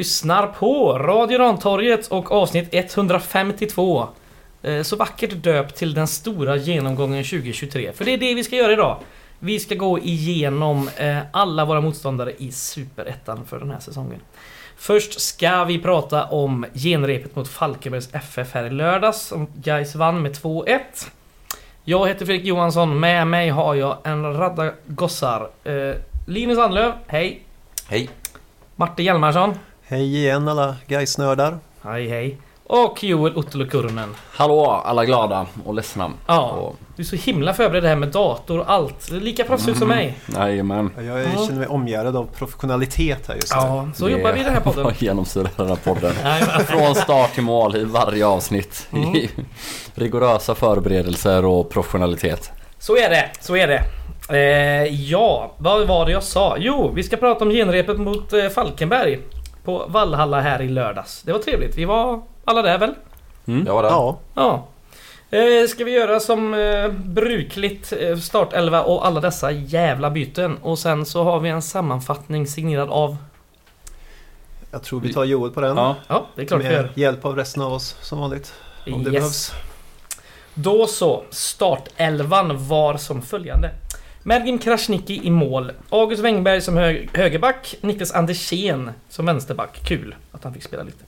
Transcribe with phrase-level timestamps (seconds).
[0.00, 4.08] Lyssnar på Radio Rantorget och avsnitt 152.
[4.62, 7.92] Eh, Så vackert döpt till den stora genomgången 2023.
[7.92, 8.96] För det är det vi ska göra idag.
[9.38, 14.20] Vi ska gå igenom eh, alla våra motståndare i Superettan för den här säsongen.
[14.76, 19.20] Först ska vi prata om genrepet mot Falkenbergs FF här i lördags.
[19.26, 20.78] Som Gais vann med 2-1.
[21.84, 23.00] Jag heter Fredrik Johansson.
[23.00, 25.48] Med mig har jag en radda gossar.
[25.64, 25.94] Eh,
[26.26, 27.42] Linus Anlöv, hej.
[27.88, 28.10] Hej.
[28.76, 29.54] Martin Hjalmarsson.
[29.90, 31.58] Hej igen alla Gais-nördar.
[31.82, 32.38] Hej hej.
[32.66, 34.14] Och Joel Ottolo Kurnen.
[34.32, 36.10] Hallå alla glada och ledsna.
[36.26, 39.10] Ja, Och, du är så himla förberedd här med dator och allt.
[39.10, 40.18] Är lika proffsig som mig.
[40.36, 40.90] jajamän.
[40.96, 41.24] Jag Ja.
[41.46, 43.60] känner mig omgärad av professionalitet här just nu.
[43.60, 44.92] Ja, så jobbar vi i den här podden.
[44.98, 46.12] genomsyrar den här podden.
[46.66, 48.88] Från start till mål i varje avsnitt.
[48.92, 49.14] Mm.
[49.94, 52.50] Rigorösa förberedelser och professionalitet.
[52.78, 53.82] Så är det, så är det.
[54.36, 56.56] Eh, ja, vad var det jag sa?
[56.58, 59.18] Jo, vi ska prata om genrepet mot eh, Falkenberg.
[59.64, 61.22] På Vallhalla här i lördags.
[61.22, 61.76] Det var trevligt.
[61.76, 62.94] Vi var alla där väl?
[63.46, 63.66] Mm.
[63.66, 63.90] Jag var där.
[63.90, 64.66] Ja, Ja.
[65.32, 70.56] Eh, ska vi göra som eh, brukligt eh, startelva och alla dessa jävla byten.
[70.62, 73.16] Och sen så har vi en sammanfattning signerad av...
[74.70, 75.76] jag tror vi tar Joel på den.
[75.76, 75.96] Ja.
[76.08, 76.90] Ja, det är klart vi med gör.
[76.94, 78.52] hjälp av resten av oss som vanligt.
[78.92, 79.52] Om det behövs.
[80.54, 83.70] Då så, startelvan var som följande.
[84.22, 85.72] Mergim Krasniqi i mål.
[85.90, 87.76] August Wengberg som hö högerback.
[87.80, 89.80] Niklas Andersén som vänsterback.
[89.84, 91.04] Kul att han fick spela lite.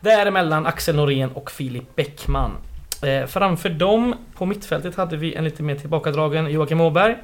[0.00, 2.56] Däremellan Axel Norén och Filip Bäckman.
[3.02, 7.16] Eh, framför dem på mittfältet hade vi en lite mer tillbakadragen Joakim Åberg.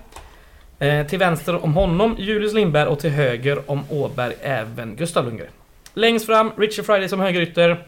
[0.79, 5.51] Eh, till vänster om honom Julius Lindberg och till höger om Åberg även Gustav Lundgren.
[5.95, 7.87] Längst fram Richard Friday som högerytter.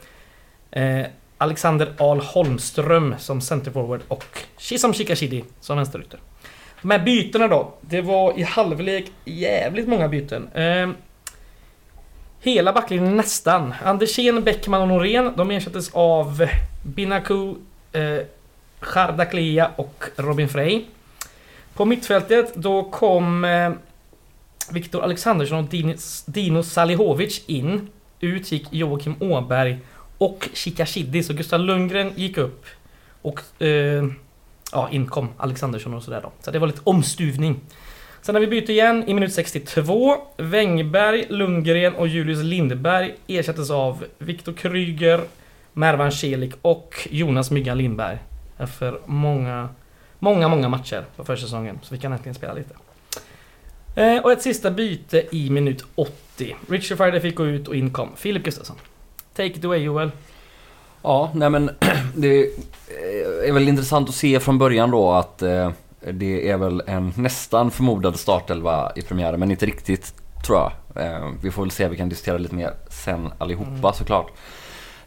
[0.71, 1.07] Eh,
[1.39, 4.25] Alexander Ahl Holmström som centerforward och
[4.59, 6.21] Shizam Shikashidi som vänsterytter.
[6.83, 7.75] De här bytena då.
[7.81, 10.49] Det var i halvlek jävligt många byten.
[10.55, 10.91] Eh,
[12.41, 13.75] hela backlinjen nästan.
[13.85, 15.33] Andersén, Bäckman och Norén.
[15.37, 16.47] De ersattes av
[16.83, 17.55] Binaku,
[17.93, 18.19] eh,
[18.81, 20.85] Chardaklia och Robin Frey.
[21.75, 23.73] På mittfältet då kom eh,
[24.73, 27.89] Viktor Alexandersson och Dinis- Dino Salihovic in.
[28.21, 29.79] Ut gick Joakim Åberg
[30.19, 31.23] och Shikashidi.
[31.23, 32.67] Så Gustav Lundgren gick upp.
[33.23, 34.05] Och eh,
[34.73, 36.33] ja, inkom Alexandersson och sådär då.
[36.41, 37.61] Så det var lite omstuvning.
[38.23, 40.17] Sen när vi byter igen i minut 62.
[40.37, 45.21] Wängberg, Lundgren och Julius Lindberg ersattes av Viktor Kryger,
[45.73, 48.19] Mervan Celik och Jonas Myggan Lindberg.
[48.59, 49.69] Efter många,
[50.19, 51.79] många, många matcher på försäsongen.
[51.83, 52.75] Så vi kan äntligen spela lite.
[53.95, 56.57] Eh, och ett sista byte i minut 80.
[56.69, 58.77] Richard Friday fick gå ut och inkom Filip Gustafsson.
[59.35, 60.11] Take it away Joel.
[61.03, 61.71] Ja, nej men
[62.15, 62.47] det
[63.51, 67.71] är väl intressant att se från början då att eh, det är väl en nästan
[67.71, 70.15] förmodad startelva i premiären men inte riktigt
[70.47, 70.73] tror jag.
[71.05, 73.93] Eh, vi får väl se, vi kan diskutera lite mer sen allihopa Mm.
[73.93, 74.27] såklart.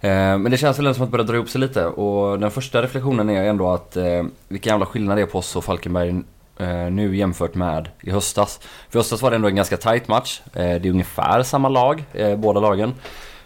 [0.01, 2.39] Eh, men det känns väl ändå som att det börjar dra ihop sig lite och
[2.39, 5.63] den första reflektionen är ändå att eh, vilken jävla skillnad det är på oss och
[5.63, 6.09] Falkenberg
[6.57, 8.59] eh, nu jämfört med i höstas.
[8.89, 10.41] För i höstas var det ändå en ganska tight match.
[10.53, 12.03] Eh, det är ungefär samma lag,
[12.37, 12.93] båda lagen.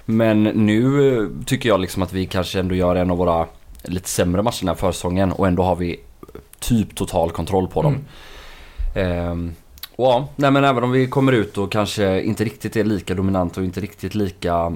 [0.05, 3.45] Men nu tycker jag liksom att vi kanske ändå gör en av våra
[3.83, 5.99] lite sämre matcher den här försäsongen och ändå har vi
[6.59, 7.97] typ total kontroll på dem.
[8.95, 9.55] Ehm,
[9.95, 13.13] och ja, nej men även om vi kommer ut och kanske inte riktigt är lika
[13.13, 14.75] dominanta och inte riktigt lika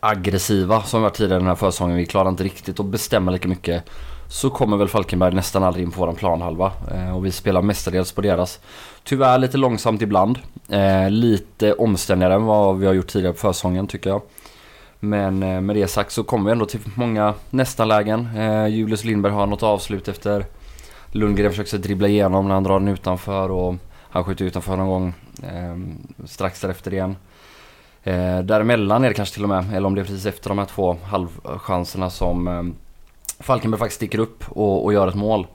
[0.00, 1.96] aggressiva som vi var tidigare den här försäsongen.
[1.96, 3.84] Vi klarar inte riktigt att bestämma lika mycket.
[4.30, 6.72] Så kommer väl Falkenberg nästan aldrig in på våran planhalva.
[6.94, 8.60] Eh, och vi spelar mestadels på deras.
[9.04, 10.38] Tyvärr lite långsamt ibland.
[10.68, 14.22] Eh, lite omständigare än vad vi har gjort tidigare på försäsongen tycker jag.
[15.00, 18.28] Men eh, med det sagt så kommer vi ändå till många nästan-lägen.
[18.36, 20.44] Eh, Julius Lindberg har något avslut efter
[21.12, 23.74] Lundgren försöker sig dribbla igenom när han drar den utanför och
[24.10, 27.16] han skjuter utanför någon gång ehm, strax därefter igen.
[28.02, 30.58] Eh, däremellan är det kanske till och med, eller om det är precis efter de
[30.58, 32.74] här två halvchanserna som ehm,
[33.40, 35.46] Falkenberg faktiskt sticker upp och, och gör ett mål.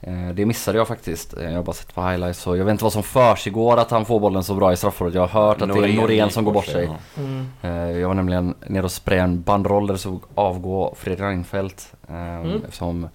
[0.00, 1.36] Eh, det missade jag faktiskt.
[1.36, 3.90] Eh, jag har bara sett på highlights så jag vet inte vad som försiggår att
[3.90, 5.14] han får bollen så bra i straffområdet.
[5.14, 6.90] Jag har hört att det är Norén som går bort sig.
[7.16, 7.46] Mm.
[7.62, 11.92] Eh, Jag var nämligen nere och sprayade en banderoll där det stod avgå Fredrik Reinfeldt.
[12.08, 12.62] Mm.
[12.64, 13.08] Eftersom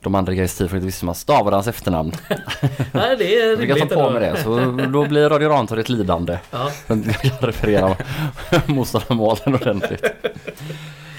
[0.00, 2.12] de andra grejerna inte visste hur man stavade hans efternamn.
[2.92, 4.42] Nej, det är Jag fick rimligt ta på mig det.
[4.42, 4.58] Så
[4.92, 6.38] då blir Radio Rantorget lidande.
[6.50, 6.70] Ja.
[6.86, 7.96] Jag kan referera
[8.66, 10.04] motståndarmålen ordentligt.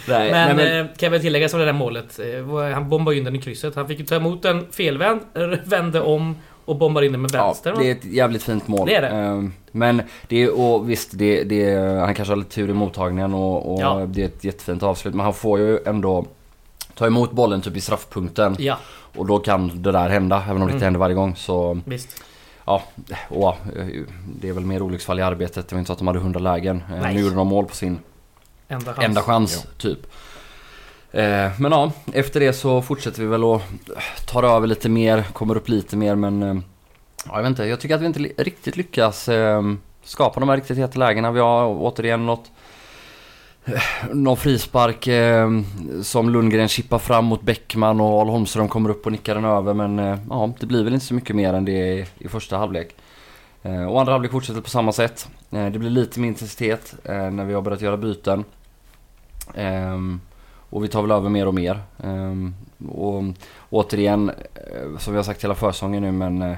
[0.08, 2.20] Nej, Men, nej, men eh, kan jag väl tillägga som det där målet.
[2.20, 3.76] eh, Han bombade in den i krysset.
[3.76, 6.36] Han fick ju ta emot den felvänd, eh, vände om
[6.66, 7.76] och bombar in den med Ja, vänster.
[7.80, 8.88] det är ett jävligt fint mål.
[8.88, 9.08] Det är det.
[9.08, 13.34] Ehm, Men det är, och visst, det, det, han kanske har lite tur i mottagningen
[13.34, 14.06] och, och Ja.
[14.08, 15.14] det är ett jättefint avslut.
[15.14, 16.26] Men han får ju ändå
[16.94, 18.56] ta emot bollen typ i straffpunkten.
[18.60, 18.78] Ja,
[19.16, 20.82] Och då kan det där hända, även om det inte Mm.
[20.84, 21.36] händer varje gång.
[21.36, 22.24] Så visst.
[22.66, 22.84] ja,
[23.30, 23.56] och,
[24.42, 25.68] det är väl mer olycksfall i arbetet.
[25.68, 26.84] Det var inte så att de hade 100 lägen.
[27.02, 27.14] Nej.
[27.14, 28.00] Nu gjorde de mål på sin
[28.68, 29.06] Enda chans.
[29.06, 30.00] enda chans, typ.
[31.12, 33.62] Eh, men ja, efter det så fortsätter vi väl och
[34.28, 36.44] tar över lite mer, kommer upp lite mer men...
[36.44, 36.56] Eh,
[37.26, 39.62] ja, jag vet inte, jag tycker att vi inte riktigt lyckas eh,
[40.04, 41.32] skapa de här riktigt heta lägena.
[41.32, 42.52] Vi har återigen något...
[43.66, 43.82] eh,
[44.14, 45.50] Någon frispark eh,
[46.04, 49.74] som Lundgren chippar fram mot Bäckman och Al Holmström kommer upp och nickar den över
[49.74, 49.98] men
[50.30, 52.96] ja, det blir väl inte så mycket mer än det i, i första halvlek.
[53.66, 55.28] Eh, och andra halvlek fortsätter på samma sätt.
[55.52, 58.44] Eh, det blir lite mer intensitet eh, när vi har börjat göra byten.
[59.56, 60.22] Ehm,
[60.70, 61.80] och vi tar väl över mer och mer.
[62.04, 62.56] Ehm,
[62.90, 63.24] och
[63.70, 64.32] återigen,
[65.00, 66.56] som vi har sagt hela försäsongen nu men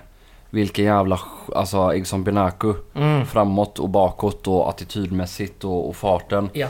[0.49, 1.19] vilken jävla,
[1.55, 3.25] alltså Egson Benaku Mm.
[3.25, 6.49] framåt och bakåt och attitydmässigt och, och farten.
[6.53, 6.67] Ja.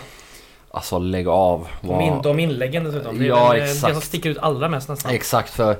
[0.72, 1.68] Alltså lägg av.
[1.82, 3.18] De, in, de inläggen dessutom.
[3.20, 3.94] Det är Ja, eh, det exakt.
[3.94, 5.12] som sticker ut allra mest nästan.
[5.14, 5.78] Exakt för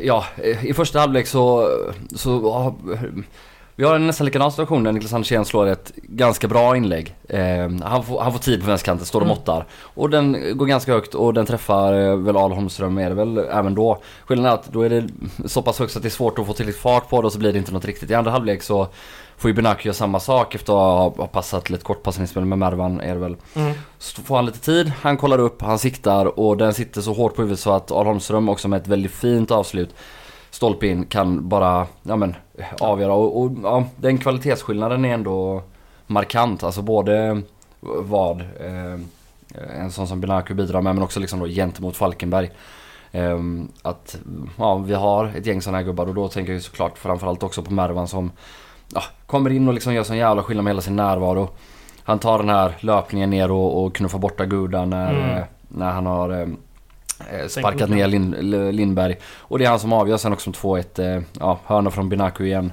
[0.00, 1.70] Ja, eh, i första halvlek så,
[2.14, 2.74] så
[3.78, 7.14] vi har en nästan likadan situation där Niklas Andersén slår ett ganska bra inlägg.
[7.28, 9.36] Eh, han, får, han får tid på vänsterkanten, står och Mm.
[9.38, 9.66] måttar.
[9.82, 13.38] Och den går ganska högt och den träffar eh, väl Al Holmström är det väl
[13.38, 13.98] även då.
[14.26, 15.04] Skillnaden är att då är det
[15.48, 17.32] så pass högt så att det är svårt att få tillräckligt fart på det och
[17.32, 18.10] så blir det inte något riktigt.
[18.10, 18.88] I andra halvlek så
[19.36, 23.14] får ju Benaku göra samma sak efter att ha, passat ett kortpassningsspel med Mervan är
[23.14, 23.36] det väl.
[23.54, 23.72] Mm.
[23.98, 27.34] så får han lite tid, han kollar upp, han siktar och den sitter så hårt
[27.36, 29.94] på huvudet så att Al Holmström också med ett väldigt fint avslut
[30.50, 32.34] Stolpe in kan bara, ja men
[32.80, 35.62] avgöra och, och ja, den kvalitetsskillnaden är ändå
[36.06, 36.62] markant.
[36.62, 37.42] Alltså både
[37.80, 39.00] vad eh,
[39.80, 42.50] en sån som Benaku bidrar med men också liksom då gentemot Falkenberg.
[43.12, 43.38] Eh,
[43.82, 44.18] att
[44.58, 47.62] ja, vi har ett gäng sådana här gubbar och då tänker jag såklart framförallt också
[47.62, 48.30] på Mervan som
[48.94, 51.48] ja, kommer in och liksom gör sån jävla skillnad med hela sin närvaro.
[52.02, 55.36] Han tar den här löpningen ner och, och knuffar borta Guda när, Mm.
[55.36, 56.48] eh, när han har eh, eh,
[57.48, 59.16] sparkat ner Lin, L- Lindberg.
[59.38, 61.16] Och det är han som avgör sen också med 2-1.
[61.16, 62.72] Eh, ja, hörna från Binaku igen.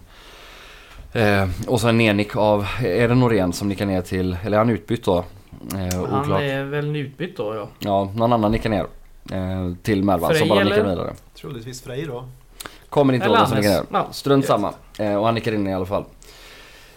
[1.13, 4.59] Eh, och så en nednick av, är det Norén som nickar ner till, eller är
[4.59, 5.17] han utbytt då?
[5.17, 6.41] Eh, Han oklart.
[6.41, 7.67] är väl utbytt då ja.
[7.79, 8.85] Ja, någon annan nickar ner.
[9.31, 11.13] Eh, till Mervan som bara nickar vidare.
[11.35, 12.25] Troligtvis Frej då.
[12.89, 13.83] Kommer inte ihåg vem som nickar ner.
[13.91, 14.07] Ja.
[14.11, 14.73] Strunt samma.
[14.99, 16.05] Eh, och han nickar in i alla fall.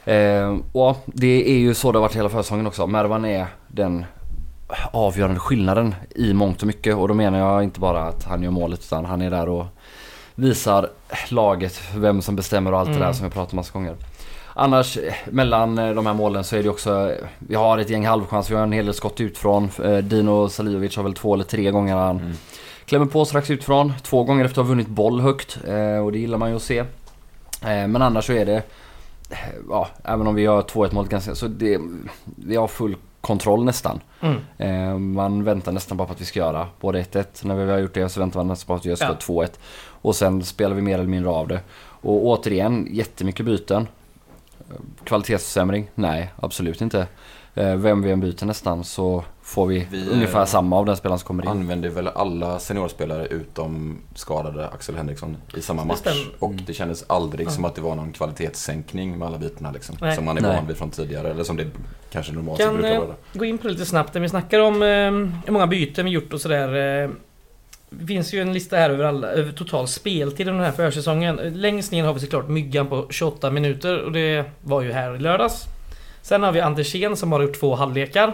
[0.05, 2.87] Eh, och det är ju så det har varit hela försäsongen också.
[2.87, 4.05] Mervan är den
[4.93, 6.97] avgörande skillnaden i mångt och mycket.
[6.97, 9.67] Och då menar jag inte bara att han gör målet utan han är där och
[10.35, 10.89] visar
[11.29, 13.07] laget vem som bestämmer och allt det Mm.
[13.07, 13.97] där som vi pratat om massa gånger.
[14.55, 17.91] Annars eh, mellan eh, de här målen så är det också, eh, vi har ett
[17.91, 19.71] gäng halvchans, vi har en hel del skott utifrån.
[20.03, 22.33] Dino Salijovic har väl två eller tre gånger han Mm.
[22.85, 25.59] Klämmer på strax utifrån, två gånger efter att ha vunnit boll högt
[26.05, 26.85] och det gillar man ju att se.
[27.63, 28.63] Men annars så är det,
[29.71, 31.79] ja, även om vi gör 2-1 målet ganska, så det,
[32.25, 32.97] vi har full
[33.27, 34.01] kontroll nästan.
[34.21, 34.37] Mm.
[34.59, 37.79] Eh, man väntar nästan bara på att vi ska göra både 1-1, när vi har
[37.79, 39.17] gjort det så väntar man nästan på att vi gör Ja.
[39.21, 39.49] 2-1.
[40.03, 41.61] Och sen spelar vi mer eller mindre av det.
[41.79, 43.89] Och återigen, jättemycket byten.
[44.71, 45.91] Eh, Kvalitetsförsämring?
[45.95, 47.07] Nej, absolut inte.
[47.59, 50.97] Eh, Vem vi än byter nästan så får vi, Vi, ungefär eh, samma av den
[50.97, 51.49] spelaren som kommer in.
[51.49, 55.99] Använde väl alla seniorspelare utom skadade Axel Henriksson i samma match.
[55.99, 56.27] stämmer.
[56.39, 57.51] Och det kändes aldrig Ja.
[57.51, 59.97] som att det var någon kvalitetssänkning med alla bitarna liksom.
[60.01, 60.17] Nej.
[60.17, 60.57] Som man är Nej.
[60.57, 61.31] van vid från tidigare.
[61.31, 61.67] Eller som det
[62.13, 63.15] kanske normalt Kan brukar eh, vara.
[63.33, 64.89] gå in på det lite snabbt när vi snackar om eh,
[65.47, 67.03] hur många byten vi gjort och sådär.
[67.05, 67.11] Eh,
[67.91, 71.37] det finns ju en lista här över, alla, över total speltid under den här försäsongen.
[71.37, 75.19] Längst ner har vi såklart Myggan på 28 minuter och det var ju här i
[75.19, 75.65] lördags.
[76.27, 78.33] Sen har vi Andersén som har gjort två halvlekar.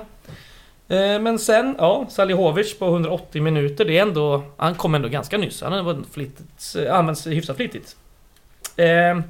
[0.88, 3.84] Eh, men sen, ja, Salihovic på 180 minuter.
[3.84, 4.44] Det är ändå...
[4.56, 5.62] Han kom ändå ganska nyss.
[5.62, 7.96] Han har flitigt, eh, använts hyfsat flitigt.
[8.76, 9.20] Eh,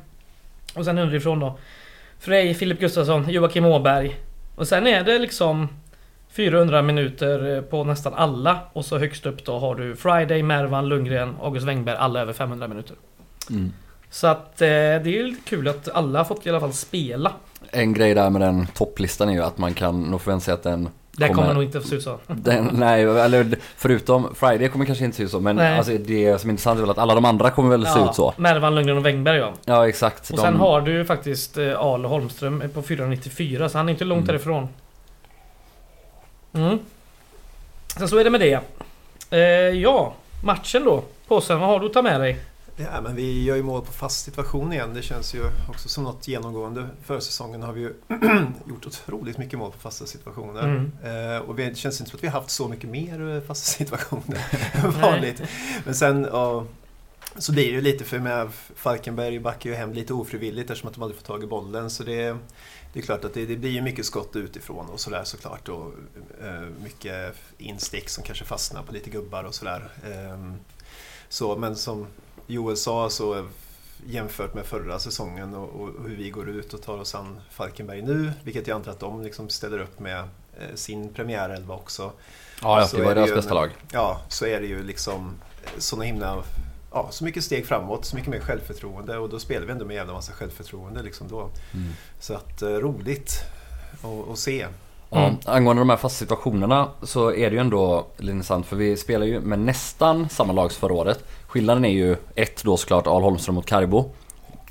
[0.74, 1.58] och sen underifrån då.
[2.20, 4.16] Frej, Filip Gustafsson, Joakim Åberg.
[4.54, 5.68] Och sen är det liksom
[6.30, 8.58] 400 minuter på nästan alla.
[8.72, 11.96] Och så högst upp då har du Friday, Mervan, Lundgren, August Wengberg.
[11.96, 12.96] Alla över 500 minuter.
[13.50, 13.72] Mm.
[14.12, 16.72] Så att eh, det är ju lite kul att alla har fått i alla fall
[16.72, 17.32] spela.
[17.70, 20.62] En grej där med den topplistan är ju att man kan nog förvänta sig att
[20.62, 22.18] den Det Kommer- kommer nog inte att se ut så.
[22.26, 25.76] Den, nej, eller förutom Friday kommer kanske inte se ut så men Nej.
[25.78, 28.14] alltså, det som är intressant är väl att alla de andra kommer väl se ut
[28.14, 28.34] så.
[28.36, 29.52] Mervan, Lundgren och Wengberg ja.
[29.64, 30.30] Ja exakt.
[30.30, 33.92] Och de, sen har du ju faktiskt eh, Al Holmström på 494 så han är
[33.92, 34.26] inte långt Mm.
[34.26, 34.68] därifrån.
[36.52, 36.78] Mm.
[37.98, 38.60] Sen så är det med det.
[39.30, 39.40] Eh,
[39.80, 40.12] ja,
[40.44, 41.02] matchen då.
[41.28, 42.38] Påsen, vad har du att ta med dig?
[42.76, 44.94] Ja, men vi gör ju mål på fast situation igen.
[44.94, 46.88] Det känns ju också som något genomgående.
[47.02, 47.94] För säsongen har vi ju
[48.68, 50.62] gjort otroligt mycket mål på fasta situationer.
[50.62, 50.92] Mm.
[51.04, 53.66] Eh, och det känns inte som att vi har haft så mycket mer eh, fasta
[53.84, 54.44] situationer
[54.84, 55.42] än vanligt.
[55.84, 56.66] Men sen ja,
[57.36, 60.94] så blir det ju lite för med Falkenberg backar ju hem lite ofrivilligt eftersom att
[60.94, 61.90] de aldrig får tag i bollen.
[61.90, 62.36] Så det,
[62.92, 65.68] det är klart att det, det blir ju mycket skott utifrån och sådär såklart.
[65.68, 65.92] Och
[66.42, 69.88] eh, mycket instick som kanske fastnar på lite gubbar och sådär.
[70.04, 70.54] Ehm,
[71.28, 72.06] så, men som
[72.46, 73.46] Joel sa så
[74.06, 78.02] jämfört med förra säsongen och, och hur vi går ut och tar oss an Falkenberg
[78.02, 78.32] nu.
[78.44, 82.12] Vilket jag antar att de liksom ställer upp med eh, sin premiärelva också.
[82.62, 83.70] Ja, ja Så det var deras bästa lag.
[83.92, 85.34] Ja, så är det ju liksom
[85.78, 86.42] sådana himla...
[86.92, 89.94] Ja, så mycket steg framåt, så mycket mer självförtroende och då spelar vi ändå med
[89.94, 91.40] en jävla massa självförtroende liksom då.
[91.40, 91.92] Mm.
[92.20, 93.40] Så att eh, roligt
[94.32, 94.66] att, se.
[95.10, 95.36] Ja, Mm.
[95.44, 99.26] angående de här fasta situationerna så är det ju ändå lite intressant för vi spelar
[99.26, 101.24] ju med nästan samma lag förra året.
[101.52, 104.10] Skillnaden är ju ett då såklart Al Holmström mot Karibo.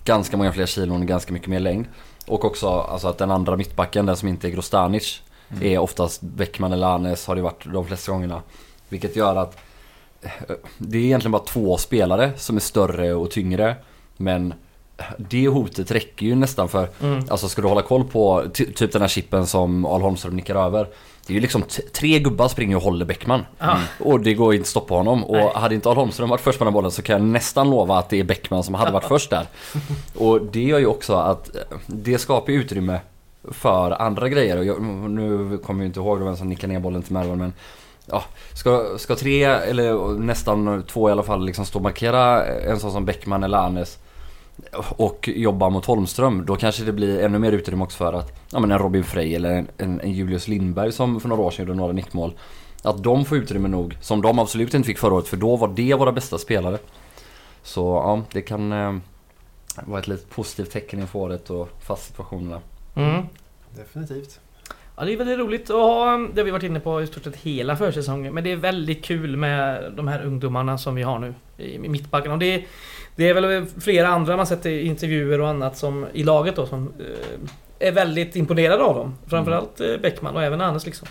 [0.03, 1.85] Ganska många fler kilon, ganska mycket mer längd.
[2.27, 5.21] Och också alltså att den andra mittbacken, den som inte är Grostanic,
[5.61, 8.41] är oftast Bäckman eller Anes har det varit de flesta gångerna.
[8.89, 9.57] Vilket gör att
[10.21, 13.75] eh, det är egentligen bara två spelare som är större och tyngre.
[14.17, 14.53] Men
[15.17, 17.23] det hotet räcker ju nästan för Mm.
[17.29, 20.55] Alltså ska du hålla koll på ty- typ den här chippen som Al Holmström nickar
[20.55, 20.87] över.
[21.27, 23.45] Det är ju liksom tre gubbar springer och håller Bäckman.
[23.59, 23.77] Ja.
[23.99, 25.23] Och det går inte att stoppa honom.
[25.23, 25.51] Och Nej.
[25.55, 28.09] hade inte Al Holmström varit först på den bollen så kan jag nästan lova att
[28.09, 29.45] det är Bäckman som hade varit först där.
[30.15, 31.49] Och det gör ju också att
[31.87, 32.99] det skapar utrymme
[33.51, 34.57] för andra grejer.
[34.57, 37.53] Och jag, nu kommer jag inte ihåg vem som nickar ner bollen till Mervan men
[38.05, 42.79] Ja, ska, ska tre eller nästan två i alla fall liksom stå och markera en
[42.79, 43.97] sån som Bäckman eller Anes
[44.97, 48.59] och jobba mot Holmström, då kanske det blir ännu mer utrymme också för att ja,
[48.59, 51.65] men en Robin Frey eller en, en, en Julius Lindberg som för några år sedan
[51.65, 52.33] gjorde några nickmål.
[52.83, 55.67] Att de får utrymme nog, som de absolut inte fick förra året för då var
[55.67, 56.77] det våra bästa spelare.
[57.63, 58.95] Så ja, det kan eh,
[59.85, 62.61] vara ett lite positivt tecken inför året och fast situationerna.
[62.95, 63.25] Mm.
[63.75, 64.39] Definitivt.
[64.95, 67.23] Ja, det är väldigt roligt att ha, det har vi varit inne på i stort
[67.23, 68.33] sett hela försäsongen.
[68.33, 72.31] Men det är väldigt kul med de här ungdomarna som vi har nu i mittbacken.
[72.31, 72.65] Och det,
[73.15, 76.65] det är väl flera andra man sett i intervjuer och annat som, i laget då
[76.65, 79.15] som eh, är väldigt imponerade av dem.
[79.27, 81.07] Framförallt eh, Bäckman och även Anders liksom.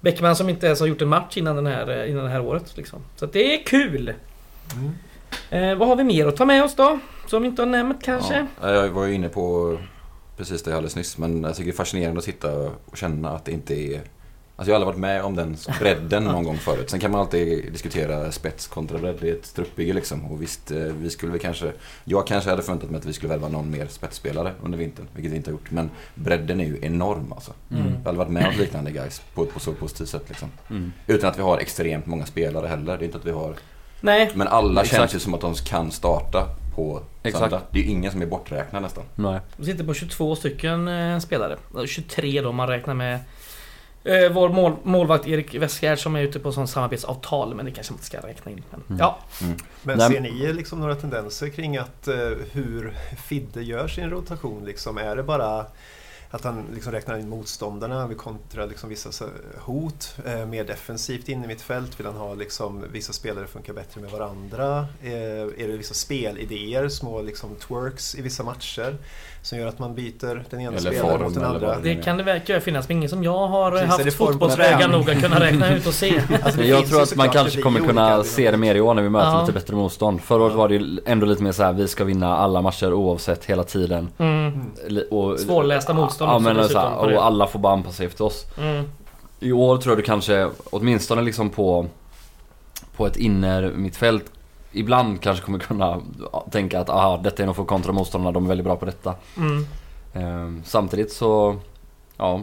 [0.00, 2.40] Bäckman som inte ens har gjort en match innan, den här, eh, innan det här
[2.40, 2.76] året.
[2.76, 2.98] Liksom.
[3.16, 4.14] Så att det är kul!
[4.74, 4.94] Mm.
[5.50, 6.98] Eh, vad har vi mer att ta med oss då?
[7.26, 8.46] Som vi inte har nämnt kanske?
[8.62, 9.76] Ja, jag var ju inne på
[10.36, 12.52] precis det alldeles nyss men jag tycker det är fascinerande att sitta
[12.84, 14.00] och känna att det inte är
[14.58, 16.90] Alltså jag har aldrig varit med om den bredden någon gång förut.
[16.90, 20.24] Sen kan man alltid diskutera spets kontra bredd i ett truppbygge liksom.
[20.26, 21.72] Och visst, eh, vi skulle väl kanske...
[22.04, 25.32] Jag kanske hade förväntat mig att vi skulle värva någon mer spetsspelare under vintern, vilket
[25.32, 25.70] vi inte har gjort.
[25.70, 27.52] Men bredden är ju enorm alltså.
[27.70, 27.82] Mm.
[27.84, 30.48] Jag har aldrig varit med om liknande guys på ett på så positivt sätt liksom.
[30.70, 30.92] Mm.
[31.06, 32.98] Utan att vi har extremt många spelare heller.
[32.98, 33.54] Det är inte att vi har...
[34.00, 35.00] Nej, Men alla Exakt.
[35.00, 37.42] känns ju som att de kan starta på Exakt.
[37.42, 37.60] söndag.
[37.70, 39.04] Det är ju ingen som är borträknad nästan.
[39.14, 39.40] Nej.
[39.56, 41.56] vi sitter på 22 stycken eh, spelare.
[41.86, 43.20] 23 då om man räknar med
[44.08, 47.54] eh, vår mål, målvakt Erik Westgård som är ute på sån samarbetsavtal.
[47.54, 48.62] Men det kanske man inte ska räkna in.
[48.70, 48.98] Men, Mm.
[49.00, 49.18] Ja,
[49.82, 52.14] Men Nej, ser ni liksom några tendenser kring att eh,
[52.52, 52.94] hur
[53.26, 54.64] Fidde gör sin rotation?
[54.64, 54.98] Liksom?
[54.98, 55.66] Är det bara
[56.30, 59.24] att han liksom räknar in motståndarna, vi kontrar liksom vissa
[59.58, 62.00] hot, eh, mer defensivt in i mitt fält?
[62.00, 64.86] Vill han ha liksom, vissa spelare funkar bättre med varandra?
[65.02, 68.96] Eh, är det vissa spelidéer, små liksom twerks i vissa matcher
[69.42, 71.78] som gör att man byter den ena Eller spelaren mot den andra?
[71.82, 72.88] det kan det verkligen finnas.
[72.88, 76.22] Men ingen som jag har Precis, haft fotbollsvägar nog att kunna räkna ut och se.
[76.42, 79.08] Alltså, jag tror att man kanske kommer kunna se det mer i år när vi
[79.08, 79.40] möter Ja.
[79.40, 80.20] lite bättre motstånd.
[80.20, 82.92] Förra året var det ju ändå lite mer så här: vi ska vinna alla matcher
[82.92, 84.08] oavsett hela tiden.
[84.18, 84.38] Mm.
[84.88, 85.02] Mm.
[85.10, 88.06] Och, Svårlästa motstånd Ja också men så dessutom här, och alla får bara anpassa sig
[88.06, 88.46] efter oss.
[88.58, 88.84] Mm.
[89.40, 91.86] I år tror jag du kanske, åtminstone liksom på,
[92.96, 94.24] på ett inner mittfält
[94.72, 96.00] Ibland kanske kommer kunna
[96.32, 98.84] ja, tänka att aha, detta är nog för kontra motståndarna, de är väldigt bra på
[98.84, 99.14] detta.
[99.36, 99.66] Mm.
[100.14, 101.56] Ehm, samtidigt så,
[102.16, 102.40] ja,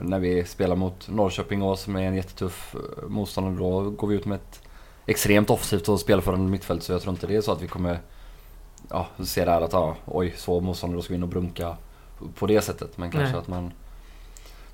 [0.00, 4.14] när vi spelar mot Norrköping och som är en jättetuff eh, motståndare då går vi
[4.14, 4.62] ut med ett
[5.06, 8.00] extremt offensivt och spelförande mittfält så jag tror inte det är så att vi kommer
[8.90, 11.76] ja, se där att ja, oj, så motståndare då ska vi in och brunka
[12.38, 12.98] på det sättet.
[12.98, 13.38] Men kanske Nej.
[13.40, 13.72] att man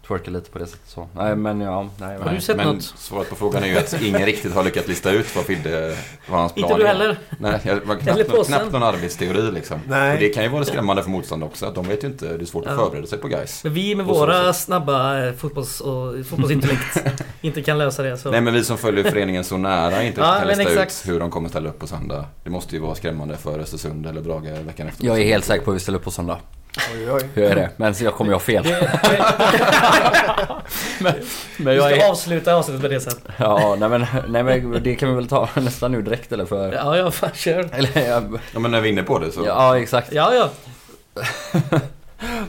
[0.09, 1.09] twerkar lite på det sättet så.
[1.17, 2.17] Nej men ja, nej.
[2.19, 2.35] Har nej.
[2.35, 2.83] du sett men något?
[2.83, 5.97] svaret på frågan är ju att ingen riktigt har lyckats lista ut vad Fidde,
[6.31, 7.19] vad hans plan Inte du heller?
[7.39, 8.45] Nej, jag var knappt, påsen.
[8.45, 9.81] knappt någon arbetsteori liksom.
[9.89, 10.15] Nej.
[10.15, 11.67] Och det kan ju vara skrämmande för motståndare också.
[11.67, 12.79] Att de vet ju inte, det är svårt att Ja.
[12.79, 13.65] förbereda sig på guys.
[13.65, 14.63] Men vi med så våra sätt.
[14.63, 17.05] snabba eh, fotbolls och, fotbollsintellekt
[17.41, 18.31] inte kan lösa det så...
[18.31, 21.03] Nej men vi som följer föreningen så nära inte Ja, kan lista exakt.
[21.05, 22.25] ut hur de kommer ställa upp på söndag.
[22.45, 25.07] Det måste ju vara skrämmande för Östersund eller Brage veckan efter.
[25.07, 26.39] Jag är helt säker på att vi ställer upp på söndag.
[26.95, 27.23] Oj, oj.
[27.35, 27.71] Hur är det?
[27.77, 28.65] Men så jag kommer ju ha fel.
[31.01, 31.15] Men
[31.59, 32.11] vi jag ska är...
[32.11, 33.13] avsluta avsnittet med det sen.
[33.37, 36.73] Ja, nej men, nej men det kan vi väl ta nästan nu direkt eller för...
[36.73, 37.69] Ja, ja, fan kör.
[37.73, 39.43] Eller, jag, Ja men när vi är inne på det så.
[39.47, 40.13] ja exakt.
[40.13, 40.51] Ja, ja.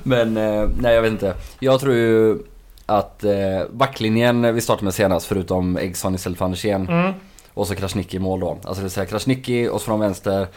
[0.03, 1.33] Men eh, nej jag vet inte.
[1.59, 2.37] Jag tror ju
[2.85, 3.31] att eh,
[3.71, 7.13] backlinjen vi startade med senast förutom Eggson istället för Andersén Mm.
[7.53, 8.49] och så Krasniqi i mål då.
[8.49, 10.47] Alltså det vill säga Krasniqi och så från vänster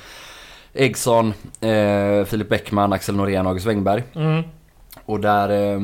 [0.74, 4.02] Eggson, eh, Filip Bäckman, Axel Norén och August Wengberg.
[4.14, 4.42] Mm.
[5.04, 5.80] Och där, eh,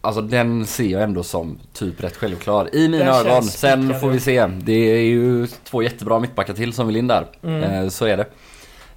[0.00, 3.42] alltså den ser jag ändå som typ rätt självklar i mina Den ögon.
[3.42, 4.46] Sen får vi se.
[4.46, 7.26] Det är ju två jättebra mittbackar till som vill in där.
[7.42, 7.62] Mm.
[7.62, 8.26] Eh, så är det.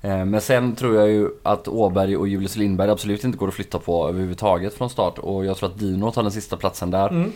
[0.01, 3.53] Eh, Men sen tror jag ju att Åberg och Julius Lindberg absolut inte går att
[3.53, 5.17] flytta på överhuvudtaget från start.
[5.19, 7.07] Och jag tror att Dino tar den sista platsen där.
[7.09, 7.31] Mm.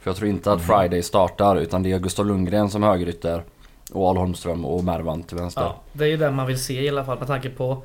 [0.00, 3.44] För jag tror inte att Friday startar utan det är Gustav Lundgren som högerytter.
[3.92, 5.62] Och Al Holmström och Mervan till vänster.
[5.62, 7.82] Ja, det är ju den man vill se i alla fall med tanke på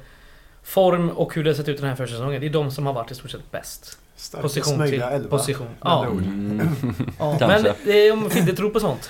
[0.63, 2.41] form och hur det har sett ut den här försäsongen.
[2.41, 3.97] Det är de som har varit i stort sett bäst.
[4.17, 5.29] Starkast Position till elva.
[5.37, 5.67] position.
[5.81, 6.07] Ja.
[6.09, 6.21] ord.
[6.21, 6.69] Mm.
[7.19, 9.09] Ja, men det är, om Fidde tror på sånt.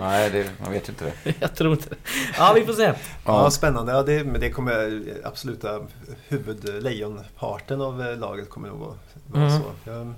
[0.00, 1.34] Nej, det, man vet inte det.
[1.40, 1.96] Jag tror inte det.
[2.38, 2.82] Ja, vi får se.
[2.82, 3.50] Ja, Ja.
[3.50, 3.92] spännande.
[3.92, 5.80] Ja, det, men det kommer absoluta
[6.28, 8.94] huvudlejonparten av eh, laget kommer nog vara,
[9.26, 9.60] vara Mm.
[9.62, 9.90] så.
[9.90, 10.14] Jag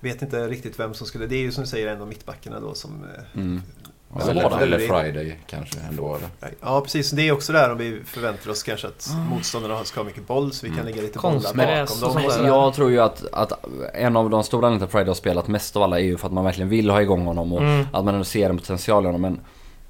[0.00, 1.26] vet inte riktigt vem som skulle...
[1.26, 3.04] Det är ju som du säger en av mittbackarna då som...
[4.16, 4.28] Mm.
[4.28, 6.14] Eller, eller Friday kanske ändå.
[6.16, 6.28] Eller?
[6.60, 7.10] Ja, precis.
[7.10, 9.26] Det är också där om vi förväntar oss kanske att Mm.
[9.26, 10.90] motståndarna ska ha mycket boll så vi kan Mm.
[10.92, 12.46] lägga lite bollar bakom dem.
[12.46, 13.52] Jag tror ju att, att
[13.94, 16.26] en av de stora anledningarna till Friday har spelat mest av alla är ju för
[16.26, 17.86] att man verkligen vill ha igång honom och Mm.
[17.92, 19.20] att man ändå ser en potential i honom.
[19.20, 19.40] Men,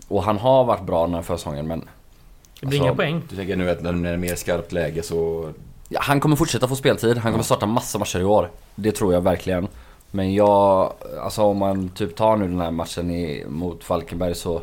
[0.09, 3.23] och han har varit bra den här försäsongen men Det blir Alltså, inga poäng.
[3.31, 5.51] Du tänker nu att när det är mer skarpt läge så...
[5.89, 7.19] ja, han kommer fortsätta få speltid.
[7.19, 8.51] Han kommer starta massa matcher i år.
[8.75, 9.69] Det tror jag verkligen.
[10.11, 14.63] Men jag, alltså om man typ tar nu den här matchen i, mot Falkenberg så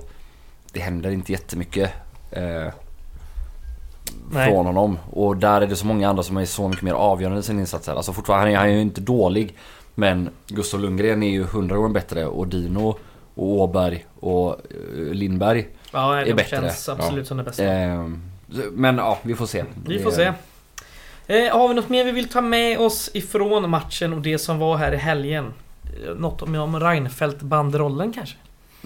[0.71, 1.91] det händer inte jättemycket.
[2.31, 2.73] Eh,
[4.31, 4.49] Nej.
[4.49, 4.99] från honom.
[5.11, 7.59] Och där är det så många andra som är så mycket mer avgörande i sin
[7.59, 7.95] insats här.
[7.95, 9.57] Alltså fortfarande, han är, han är ju inte dålig.
[9.95, 12.97] Men Gustav Lundgren är ju hundra gånger bättre och Dino
[13.35, 15.67] och Åberg och eh, Lindberg.
[15.91, 16.49] Ja, är bättre.
[16.49, 17.63] känns absolut som det bästa.
[17.63, 18.09] Eh,
[18.71, 19.63] men ja, vi får se.
[19.85, 20.33] Vi får se.
[21.27, 24.59] Eh, har vi något mer vi vill ta med oss ifrån matchen och det som
[24.59, 25.53] var här i helgen?
[26.05, 28.35] Eh, något om Reinfeldt-banderollen kanske?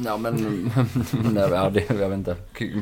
[0.06, 0.72] Ja men,
[1.34, 2.36] nej, ja, det, jag vet inte.
[2.53, 2.82] Kul.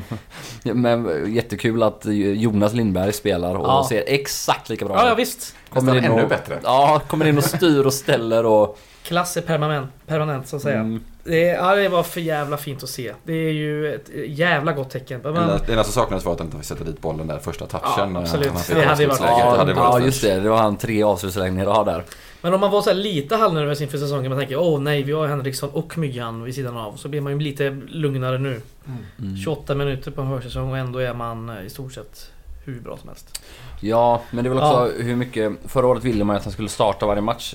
[0.62, 2.02] Men jättekul att
[2.34, 3.86] Jonas Lindberg spelar och Ja.
[3.88, 5.18] ser exakt lika bra Ja, ja ut.
[5.18, 5.54] visst.
[5.68, 6.58] Kommer in ännu och, bättre.
[6.62, 8.78] Ja, kommer in och styr och ställer och...
[9.02, 10.78] Klass är permanent, permanent så att säga.
[10.78, 13.12] Mm, Det, ja, det var för jävla fint att se.
[13.24, 15.20] Det är ju ett jävla gott tecken.
[15.22, 15.40] Men, Det
[15.72, 18.14] enda- som saknades var att han inte fick sätta dit bollen där första touchen.
[18.14, 18.46] Ja, absolut.
[18.46, 20.40] han Det hade varit- ja, Det hade varit ja, just det.
[20.40, 22.04] Det var han tre avslutslägen i rad där.
[22.48, 24.30] Men om man var så här lite halvnervös inför säsongen.
[24.30, 26.96] Man tänker åh nej, vi har Henriksson och Myggan vid sidan av.
[26.96, 28.60] Så blir man ju lite lugnare nu.
[28.86, 28.98] Mm.
[29.18, 29.36] Mm.
[29.36, 32.30] 28 minuter på en försäsong och ändå är man eh, i stort sett
[32.64, 33.42] hur bra som helst.
[33.80, 35.52] Ja, men det är väl också hur mycket...
[35.64, 37.54] Förra året ville man att han skulle starta varje match.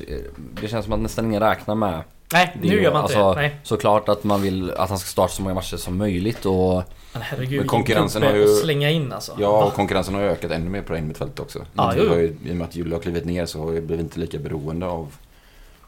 [0.62, 2.04] Det känns som att nästan ingen räknar med
[2.34, 2.68] Nej, det.
[2.68, 3.42] nu gör man inte alltså, det.
[3.42, 3.60] Nej.
[3.64, 6.84] Såklart att man vill att han ska starta så många matcher som möjligt och...
[7.14, 9.32] Men herregud, Men konkurrensen har ju- gubbe att slänga in alltså.
[9.40, 11.60] Ja, och konkurrensen har ökat ännu mer på innermittfältet också.
[11.74, 12.10] Ja, Vi jo, jo.
[12.14, 14.20] har ju, I och med att Julle har klivit ner så har vi blivit inte
[14.20, 15.14] lika beroende av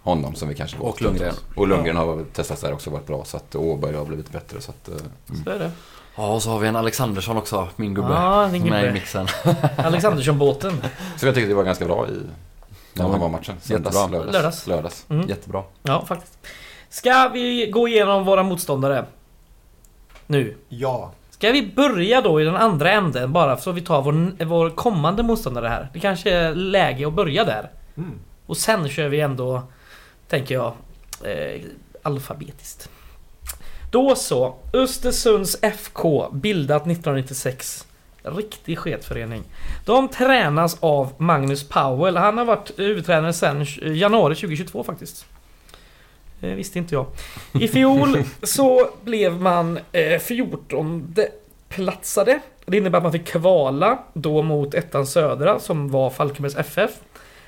[0.04, 0.90] honom som vi kanske var.
[0.90, 1.34] Och Lundgren.
[1.56, 3.26] Och Lundgren har testats där också varit bra.
[3.26, 4.62] Så att Åberg har blivit bättre.
[4.62, 4.94] Så att, eh,
[5.30, 5.44] mm.
[5.44, 5.72] Så är det.
[6.18, 8.08] Ja, och så har vi en Alexandersson också, min gubbe.
[8.14, 8.94] Ja, din som är i gubbe.
[8.94, 9.28] mixen.
[9.78, 10.84] Alexandersson-båten.
[11.18, 12.12] så jag tyckte det var ganska bra i
[12.94, 13.56] Ja, när men var matchen.
[13.64, 13.92] jättebra.
[13.92, 14.34] Söndags, lördags.
[14.34, 14.68] Lördags.
[14.68, 15.06] lördags.
[15.10, 15.28] Mm.
[15.30, 15.64] Jättebra.
[15.84, 16.38] Ja, faktiskt.
[16.90, 19.06] Ska vi gå igenom våra motståndare?
[20.28, 20.56] Nu.
[20.70, 21.12] Ja.
[21.30, 25.24] Ska vi börja då i den andra änden bara så vi tar vår, vår kommande
[25.24, 25.90] motståndare här?
[25.94, 27.70] Det kanske är läge att börja där.
[27.98, 28.20] Mm.
[28.46, 29.62] Och sen kör vi ändå,
[30.28, 30.74] tänker jag,
[31.24, 31.62] eh,
[32.02, 32.90] alfabetiskt.
[33.92, 34.56] Då så.
[34.74, 37.88] Östersunds FK, bildat 1996.
[38.24, 39.44] Riktig sketförening.
[39.86, 42.18] De tränas av Magnus Powell.
[42.18, 45.26] Han har varit huvudtränare sedan januari 2022 faktiskt.
[46.46, 47.06] Eh, visste inte jag.
[47.54, 51.16] I fjol så blev man eh, 14
[51.70, 52.40] platsade.
[52.66, 56.92] Det innebär att man fick kvala då mot ettan södra som var Falkenbergs FF.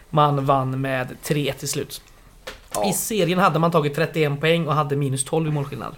[0.10, 2.02] Man vann med 3 till slut.
[2.90, 5.96] I serien hade man tagit 31 poäng och hade minus 12 i målskillnad.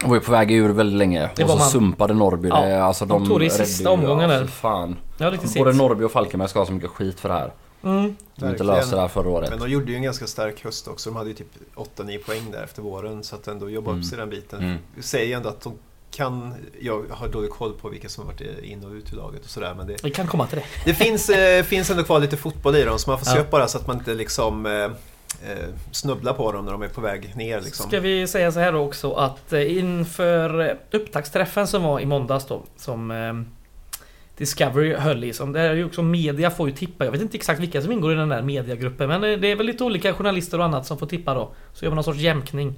[0.00, 1.30] De var ju på väg ur väldigt länge.
[1.36, 1.68] Det och så man.
[1.68, 2.84] sumpade Norrby Ja, det.
[2.84, 4.44] Alltså, de tog det i sista omgången ja, där.
[4.44, 4.96] för fan.
[5.18, 5.72] Ja, Både.
[5.72, 7.52] Norrby och Falkenberg ska ha så mycket skit för det här.
[7.86, 8.16] Mm.
[8.36, 9.50] De inte löste det här förra året.
[9.50, 11.10] Men de gjorde ju en ganska stark höst också.
[11.10, 13.22] De hade ju typ 8-9 poäng där efter våren.
[13.24, 14.00] Så att ändå jobba Mm.
[14.02, 14.60] upp sig den biten.
[14.60, 14.76] Mm.
[14.94, 15.72] Vi säger ändå att de
[16.10, 16.54] kan...
[16.80, 19.50] Jag har dålig koll på vilka som har varit in och ut ur laget och
[19.50, 19.74] sådär.
[19.76, 20.64] Men det, Vi kan komma till det.
[20.84, 22.98] det finns, eh, finns ändå kvar lite fotboll i dem.
[22.98, 23.42] Så man får se Ja.
[23.42, 24.66] upp bara så att man inte liksom...
[24.66, 24.72] Eh,
[25.50, 27.88] eh, snubblar på dem när de är på väg ner liksom.
[27.88, 32.62] Ska vi säga så här också att eh, inför upptaktsträffen som var i måndags då
[32.76, 33.32] som eh,
[34.38, 37.04] Discovery höll i som, där är ju också media får ju tippa.
[37.04, 39.66] Jag vet inte exakt vilka som ingår i den där mediagruppen men det är väl
[39.66, 41.54] lite olika journalister och annat som får tippa då.
[41.72, 42.74] Så gör man någon sorts jämkning.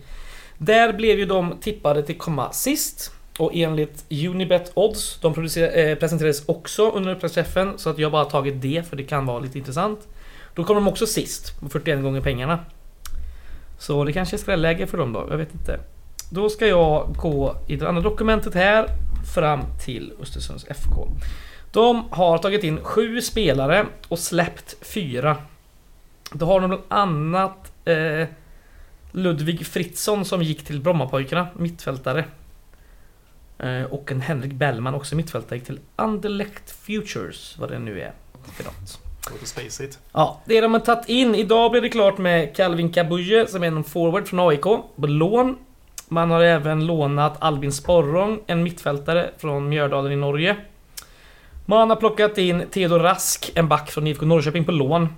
[0.59, 3.13] Där blev ju de tippade till komma sist.
[3.39, 8.25] Och enligt Unibet Odds, de eh, presenterades också under upptaktsträffen så att jag har bara
[8.25, 10.09] tagit det för det kan vara lite intressant.
[10.55, 12.59] Då kommer de också sist, 41 gånger pengarna.
[13.79, 15.81] Så det kanske är skrälläge för dem då, jag vet inte.
[16.31, 18.87] Då ska jag gå i det andra dokumentet här
[19.35, 21.09] fram till Östersunds FK.
[21.73, 25.37] De har tagit in sju spelare och släppt fyra.
[26.33, 28.27] Då har de bland annat eh,
[29.13, 32.25] Ludvig Fritzson som gick till Brommapojkarna, mittfältare.
[33.59, 38.13] Eh, och en Henrik Bellman, också mittfältare, gick till Anderlecht Futures, vad det nu är
[38.53, 39.01] för något.
[40.13, 41.35] Ja, det de har tagit in.
[41.35, 45.57] Idag blev det klart med Calvin Kabuje som är en forward från AIK på lån.
[46.09, 50.57] Man har även lånat Albin Sporrong, en mittfältare från Mjördalen i Norge.
[51.71, 55.09] Man har plockat in Theodor Rask, en back från IFK Norrköping på lån.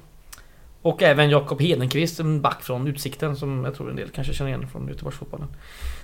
[0.82, 4.50] Och även Jakob Hedenqvist, en back från Utsikten som jag tror en del kanske känner
[4.50, 5.48] igen från Göteborgsfotbollen.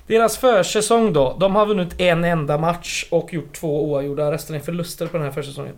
[0.06, 4.32] Deras försäsong då, de har vunnit en enda match och gjort två oavgjorda.
[4.32, 5.74] Resten är förluster på den här försäsongen.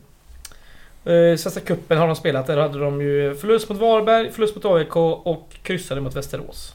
[1.05, 4.65] Eh, Svenska cupen har de spelat, där hade de ju förlust mot Varberg, förlust mot
[4.65, 6.75] AIK och kryssade mot Västerås.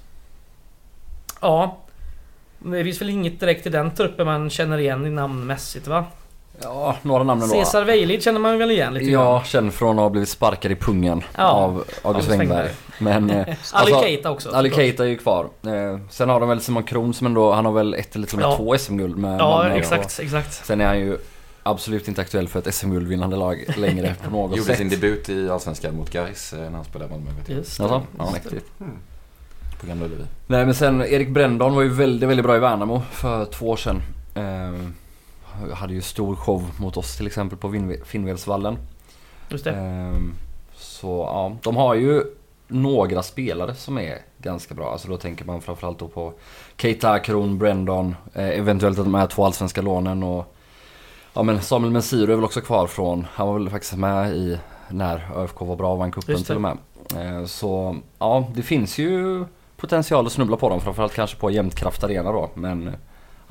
[1.41, 1.77] Ja.
[2.59, 6.05] Det finns väl inget direkt i den truppen man känner igen i namnmässigt va?
[6.61, 7.55] Ja, några namn ändå.
[7.55, 9.23] Cesar Weilid känner man väl igen lite grann?
[9.23, 12.69] Ja, känd från att ha blivit sparkad i pungen Ja, av August Wengberg.
[12.99, 13.29] Men...
[13.29, 14.49] eh, Ali alltså, Keita också.
[14.49, 14.69] Ali.
[14.71, 15.43] Keita är ju kvar.
[15.65, 18.35] Eh, sen har de väl Simon Kron som ändå, han har väl ett eller till
[18.37, 18.57] och med Ja.
[18.57, 19.75] två SM-guld med Ja, Malmö.
[19.75, 20.59] exakt, exakt.
[20.59, 21.17] Och Sen är han ju
[21.63, 24.77] absolut inte aktuell för ett SM-guldvinnande lag längre på något Gjorde sätt.
[24.77, 27.31] sin debut i Allsvenskan mot Gais eh, när han spelade i Malmö.
[27.39, 27.57] Vet jag.
[27.57, 27.83] Just det.
[27.83, 28.65] Alltså, Ja, mäktigt.
[28.79, 28.93] Mm.
[29.81, 30.23] På Gamla Ullevi.
[30.47, 33.75] Nej men sen Erik Brändon var ju väldigt, väldigt bra i Värnamo för två år
[33.77, 34.01] sedan.
[34.35, 34.89] Eh,
[35.73, 38.77] hade ju stor show mot oss till exempel på Finnvedsvallen.
[39.49, 39.71] Just det.
[39.71, 40.19] Eh,
[40.75, 42.23] så ja, de har ju
[42.67, 44.91] några spelare som är ganska bra.
[44.91, 46.33] Alltså då tänker man framförallt då på
[46.77, 50.55] Keita, Kron, Brändon, eh, eventuellt de här två allsvenska lånen och
[51.35, 54.57] Ja men Samuel Mensiro är väl också kvar från, han var väl faktiskt med i
[54.89, 56.77] när ÖFK var bra och vann cupen till och med.
[57.15, 59.45] Eh, Så ja, det finns ju
[59.77, 60.81] potential att snubbla på dem.
[60.81, 62.49] Framförallt kanske på Jämtkraft Arena då.
[62.53, 62.95] Men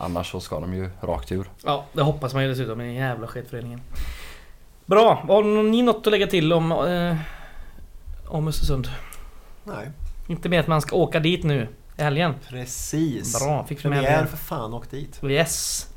[0.03, 1.47] annars så ska de ju rakt ur.
[1.65, 3.81] Ja, det hoppas man ju dessutom i den jävla skitföreningen.
[4.87, 7.17] Bra, har ni något att lägga till om, eh,
[8.29, 8.89] om Östersund?
[9.65, 9.91] Nej,
[10.27, 12.35] Inte mer att man ska åka dit nu i helgen.
[12.49, 13.41] precis.
[13.41, 15.21] Bra, fick vi med Premiär för fan, åk dit.
[15.25, 15.89] Yes.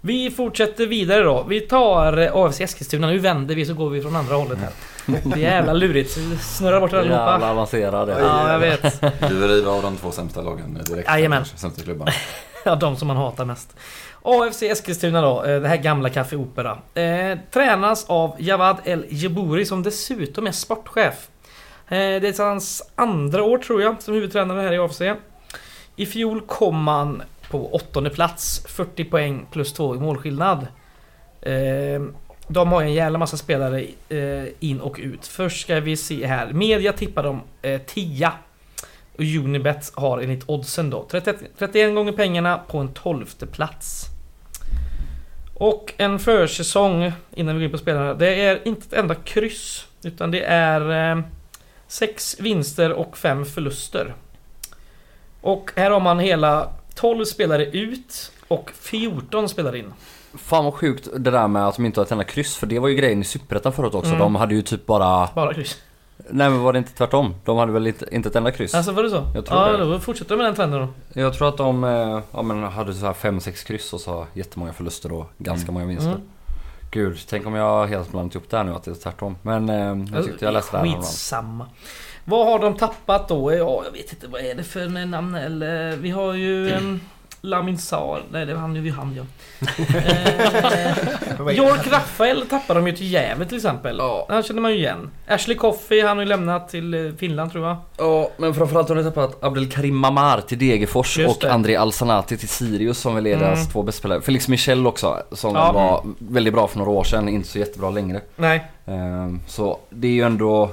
[0.00, 1.42] Vi fortsätter vidare då.
[1.48, 3.06] Vi tar eh, AFC Eskilstuna.
[3.06, 4.70] Nu vänder vi så går vi från andra hållet här.
[5.06, 6.18] Det är jävla lurigt.
[6.40, 7.50] Snurrar bort Jävla allihopa.
[7.50, 8.16] avancerade.
[8.20, 9.00] Ja, jag vet.
[9.28, 11.08] Du vill riva av de två sämsta lagen direkt.
[11.08, 11.44] Jajamän.
[11.44, 12.12] Sämsta klubbarna.
[12.70, 13.76] Ja, de som man hatar mest.
[14.22, 16.78] AFC Eskilstuna då, eh, det här gamla Café Opera.
[16.94, 21.28] Eh, tränas av Javad El Jebouri som dessutom är sportchef.
[21.88, 25.00] Eh, det är hans andra år tror jag som huvudtränare här i AFC.
[25.96, 30.66] I fjol kom han på åttonde plats, 40 poäng plus 2 i målskillnad.
[31.42, 32.02] Eh,
[32.48, 35.26] de har ju en jävla massa spelare eh, in och ut.
[35.26, 36.52] Först ska vi se här.
[36.52, 38.32] Media tippar dem eh, 10.
[39.18, 44.06] Och Unibet har enligt oddsen då 31, 31 gånger pengarna på en tolfte plats.
[45.54, 48.14] Och en försäsong innan vi går in på spelarna.
[48.14, 49.86] Det är inte ett enda kryss.
[50.02, 51.22] Utan det är eh,
[51.86, 54.14] sex vinster och fem förluster.
[55.40, 59.92] Och här har man hela 12 spelare ut och 14 spelare in.
[60.34, 62.56] Fan vad sjukt det där med att de inte har ett enda kryss.
[62.56, 64.08] För det var ju grejen i Superettan förut också.
[64.08, 64.18] Mm.
[64.18, 65.28] De hade ju typ bara...
[65.34, 65.78] Bara kryss.
[66.30, 67.34] Nej men var det inte tvärtom?
[67.44, 68.74] De hade väl inte, inte ett enda kryss?
[68.74, 69.26] Alltså var det så?
[69.34, 69.84] Jag tror ja, det.
[69.84, 71.20] då fortsätter de med den trenden då.
[71.20, 74.72] Jag tror att de eh, ja, men hade så här 5-6 kryss och så jättemånga
[74.72, 76.10] förluster och ganska många vinster.
[76.10, 76.22] Mm.
[76.90, 79.36] Gud, tänk om jag helt blandat ihop det här nu att det är tvärtom.
[79.42, 80.96] Men eh, jag tyckte jag läste det här.
[80.96, 81.66] Skitsamma.
[82.24, 83.52] Vad har de tappat då?
[83.52, 84.26] Ja, jag vet inte.
[84.26, 85.34] Vad är det för namn?
[85.34, 86.72] Eller, vi har ju...
[86.72, 87.00] Um,
[87.40, 88.22] Lamin Sar.
[88.30, 89.22] Nej, det var han, ju han ja.
[91.48, 93.96] eh, York Rafael tappade de ju till Gävle till exempel.
[93.98, 94.26] Ja.
[94.28, 95.10] Han känner man ju igen.
[95.28, 97.76] Ashley Coffey, han har ju lämnat till eh, Finland tror jag.
[97.98, 101.52] Ja, men framförallt har de tappat Abdelkarim Mamar till Degerfors och det.
[101.52, 103.70] André Alsanati till Sirius som väl är deras Mm.
[103.72, 104.20] två bästa spelare.
[104.20, 105.72] Felix Michel också som Ja.
[105.72, 108.20] var väldigt bra för några år sedan, inte så jättebra längre.
[108.36, 108.64] Nej.
[108.86, 110.70] Ehm, Så det är ju ändå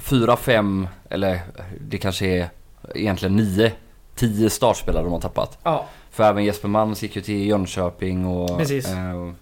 [0.00, 1.40] fyra, fem eller
[1.80, 2.48] det kanske är
[2.94, 3.72] egentligen nio,
[4.22, 5.58] tio startspelare de har tappat.
[5.62, 9.32] Ja, För även Jesper Mans gick ju till Jönköping och eh,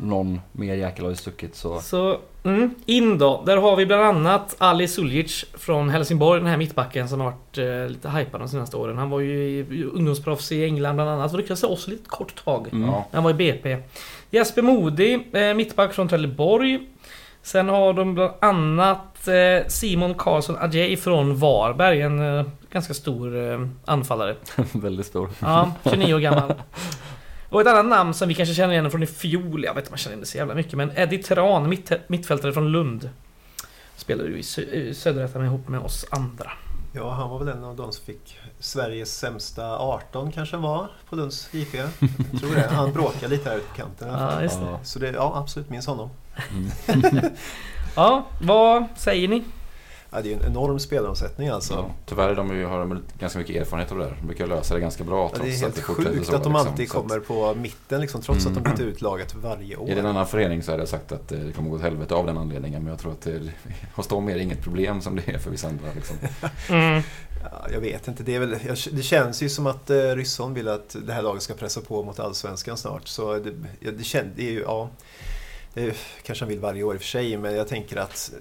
[0.00, 1.80] någon mer jäkel har ju stuckit så.
[1.80, 2.18] så...
[2.44, 3.42] Mm, in då.
[3.46, 7.58] Där har vi bland annat Ali Suljic från Helsingborg, den här mittbacken som har varit
[7.58, 8.98] eh, lite hypad de senaste åren.
[8.98, 11.46] Han var ju i- ungdomsproffs i England bland annat.
[11.46, 12.68] Till oss lite kort tag.
[12.72, 12.90] Mm.
[13.12, 13.76] Han var i BP.
[14.30, 16.80] Jesper Modi, eh, mittback från Trelleborg.
[17.42, 23.36] Sen har de bland annat eh, Simon Karlsson Adjei från Varberg, en eh, ganska stor
[23.52, 24.36] eh, anfallare.
[24.72, 25.30] Väldigt stor.
[25.40, 26.54] Ja, 29 år gammal.
[27.48, 29.88] Och ett annat namn som vi kanske känner igen från i fjol, jag vet inte
[29.88, 33.10] om man känner igen det så jävla mycket, men Eddie Tran, mitt, mittfältare från Lund.
[33.96, 36.50] Spelade ju i Sö- ihop med oss andra.
[36.94, 41.16] Ja, han var väl en av de som fick Sveriges sämsta 18 kanske var på
[41.16, 41.74] Lunds IP.
[41.74, 42.68] Jag tror det.
[42.70, 44.08] Han bråkade lite här ute på kanten.
[44.08, 44.78] Ja, just det.
[44.84, 46.10] Så det, ja absolut, minns honom.
[47.96, 49.42] Ja, vad säger ni?
[50.14, 51.74] Ja, det är ju en enorm spelaromsättning alltså.
[51.74, 54.16] Ja, tyvärr de ju, har de ganska mycket erfarenhet av det där.
[54.20, 56.42] De brukar lösa det ganska bra Ja, det är helt det fortsätter sjukt så, att
[56.42, 56.68] de liksom.
[56.70, 58.58] alltid att- kommer på mitten liksom, trots Mm.
[58.58, 59.88] att de byter ut laget varje år.
[59.88, 62.14] I en annan förening så hade jag sagt att eh, det kommer gå åt helvete
[62.14, 62.82] av den anledningen.
[62.82, 63.40] Men jag tror att det,
[63.94, 65.86] hos dem är det inget problem som det är för vissa andra.
[65.94, 66.16] Liksom.
[66.70, 67.02] Mm.
[67.52, 70.54] Ja, jag vet inte, det, är väl, jag, det känns ju som att eh, Rysson
[70.54, 73.08] vill att det här laget ska pressa på mot Allsvenskan snart.
[73.08, 74.88] Så det, ja, det, kän, det är ju, ja,
[75.74, 78.32] det är, kanske han vill varje år i och för sig, men jag tänker att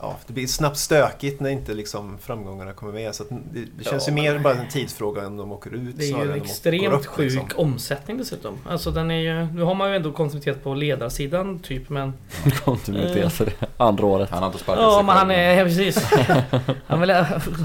[0.00, 3.14] ja, det blir snabbt stökigt när inte liksom framgångarna kommer med.
[3.14, 5.98] Så att det, det känns Ja, ju mer bara en tidsfråga om de åker ut
[5.98, 7.48] Det är ju än de extremt upp, sjuk liksom.
[7.56, 8.58] omsättning dessutom.
[8.68, 12.12] Alltså den är ju, nu har man ju ändå koncentrerat på ledarsidan typ men...
[12.64, 14.30] Kontinuitet för det andra året.
[14.30, 16.10] Han har inte sparkat Ja sig men han är, ja, precis.
[16.86, 17.10] han, väl,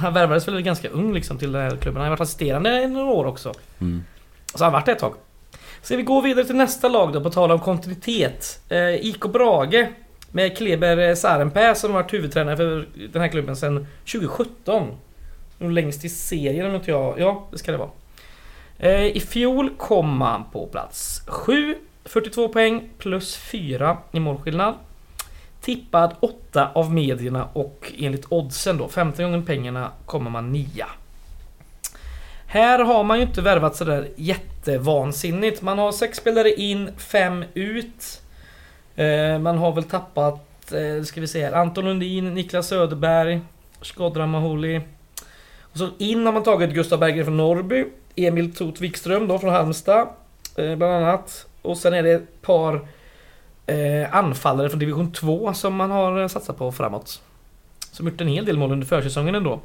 [0.02, 2.02] han värvades väl ganska ung liksom till den här klubben.
[2.02, 3.54] Han har varit assisterande i några år också.
[3.82, 4.04] Mm.
[4.56, 5.14] Så han har varit det ett tag.
[5.82, 8.60] Ska vi gå vidare till nästa lag då på tal om kontinuitet.
[8.70, 9.88] Eh, IK Brage.
[10.36, 14.98] Med Kleber Sarenpää som har varit huvudtränare för den här klubben sedan 2017.
[15.58, 17.20] Nog längst i serien om inte jag...
[17.20, 17.90] Ja, det ska det vara.
[18.78, 24.74] Eh, I fjol kom han på plats 7, 42 poäng plus 4 i målskillnad.
[25.62, 30.86] Tippad 8 av medierna och enligt oddsen då, 15 gånger pengarna, kommer man 9.
[32.46, 35.62] Här har man ju inte värvat sådär jättevansinnigt.
[35.62, 38.23] Man har 6 spelare in, 5 ut.
[38.96, 43.42] Eh, man har väl tappat, eh, ska vi se här, Anton Lundin, Niklas Söderberg,
[43.82, 44.82] Skodran Maholi.
[45.62, 49.54] Och så in har man tagit Gustav Berggren från Norrby, Emil Tot Wikström då från
[49.54, 50.08] Halmstad,
[50.56, 51.46] eh, bland annat.
[51.62, 52.88] Och sen är det ett par
[54.12, 57.22] anfallare från division 2 som man har satsat på framåt.
[57.92, 59.60] Som gjort en hel del mål under försäsongen ändå.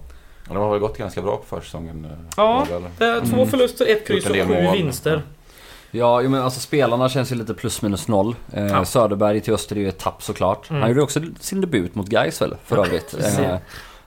[0.48, 2.06] De har väl gått ganska bra på försäsongen.
[2.36, 2.66] Ja.
[2.98, 3.48] två Mm.
[3.48, 5.22] förluster, ett kryss och sju vinster.
[5.90, 8.36] Ja, jo, men alltså spelarna känns ju lite plus minus noll.
[8.52, 8.84] Eh, Ja.
[8.84, 10.70] Söderberg till Öster är ju ett tapp såklart.
[10.70, 10.82] Mm.
[10.82, 13.14] Han gjorde också sin debut mot Gais väl, för övrigt.
[13.38, 13.56] Eh,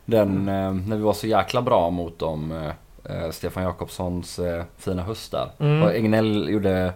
[0.06, 2.52] den, eh, när vi var så jäkla bra mot dem.
[2.52, 5.52] Eh, eh, Stefan Jakobssons eh, fina höst där.
[5.60, 5.84] Mm.
[5.84, 6.94] Och Egnell gjorde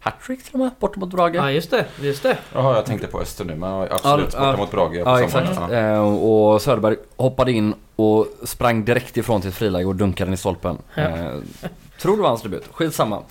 [0.00, 1.34] hattrick till och med, borta mot Brage.
[1.34, 2.36] Ja just det, just det.
[2.54, 3.54] Jaha, jag tänkte på Öster nu.
[3.54, 4.56] Men absolut, Ja, borta ja.
[4.56, 5.58] mot Brage på Ja exakt.
[5.70, 5.72] Ja.
[5.76, 10.34] Eh, och Söderberg hoppade in och sprang direkt ifrån till ett friläge och dunkade den
[10.34, 10.78] i stolpen.
[10.94, 11.02] Ja.
[11.02, 11.30] Eh,
[12.00, 13.22] tror det var hans debut, skitsamma.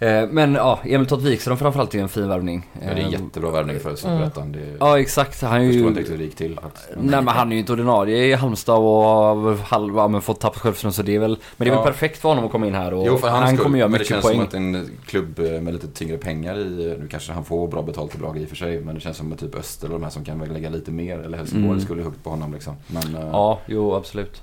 [0.00, 2.66] Eh, men ja, Emil Tott Wikström framförallt är en fin värvning.
[2.72, 4.52] Ja, det är en Eh, jättebra värvning för Superettan.
[4.52, 5.72] Det Ja exakt, han är ju...
[5.72, 6.60] förstår inte riktigt hur det gick till.
[6.96, 10.40] Men- Nej men han är ju inte ordinarie i Halmstad och har halva men fått
[10.40, 11.84] tappat självförtroende så det är väl Men det är väl Ja.
[11.84, 13.92] perfekt för honom att komma in här och Jo, för han skull, kommer göra men
[13.92, 14.36] det mycket känns poäng.
[14.36, 18.14] som att en klubb med lite tyngre pengar i, nu kanske han får bra betalt
[18.14, 20.02] i Brage i och för sig, men det känns som att typ Öster eller de
[20.04, 21.84] här som kan väl lägga lite mer, eller Helsingborg Mm.
[21.84, 22.74] skulle huggt på honom liksom.
[22.86, 24.42] Men, eh, Ja, jo absolut.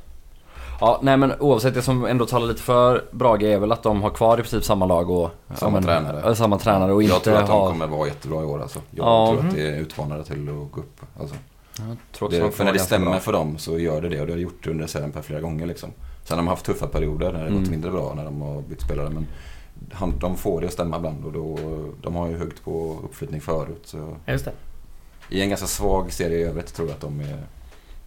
[0.79, 4.01] Ja, nej men oavsett det som ändå talar lite för Brage är väl att de
[4.01, 6.35] har kvar i princip samma lag och Samma men, tränare.
[6.35, 7.67] Samma tränare och jag inte tror att de har...
[7.69, 8.79] kommer vara jättebra i år alltså.
[8.91, 9.27] Jag Ja.
[9.27, 9.49] tror Mm.
[9.49, 11.01] att det är utmanare till att gå upp.
[11.19, 11.35] Alltså.
[12.29, 13.19] Det, de för när det stämmer bra.
[13.19, 15.65] för dem så gör det det och det har gjort det under Sälenpää flera gånger
[15.65, 15.89] liksom.
[16.23, 17.59] Sen har de haft tuffa perioder när det Mm.
[17.61, 19.27] gått mindre bra när de har bytt spelare men
[19.93, 21.57] han, de får det att stämma ibland och då,
[22.01, 23.81] de har ju högt på uppflyttning förut.
[23.83, 24.51] Så Ja, Just det.
[25.29, 27.37] I en ganska svag serie i övrigt tror jag att de är...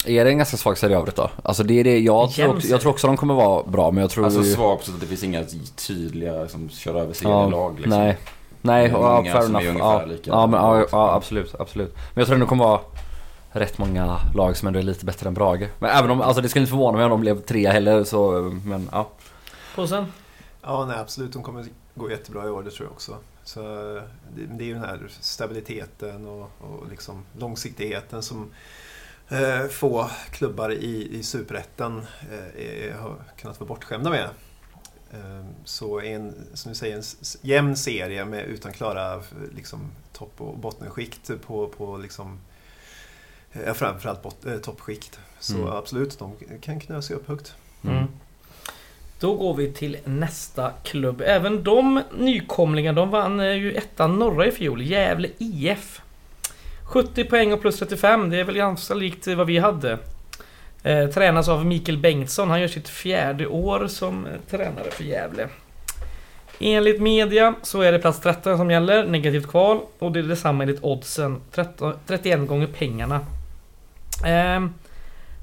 [0.05, 1.31] Är det en ganska svag serie i övrigt då?
[1.43, 4.11] Alltså det är det, jag, tror, jag tror också de kommer vara bra men jag
[4.11, 5.45] tror Alltså ju- svag så att det finns inga
[5.77, 7.99] tydliga som kör över ja, serielag liksom.
[7.99, 8.19] Nej.
[8.63, 9.65] Nej, ja, fair enough.
[9.65, 11.95] Ja, ja, men, ja, ja, absolut, absolut.
[11.95, 12.81] Men jag tror ändå det kommer vara
[13.53, 15.69] rätt många lag som ändå är lite bättre än Brage.
[15.79, 18.31] Men även om, alltså det skulle inte förvåna mig om de blev trea heller så,
[18.65, 19.09] men ja.
[19.75, 20.13] Påsen.
[20.63, 21.33] Ja, nej, absolut.
[21.33, 23.17] De kommer gå jättebra i år, det tror jag också.
[23.45, 23.61] Så
[24.37, 28.51] det, det är ju den här stabiliteten och, och liksom långsiktigheten som
[29.29, 32.07] eh, få klubbar i, i superettan
[32.57, 34.29] eh, har kunnat vara bortskämda med.
[35.11, 37.03] Eh, så en, som du säger, en
[37.43, 39.23] jämn serie med, utan klara
[39.57, 42.41] liksom, topp och bottenskikt på, på liksom,
[43.53, 45.19] eh, framförallt bot, eh, toppskikt.
[45.41, 45.69] Så Mm.
[45.69, 47.55] absolut, de kan knö sig upp högt.
[47.85, 48.05] Mm.
[49.21, 51.23] Då går vi till nästa klubb.
[51.27, 54.83] Även de nykomlingar, de vann eh, ju ettan norra i fjol.
[54.83, 56.01] Gävle IF.
[56.89, 59.99] 70 poäng och plus 35, det är väl ganska likt vad vi hade.
[60.83, 65.49] Eh, tränas av Mikael Bengtsson, han gör sitt fjärde år som eh, tränare för Gävle.
[66.61, 69.81] Enligt media så är det plats 13 som gäller, negativt kval.
[69.99, 73.21] Och det är detsamma enligt oddsen, 13, 31 gånger pengarna.
[74.25, 74.69] Eh,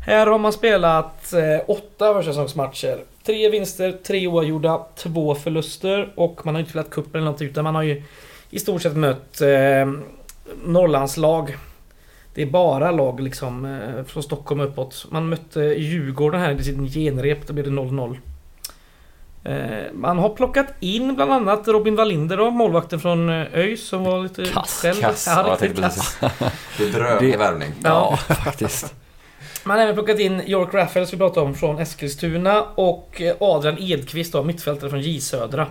[0.06, 3.00] här har man spelat eh, åtta försäsongsmatcher.
[3.26, 7.64] Tre vinster, tre oavgjorda, två förluster och man har inte spelat cupen eller något utan
[7.64, 8.04] man har ju
[8.50, 9.86] i stort sett mött eh,
[10.66, 11.58] Norrlandslag.
[12.34, 15.06] Det är bara lag liksom eh, från Stockholm uppåt.
[15.12, 18.18] Man mötte Djurgården här i sin genrep, då blev det 0-0.
[19.44, 24.04] Eh, man har plockat in bland annat Robin Wallinder då, målvakten från eh, ÖIS som
[24.04, 25.02] var lite Kass, själv.
[25.02, 26.18] Kass, Ja, ja, jag tänkte kass.
[26.20, 26.52] precis.
[26.78, 27.74] Det är bedrövlig.
[27.84, 28.94] Ja, faktiskt.
[29.64, 33.78] Man har även plockat in York Raffel som vi pratade om från Eskilstuna och Adrian
[33.80, 35.68] Edqvist då, mittfältare från J Södra.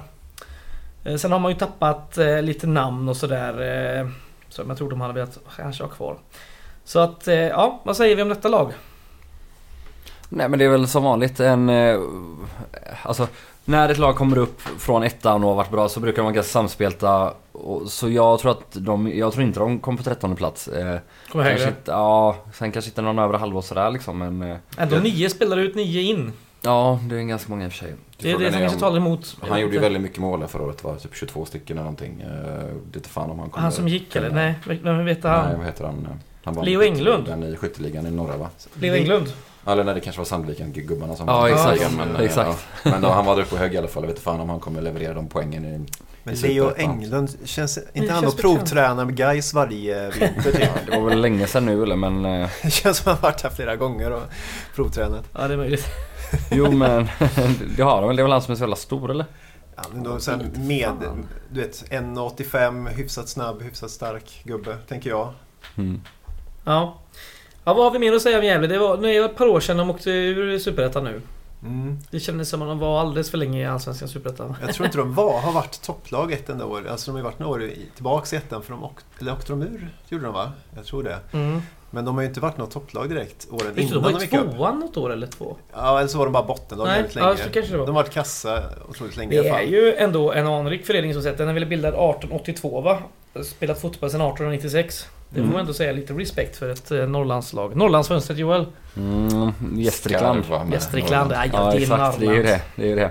[1.18, 4.11] Sen har man ju tappat lite namn och sådär
[4.54, 6.16] som jag tror de hade velat kanske ha kvar.
[6.84, 8.72] Så att, eh, ja, vad säger vi om detta lag?
[10.28, 11.68] Nej men det är väl som vanligt en...
[11.68, 12.00] eh,
[13.02, 13.28] Alltså
[13.64, 16.34] när ett lag kommer upp från ettan och har varit bra så brukar de vara
[16.34, 17.34] ganska samspelta.
[17.86, 20.68] Så jag tror att de, jag tror inte de kommer på trettonde plats.
[20.68, 20.98] Eh,
[21.32, 21.68] Kommer kanske högre.
[21.68, 24.56] inte, ja, sen kanske inte någon övre halva och sådär liksom men...
[24.78, 26.32] Ändå nio spelare ut, nio in.
[26.64, 27.94] Ja, det är ganska många i och för sig.
[28.18, 29.37] Det är det som kanske talar emot.
[29.40, 32.20] Han gjorde ju väldigt mycket mål där förra året, var typ 22 stycken eller någonting.
[32.20, 32.29] Eh,
[32.92, 33.62] Det är fan om han kommer...
[33.62, 34.31] Han som gick eller?
[34.31, 35.57] Nej, vem vet Nej, han?
[35.59, 36.09] vad heter han?
[36.44, 37.27] han vann Leo Englund?
[37.27, 38.48] Den i skytteligan i norra va?
[38.74, 39.33] Leo Englund?
[39.66, 41.77] Eller nej, det kanske var Sandviken-gubbarna som Ja, exakt.
[41.79, 42.66] ligan, Men, eh, Exakt.
[42.85, 42.90] Ja.
[42.90, 44.03] men då, han var där uppe hög i alla fall.
[44.03, 45.81] Jag vet fan om han kommer leverera de poängen i...
[46.22, 46.72] Men Leo.
[46.77, 50.59] Englund, känns inte han känns och provtränar med Gais varje vinter typ?
[50.61, 52.24] Ja, det var väl länge sedan nu eller men...
[52.24, 54.22] Eh, Det känns som han varit här flera gånger och
[54.74, 55.24] provtränat.
[55.33, 55.87] Ja, det är möjligt.
[56.51, 57.09] jo men
[57.77, 58.16] det har de väl.
[58.16, 59.27] Det är väl han som är så jävla stor eller?
[59.77, 60.92] Ja, men då sen med,
[61.51, 65.33] du vet, 1,85, hyfsat snabb, hyfsat stark gubbe, tänker jag.
[65.77, 66.01] Mm.
[66.64, 66.99] Ja.
[67.64, 68.66] Ja, vad har vi mer att säga om Gävle?
[68.66, 71.20] Det var, nu är det ett par år sedan de åkte ur Superettan nu.
[71.62, 71.99] Mm.
[72.11, 74.57] Det kändes som att de var alldeles för länge i Allsvenskan Superettan.
[74.61, 76.87] Jag tror inte de var, har varit topplag ett enda år.
[76.88, 79.53] Alltså de har ju varit några år tillbaks i ettan för de åkte, eller åkte
[79.53, 79.88] de ur?
[80.09, 80.53] Gjorde de va?
[80.77, 81.18] Jag tror det.
[81.33, 81.62] Mm.
[81.94, 84.18] Men de har ju inte varit något topplag direkt åren innan de de var ju
[84.26, 84.54] gick upp.
[84.54, 85.57] tvåan något år eller två.
[85.74, 87.37] Ja, eller så var de bara bottenlag Nej, väldigt ja, länge.
[87.44, 87.87] så kanske det var.
[87.87, 91.14] De har varit kassa otroligt länge i alla Det är ju ändå en anrik förening
[91.14, 91.38] som sett.
[91.38, 92.98] Den är väl bildad 1882 va?
[93.44, 95.07] Spelat fotboll sedan 1896.
[95.28, 95.52] Det får Mm.
[95.52, 97.76] man ändå säga lite respekt för ett eh, Norrlandslag.
[97.76, 98.66] Norrlandsfönstret Joel.
[98.96, 100.44] Mm, Gästrikland.
[100.72, 101.33] Gästrikland.
[101.33, 102.61] Ja, Ja det är exakt, det är ju det.
[102.76, 103.11] Det är ju det.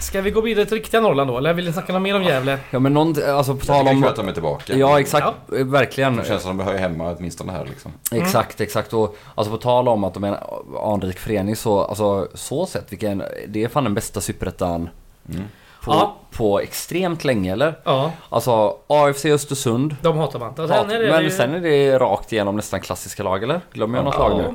[0.00, 1.38] Ska vi gå vidare till riktiga Norrland då?
[1.38, 2.58] Eller vill ni snacka något mer om Gävle?
[2.70, 4.02] Ja men någon, alltså på Jag tal om...
[4.02, 4.76] kul att de är tillbaka.
[4.76, 5.26] Ja exakt,
[5.58, 6.16] eh, verkligen.
[6.16, 7.92] Det känns som de hör hemma åtminstone här liksom.
[8.12, 8.92] Exakt, exakt.
[8.92, 10.36] Och alltså på tal om att de är en
[10.84, 14.88] anrik förening så, alltså så sett, vilken, det är fan den bästa superettan
[15.28, 15.42] Mm.
[15.84, 16.16] på, Ja.
[16.36, 17.74] på extremt länge eller?
[17.84, 19.96] Ja, Alltså AFC Östersund.
[20.02, 20.62] de hatar man inte.
[20.62, 23.60] Ja, det men ju- sen är det rakt igenom nästan klassiska lag eller?
[23.72, 24.54] Glömmer jag något lag nu?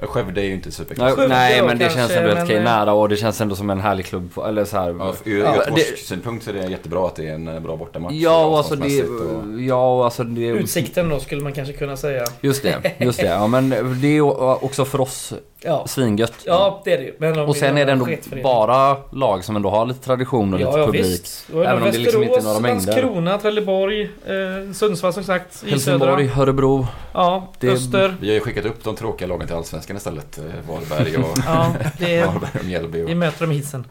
[0.00, 1.14] Skövde är ju inte Nej, superklass.
[1.28, 3.56] Nej då men det kanske, känns ändå helt okej eh, nära och det känns ändå
[3.56, 4.38] som en härlig klubb.
[4.48, 4.96] Eller så här.
[4.98, 8.12] Ja, ur Ja, synpunkt så är det jättebra att det är en eh, bra bortamatch.
[8.14, 9.02] Ja, och alltså det...
[9.02, 10.46] och- Ja, alltså det...
[10.46, 12.24] Utsikten då skulle man kanske kunna säga.
[12.40, 13.26] Just det, just det.
[13.26, 16.32] Ja men det är också för oss Ja, svingött.
[16.44, 17.14] ja det är det ju.
[17.18, 18.06] Men de Och sen är det ändå
[18.42, 21.04] bara lag som ändå har lite tradition och lite Ja, ja publik.
[21.04, 21.48] visst.
[21.54, 22.86] Även om det liksom inte är några mängder.
[22.92, 25.64] Landskrona, Trelleborg, eh, Sundsvall som sagt.
[25.68, 26.42] Helsingborg, södra.
[26.42, 26.86] Örebro.
[27.14, 28.16] Ja, Det- Öster.
[28.20, 30.38] Vi har ju skickat upp de tråkiga lagen till Allsvenskan istället.
[30.38, 33.02] eh, Varberg och, Ja, det är, Varberg och Mjällby.
[33.04, 33.86] vi möter dem i hissen.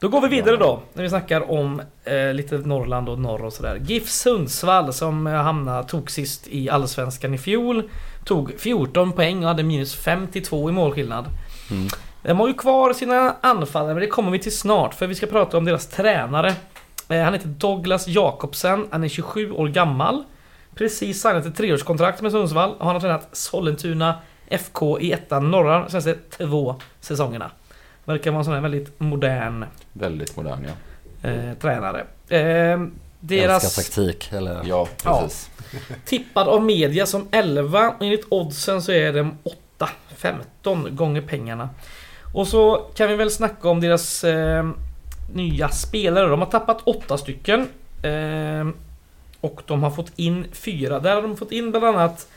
[0.00, 0.80] Då går vi vidare då.
[0.92, 3.80] När vi snackar om eh, lite Norrland och norr och sådär.
[3.86, 7.82] GIF Sundsvall som eh, hamnade, tog sist i Allsvenskan i fjol.
[8.28, 11.24] Tog 14 poäng och hade minus 52 i målskillnad.
[11.70, 11.88] Mm.
[12.22, 14.94] De har ju kvar sina anfallare, men det kommer vi till snart.
[14.94, 16.54] För vi ska prata om deras tränare.
[17.08, 18.86] Eh, Han heter Douglas Jakobsen.
[18.90, 20.24] Han är 27 år gammal.
[20.74, 22.74] Precis signat ett treårskontrakt med Sundsvall.
[22.78, 24.14] Och han har tränat Sollentuna
[24.48, 27.50] FK i ettan norra de senaste två säsongerna.
[28.04, 30.66] Verkar vara en sån här väldigt modern väldigt modern
[31.22, 31.28] ja.
[31.28, 32.04] eh, tränare.
[32.28, 32.80] Eh,
[33.20, 34.32] deras Älskar taktik.
[34.32, 34.62] Eller...
[34.64, 35.20] Ja, Ja.
[35.22, 35.50] precis.
[36.04, 37.88] tippad av media som 11.
[37.88, 39.88] och Enligt oddsen så är de 8.
[40.16, 41.68] 15 gånger pengarna.
[42.34, 44.68] Och så kan vi väl snacka om deras eh,
[45.32, 46.28] nya spelare.
[46.28, 47.68] De har tappat 8 stycken.
[48.02, 48.68] Eh,
[49.40, 50.98] och de har fått in 4.
[51.00, 52.28] Där har de fått in bland annat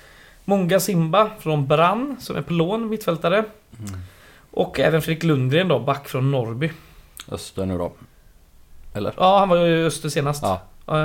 [0.45, 3.37] Monga Simba från Brann som är på lån, mittfältare.
[3.37, 3.99] Mm.
[4.51, 6.71] Och även Fredrik Lundgren då, back från Norrby.
[7.31, 7.91] Öster nu då.
[8.93, 9.13] Eller?
[9.17, 10.43] Ja, han var ju i Öster senast.
[10.43, 10.59] Ja.
[10.87, 10.95] Eh,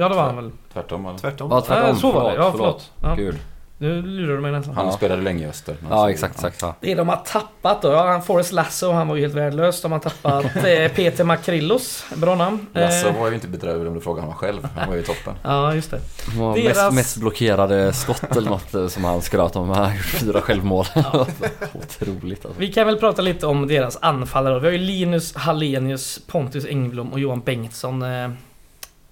[0.00, 0.50] ja, det var han väl.
[0.72, 1.06] Tvärtom.
[1.06, 1.18] eller?
[1.18, 1.50] Tvärtom.
[1.50, 1.90] Ja, tvärtom.
[1.90, 2.36] Eh, så var det.
[2.36, 2.90] Ja, förlåt.
[3.02, 3.38] Ja, Gud.
[3.78, 4.74] Nu lurar du mig nästan.
[4.74, 4.92] Han Ja.
[4.92, 5.76] spelade länge i Öster.
[5.90, 6.62] Ja, exakt, exakt.
[6.62, 6.74] Ja.
[6.80, 9.82] Det de har tappat då, ja, han Forrest Lasso, han var ju helt värdelös.
[9.82, 12.66] De har tappat eh, Peter Makrillos, bra namn.
[12.72, 14.68] Lasse Eh, var ju inte bedrövlig om du frågar honom själv.
[14.76, 15.34] Han var ju toppen.
[15.42, 15.96] Ja, just det.
[16.26, 19.68] Det Deras- mest, mest blockerade skott eller något eh, som han skröt om.
[19.68, 20.86] Han fyra självmål.
[21.72, 22.60] Otroligt alltså.
[22.60, 24.60] Vi kan väl prata lite om deras anfallare.
[24.60, 28.04] Vi har ju Linus Hallenius, Pontus Engblom och Johan Bengtsson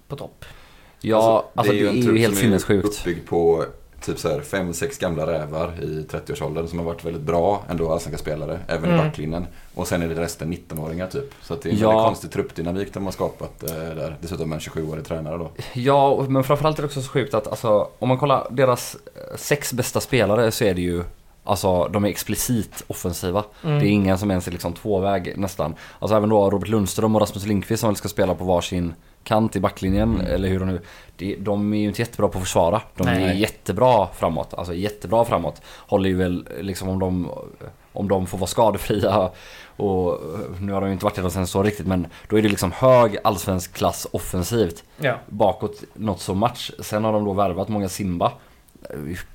[0.07, 0.45] på topp.
[1.01, 2.87] Ja, alltså, det är ju, trupp helt som är sinnessjukt.
[2.87, 3.65] uppbyggd på
[4.05, 7.91] typ så här fem, sex gamla rävar i 30-årsåldern som har varit väldigt bra ändå
[7.91, 8.95] allsvenska spelare, även Mm.
[8.95, 9.47] i backlinjen.
[9.75, 11.33] Och sen är det resten 19-åringar typ.
[11.41, 11.87] Så att det är en Ja.
[11.89, 14.15] väldigt konstig truppdynamik de har skapat eh, där.
[14.21, 15.51] Dessutom en 27-årig tränare då.
[15.73, 19.37] Ja, men framförallt är det också så sjukt att alltså, om man kollar deras eh,
[19.37, 21.03] sex bästa spelare så är det ju
[21.45, 23.43] Alltså de är explicit offensiva.
[23.63, 23.79] Mm.
[23.79, 25.75] Det är ingen som ens är liksom tvåväg nästan.
[25.99, 28.93] Alltså även då Robert Lundström och Rasmus Lindqvist som väl ska spela på varsin
[29.23, 30.25] kant i backlinjen, Mm.
[30.25, 30.81] eller hur de nu...
[31.15, 32.81] Det, de är ju inte jättebra på att försvara.
[32.97, 33.39] De är Nej.
[33.41, 34.53] jättebra framåt.
[34.53, 35.61] Alltså jättebra framåt.
[35.65, 37.29] Håller ju väl liksom om de,
[37.93, 39.29] om de får vara skadefria
[39.75, 40.19] och
[40.59, 42.49] nu har de ju inte varit det de senaste åren riktigt men då är det
[42.49, 45.15] liksom hög allsvensk klass offensivt Ja.
[45.27, 46.71] bakåt något så match.
[46.79, 48.31] Sen har de då värvat många Simba.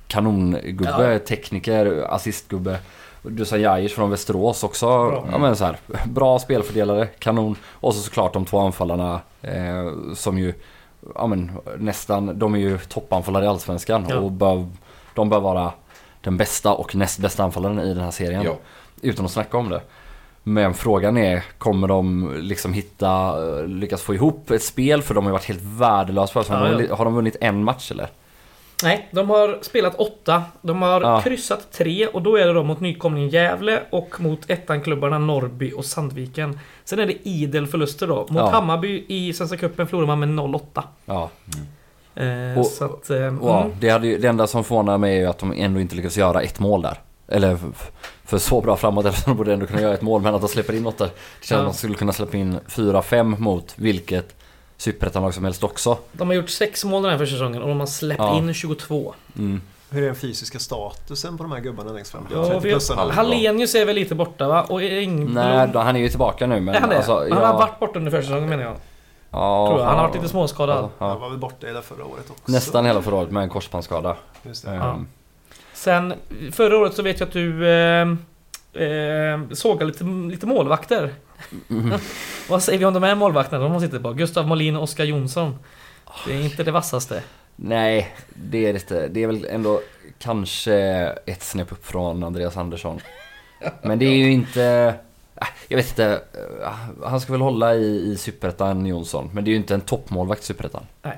[0.07, 1.19] Kanongubbe, Ja.
[1.19, 2.79] tekniker, assistgubbe.
[3.21, 4.85] Dusan Jajic från Västerås också.
[4.85, 5.27] Bra.
[5.31, 7.55] Ja, men så här, bra spelfördelare, kanon.
[7.71, 10.53] Och så såklart de två anfallarna eh, som ju
[11.15, 14.15] ja, men, nästan, de är ju toppanfallare i Allsvenskan Ja.
[14.15, 14.67] och bör,
[15.13, 15.71] de bör vara
[16.21, 18.43] den bästa och näst bästa anfallaren i den här serien.
[18.43, 18.55] Ja.
[19.01, 19.81] Utan att snacka om det.
[20.43, 25.01] Men frågan är, kommer de liksom hitta, lyckas få ihop ett spel?
[25.01, 26.47] För de har ju varit helt värdelösa för oss.
[26.49, 26.95] Ja, ja.
[26.95, 28.09] har de vunnit en match eller?
[28.83, 30.43] Nej, de har spelat åtta.
[30.61, 31.21] De har Ja.
[31.21, 35.85] kryssat tre och då är det då mot nykomlingen Gävle och mot ettanklubbarna Norrby och
[35.85, 36.59] Sandviken.
[36.85, 38.15] Sen är det idel förluster då.
[38.15, 38.49] Mot Ja.
[38.49, 40.83] Hammarby i Svenska Cupen förlorar man med 0-8.
[41.05, 41.29] Ja.
[42.15, 43.09] Eh, Och- så att...
[43.09, 43.71] Eh, ja mm.
[43.79, 46.41] det, hade det enda som förvånar mig är ju att de ändå inte lyckas göra
[46.41, 46.97] ett mål där.
[47.27, 47.57] Eller
[48.25, 50.47] för så bra framåt eftersom de borde ändå kunna göra ett mål men att de
[50.49, 51.05] släpper in åtta.
[51.05, 51.11] Det
[51.45, 51.57] känns Ja.
[51.57, 54.35] att de skulle kunna släppa in 4-5 mot vilket
[54.79, 55.97] superettanlag som helst också.
[56.11, 58.37] De har gjort sex mål den här försäsongen och de har släppt Ja.
[58.37, 59.13] in 22.
[59.37, 59.61] Mm.
[59.91, 62.27] Hur är den fysiska statusen på de här gubbarna längst fram?
[62.33, 63.01] Ja, 30 vi- plussarna.
[63.01, 64.63] Hall- Hallenius är väl lite borta va?
[64.69, 65.33] Och Engblom...
[65.33, 66.95] Nej, då- han är ju tillbaka nu men Nej, han är.
[66.95, 68.75] alltså, han har ja, varit borta under försäsongen menar jag.
[69.31, 69.85] ja, tror jag.
[69.87, 70.89] Han har varit lite småskadad.
[70.99, 72.51] Ja, Han var väl borta hela förra året också.
[72.51, 74.15] Nästan hela förra året med en korsbandsskada.
[74.43, 74.75] Just det.
[74.75, 74.89] Ja.
[74.91, 75.07] Ehm,
[75.73, 76.13] Sen
[76.51, 78.05] förra året så vet jag att du eh,
[78.73, 81.13] eh, sågade lite, lite målvakter.
[81.69, 81.99] mm.
[82.49, 84.13] Vad säger vi om de här målvakterna de sitter på?
[84.13, 85.55] Gustav Molin och Oskar Jonsson.
[86.27, 87.23] Det är inte det vassaste.
[87.55, 89.07] Nej, det är det inte.
[89.07, 89.81] Det är väl ändå
[90.19, 90.73] kanske
[91.25, 92.99] ett snäpp upp från Andreas Andersson.
[93.81, 94.93] Men det är ju inte...
[95.35, 96.21] äh, Jag vet inte.
[96.63, 96.69] äh,
[97.09, 99.29] Han ska väl hålla i, i Superettan Jonsson.
[99.33, 100.83] Men det är ju inte en toppmålvakt i Superettan.
[101.01, 101.17] Nej.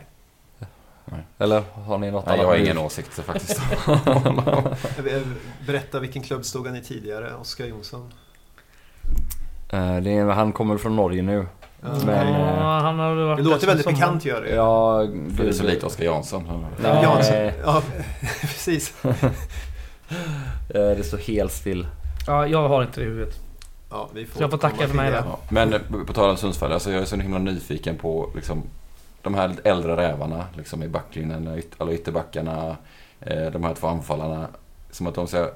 [1.06, 1.20] Nej.
[1.38, 3.62] Eller har ni något Nej, jag har ingen åsikt faktiskt.
[5.68, 8.14] Berätta vilken klubb stod han i tidigare, Oskar Jonsson?
[9.70, 11.48] Eh, Det är, han kommer från Norge nu.
[11.82, 11.88] Ja.
[12.06, 14.50] Men, ja, eh, han har varit Det låter väldigt bekant gör det.
[14.56, 15.00] Ja,
[15.38, 16.66] För det är så lite Oskar Jansson.
[16.84, 17.04] Nej.
[17.04, 17.36] Jansson.
[17.66, 17.82] Ja,
[18.42, 18.94] precis.
[19.06, 19.14] Eh,
[20.70, 21.88] Det står helt still.
[22.28, 23.40] Ja, jag har inte det i huvudet.
[23.90, 25.24] Ja, vi får Så jag får tacka för mig det.
[25.26, 25.40] Ja.
[25.50, 25.74] Men
[26.08, 28.64] på tal om Sundsvall, alltså jag är så himla nyfiken på liksom,
[29.22, 32.78] de här äldre rävarna liksom, i backlinjen, alla ytterbackarna,
[33.22, 34.48] eh, de här två anfallarna.
[34.92, 35.50] Som att de ska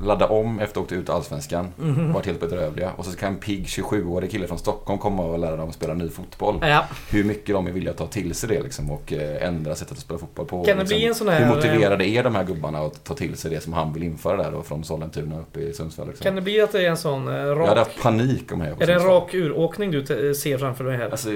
[0.00, 2.12] ladda om efter att ha åkt ut Allsvenskan, Mhm.
[2.12, 2.90] varit helt bedrövliga.
[2.96, 5.94] Och så kan en pigg 27-årig kille från Stockholm komma och lära dem att spela
[5.94, 6.58] ny fotboll.
[6.62, 9.74] Ja, Hur mycket de är villiga att ta till sig det liksom, och eh, ändra
[9.74, 10.64] sättet att spela fotboll på.
[10.64, 10.96] Kan det liksom.
[10.98, 11.44] bli en sån här...
[11.44, 14.36] Hur motiverade är de här gubbarna att ta till sig det som han vill införa
[14.36, 16.08] där då från Sollentuna uppe i Sundsvall?
[16.08, 16.24] Liksom?
[16.24, 17.78] Kan det bli att det är en sån eh, Jag hade rak...
[17.78, 21.10] haft panik om jag Är det en rak uråkning du ser framför dig här?
[21.10, 21.28] Alltså,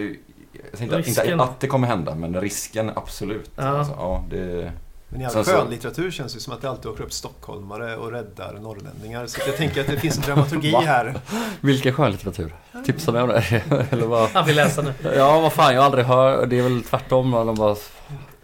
[0.78, 1.32] jag att- Risken.
[1.32, 3.50] inte att det kommer hända, men risken absolut.
[3.56, 3.62] Ja.
[3.62, 4.72] Alltså, ja, det,
[5.08, 8.58] Men i all skönlitteratur känns det som att det alltid åker upp stockholmare och räddar
[8.60, 9.26] norrlänningar.
[9.26, 11.14] Så jag tänker att det finns en dramaturgi här.
[11.60, 12.54] Vilken skönlitteratur?
[12.86, 13.62] Tipsa mig om det.
[13.90, 14.30] Eller vad?
[14.30, 14.94] Han vill läsa nu.
[15.16, 16.50] Ja, vad fan, jag har aldrig hört.
[16.50, 17.30] Det är väl tvärtom.
[17.30, 17.76] De bara...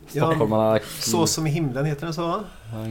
[0.08, 0.78] Stockholmarna...
[0.98, 2.40] Så som i himlen heter den så va?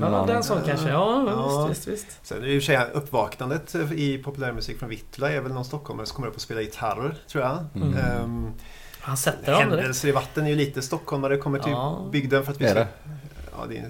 [0.01, 0.89] Ja, den sån kanske.
[0.89, 1.65] Ja, Ja.
[1.69, 2.27] visst, visst, visst.
[2.27, 6.15] Sen i och för sig uppvaknandet i populärmusik från Vittula är väl någon stockholmare som
[6.15, 7.57] kommer upp och spelar gitarr, tror jag.
[7.75, 7.97] Mm.
[7.97, 8.51] Ehm,
[9.05, 9.59] Han sätter direkt.
[9.59, 11.99] händelser i vatten är ju lite stockholmare, kommer till Ja.
[12.11, 12.79] bygden för att vi Är ska...
[12.79, 12.87] det?
[13.51, 13.85] Ja, det är,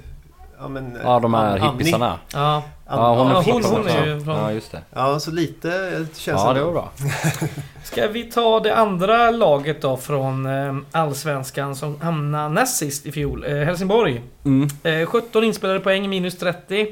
[0.59, 1.71] ja, men, Ja, de här Annie.
[1.71, 2.19] hippisarna.
[2.33, 4.81] Ja, Ja, hon är Ja, hon- hon är ju från- Ja, just det.
[4.93, 5.69] Ja, så lite
[6.15, 6.89] känns Ja, det var bra.
[7.83, 13.11] Ska vi ta det andra laget då från eh, Allsvenskan som hamnade näst sist i
[13.11, 13.45] fjol?
[13.47, 14.21] Eh, Helsingborg.
[14.45, 14.67] Mm.
[14.83, 16.87] Eh, 17 inspelade poäng, minus 30.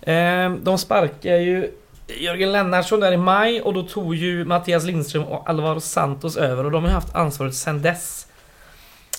[0.00, 1.70] Eh, de sparkar ju
[2.18, 6.64] Jörgen Lennartsson där i maj och då tog ju Mattias Lindström och Alvaro Santos över
[6.64, 8.26] och de har haft ansvaret sedan dess.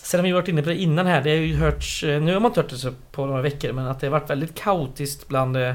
[0.04, 2.34] Sen har vi varit inne på det innan här, det har ju hörts, eh, nu
[2.34, 5.28] har man inte hört det på några veckor, men att det har varit väldigt kaotiskt
[5.28, 5.74] bland eh,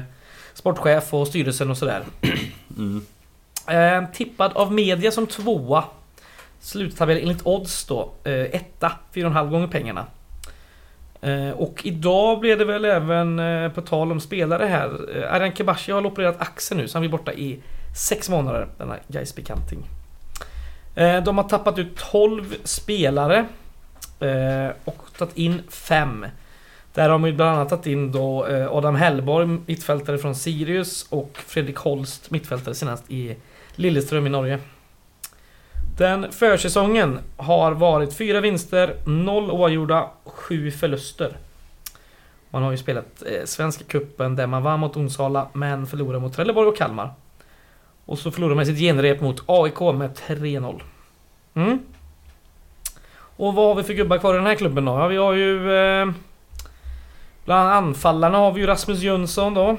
[0.53, 2.03] sportchef och styrelsen och sådär.
[2.77, 3.05] Mm.
[3.67, 5.83] Eh, tippad av media som tvåa.
[6.59, 8.11] Sluttabell enligt odds då.
[8.23, 10.05] Eh, etta, 4,5 gånger pengarna.
[11.21, 15.55] Eh, och idag blev det väl även, eh, på tal om spelare här, eh, Arjan
[15.55, 17.59] Kebashi har opererat axeln nu så han blir borta i
[17.97, 19.79] sex månader, denna Gais bekanting.
[20.95, 23.45] Eh, de har tappat ut 12 spelare
[24.83, 26.25] och tagit in 5.
[26.93, 31.37] Där har de ju bland annat tagit in då Adam Hellborg, mittfältare från Sirius och
[31.45, 33.35] Fredrik Holst, mittfältare senast i
[33.75, 34.59] Lilleström i Norge.
[35.97, 41.37] Den försäsongen har varit fyra vinster, noll oavgjorda, sju förluster.
[42.49, 46.33] Man har ju spelat eh, Svenska Cupen där man vann mot Onsala men förlorade mot
[46.33, 47.13] Trelleborg och Kalmar.
[48.05, 50.81] Och så förlorade man sitt genrep mot AIK med 3-0.
[51.53, 51.79] Mm.
[53.37, 54.91] Och vad har vi för gubbar kvar i den här klubben då?
[54.91, 55.75] Ja, vi har ju...
[55.75, 56.11] Eh,
[57.45, 59.77] bland anfallarna har vi ju Rasmus Jönsson då.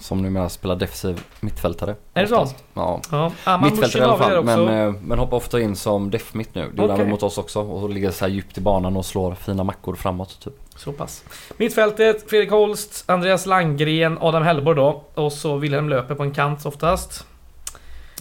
[0.00, 1.96] Som numera spelar defensiv mittfältare.
[2.14, 2.48] Är det så?
[2.74, 3.00] Ja.
[3.10, 6.54] Ja, Aman Mittfältare i alla fall, men, eh, men hoppar ofta in som def mitt
[6.54, 6.60] nu.
[6.60, 7.04] Det gjorde han Okej.
[7.04, 9.94] väl mot oss också och ligger så här djupt i banan och slår fina mackor
[9.94, 10.54] framåt typ.
[10.76, 11.24] Så pass.
[11.56, 15.04] Mittfältet, Fredrik Holst, Andreas Langgren, Adam Hellborg då.
[15.14, 17.26] Och så Wilhelm Löper på en kant oftast.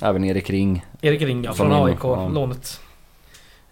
[0.01, 0.85] Även Erik Ring.
[1.01, 2.27] Erik Ring ja, Från AIK, ja.
[2.27, 2.79] lånet.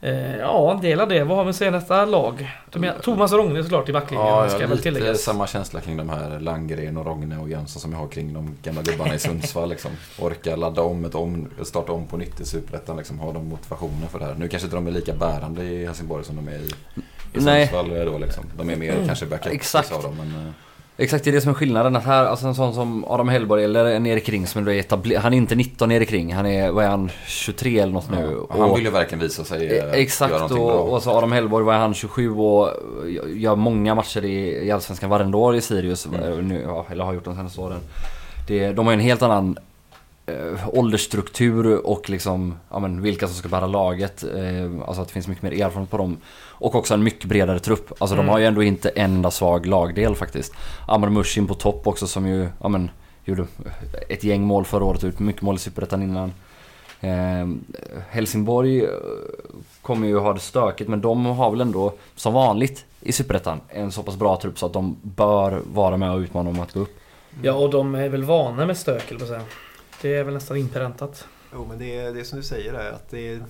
[0.03, 1.23] Eh, ja, en del av det.
[1.23, 2.51] Vad har vi att säga nästa lag?
[2.73, 6.09] Är, Thomas Rogne såklart i backlinjen, Ja, ska jag väl lite samma känsla kring de
[6.09, 9.69] här Landgren och Rogne och Jönsson som jag har kring de gamla gubbarna i Sundsvall.
[9.69, 9.91] Liksom.
[10.19, 12.97] Orka ladda om ett om, starta om på nytt i Superettan.
[12.97, 13.19] Liksom.
[13.19, 14.35] Har de motivationen för det här?
[14.37, 17.67] Nu kanske inte de är lika bärande i Helsingborg som de är i, i Nej.
[17.67, 18.05] Sundsvall.
[18.05, 18.43] Då, liksom.
[18.57, 19.05] De är mer Mm.
[19.07, 19.91] kanske backup Exakt.
[19.91, 20.15] av dem.
[20.17, 20.51] Men, eh,
[20.97, 21.95] Exakt, det är det som är skillnaden.
[21.95, 25.23] Att här, alltså en sån som Adam Hellborg eller en Erik Ring som är etablerad.
[25.23, 26.33] Han är inte 19 Erik Ring.
[26.33, 28.17] Han är, vad är han, 23 eller något nu.
[28.49, 28.55] ja.
[28.55, 31.65] Och han vill ju verkligen visa sig eh, Eh, Exakt och, och så Adam Hellborg
[31.65, 32.69] var han 27 och
[33.35, 36.05] gör många matcher i, i Allsvenskan varenda år i Sirius.
[36.05, 36.23] Mm.
[36.23, 37.79] eh, Nu, ja, eller har gjort de senaste åren.
[38.47, 39.57] Det, de har ju en helt annan
[40.25, 44.23] eh, åldersstruktur och liksom, ja men vilka som ska bära laget.
[44.23, 46.17] Eh, alltså att det finns mycket mer erfarenhet på dem.
[46.47, 47.91] Och också en mycket bredare trupp.
[47.97, 48.25] Alltså Mm.
[48.25, 50.53] de har ju ändå inte en enda svag lagdel faktiskt.
[50.87, 52.89] Amar Mushin på topp också som ju, ja men,
[53.25, 53.45] gjorde
[54.09, 56.33] ett gäng mål förra året, ut mycket mål i Superettan innan.
[57.01, 57.47] Eh,
[58.09, 58.89] Helsingborg eh,
[59.81, 63.91] kommer ju ha det stökigt men de har väl ändå som vanligt i Superettan en
[63.91, 66.79] så pass bra trupp så att de bör vara med och utmana om att gå
[66.79, 66.99] upp.
[67.41, 69.41] Ja, och de är väl vana med stök, på säga.
[70.03, 71.27] Det är väl nästan inpräntat.
[71.53, 73.43] Jo, men det är, det är som du säger där, att det är...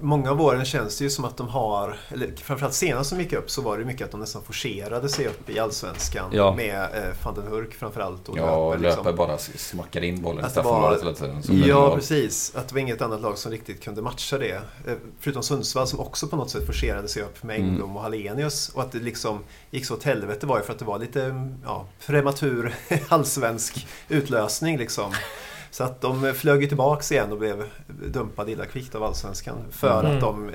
[0.00, 3.32] Många av åren känns det ju som att de har, eller framförallt senast som gick
[3.32, 6.54] upp så var det mycket att de nästan forcerade sig upp i Allsvenskan Ja.
[6.54, 8.28] med eh, van den Hurk framförallt.
[8.28, 9.04] Och Ja, Löper, liksom.
[9.04, 11.42] löper bara smackar in bollen i straffområdet hela tiden.
[11.66, 12.52] Ja, en- precis.
[12.56, 14.52] Att det var inget annat lag som riktigt kunde matcha det.
[14.86, 17.68] Eh, Förutom Sundsvall som också på något sätt forcerade sig upp med Mm.
[17.70, 18.68] Engblom och Hallenius.
[18.68, 19.38] Och att det liksom
[19.70, 22.74] gick så åt helvete var ju för att det var lite ja, prematur
[23.08, 25.12] allsvensk utlösning liksom.
[25.72, 27.64] Så att de flög ju tillbaks igen och blev
[28.12, 29.56] dumpade illa kvickt av allsvenskan.
[29.70, 30.14] För Mm.
[30.14, 30.54] att de eh,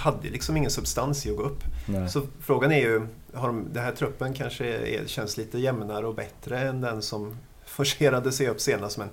[0.00, 1.62] hade liksom ingen substans i att gå upp.
[1.86, 2.08] Nej.
[2.08, 6.14] Så frågan är ju, har de, den här truppen kanske är, känns lite jämnare och
[6.14, 8.98] bättre än den som forcerade sig upp senast.
[8.98, 9.08] Men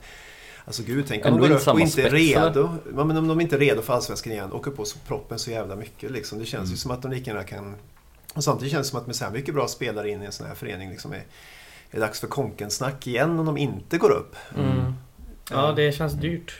[0.65, 2.69] alltså gud, tänk om Ändå de går upp och inte är redo.
[2.97, 5.51] Ja, men om de inte är redo för Allsvenskan igen, åker på så proppen så
[5.51, 6.11] jävla mycket.
[6.11, 6.39] Liksom.
[6.39, 6.77] Det känns ju Mm.
[6.77, 7.75] som att de lika gärna kan...
[8.33, 10.31] Och samtidigt känns det som att med så här mycket bra spelare in i en
[10.31, 11.23] sån här förening liksom är, är
[11.91, 14.35] det dags för konkensnack igen om de inte går upp.
[14.57, 14.93] Mm.
[15.51, 16.53] Ja, det känns dyrt.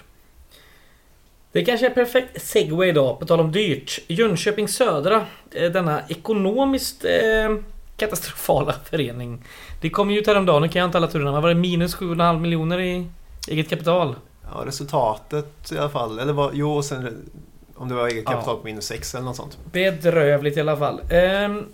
[1.51, 3.99] Det kanske är perfekt segway då, på tal om dyrt.
[4.07, 7.55] Jönköping Södra, eh, denna ekonomiskt eh,
[7.97, 9.43] katastrofala förening.
[9.81, 11.95] Det kom ju ut häromdagen, nu kan jag inte alla turerna, men var det minus
[11.95, 13.07] 7,5 miljoner i
[13.47, 14.15] eget kapital?
[14.53, 16.19] Ja, resultatet i alla fall.
[16.19, 17.31] Eller vad, jo, och sen
[17.75, 18.31] om det var eget Ja.
[18.31, 19.57] kapital på minus 6 eller något sånt.
[19.71, 21.01] Bedrövligt i alla fall.
[21.11, 21.65] Ehm,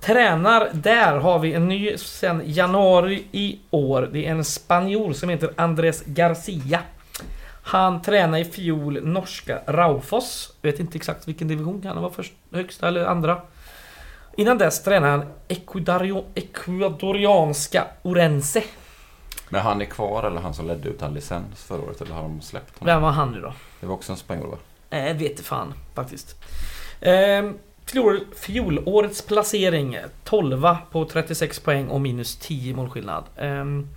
[0.00, 4.08] tränar, där har vi en ny sen januari i år.
[4.12, 6.80] Det är en spanjor som heter Andres Garcia.
[7.62, 10.52] Han tränade i fjol norska Raufoss.
[10.62, 13.42] Vet inte exakt vilken division han vara först, högsta eller andra.
[14.36, 15.26] Innan dess tränade han
[16.34, 18.62] Ecuadorianska Orense.
[19.48, 22.00] Men han är kvar eller han som ledde utan licens förra året?
[22.00, 22.94] Eller har de släppt honom?
[22.94, 23.52] Vem var han nu då?
[23.80, 24.56] Det var också en spanjor va?
[24.90, 26.36] Nej, jag vet inte fan faktiskt.
[27.00, 27.58] Ehm,
[27.90, 33.24] fjol, fjolårets placering 12 på 36 poäng och minus 10 målskillnad.
[33.36, 33.88] Ehm,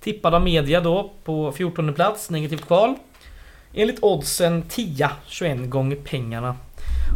[0.00, 2.94] tippad av media då på 14 plats, negativt kval.
[3.74, 6.56] Enligt oddsen 10, 21 gånger pengarna.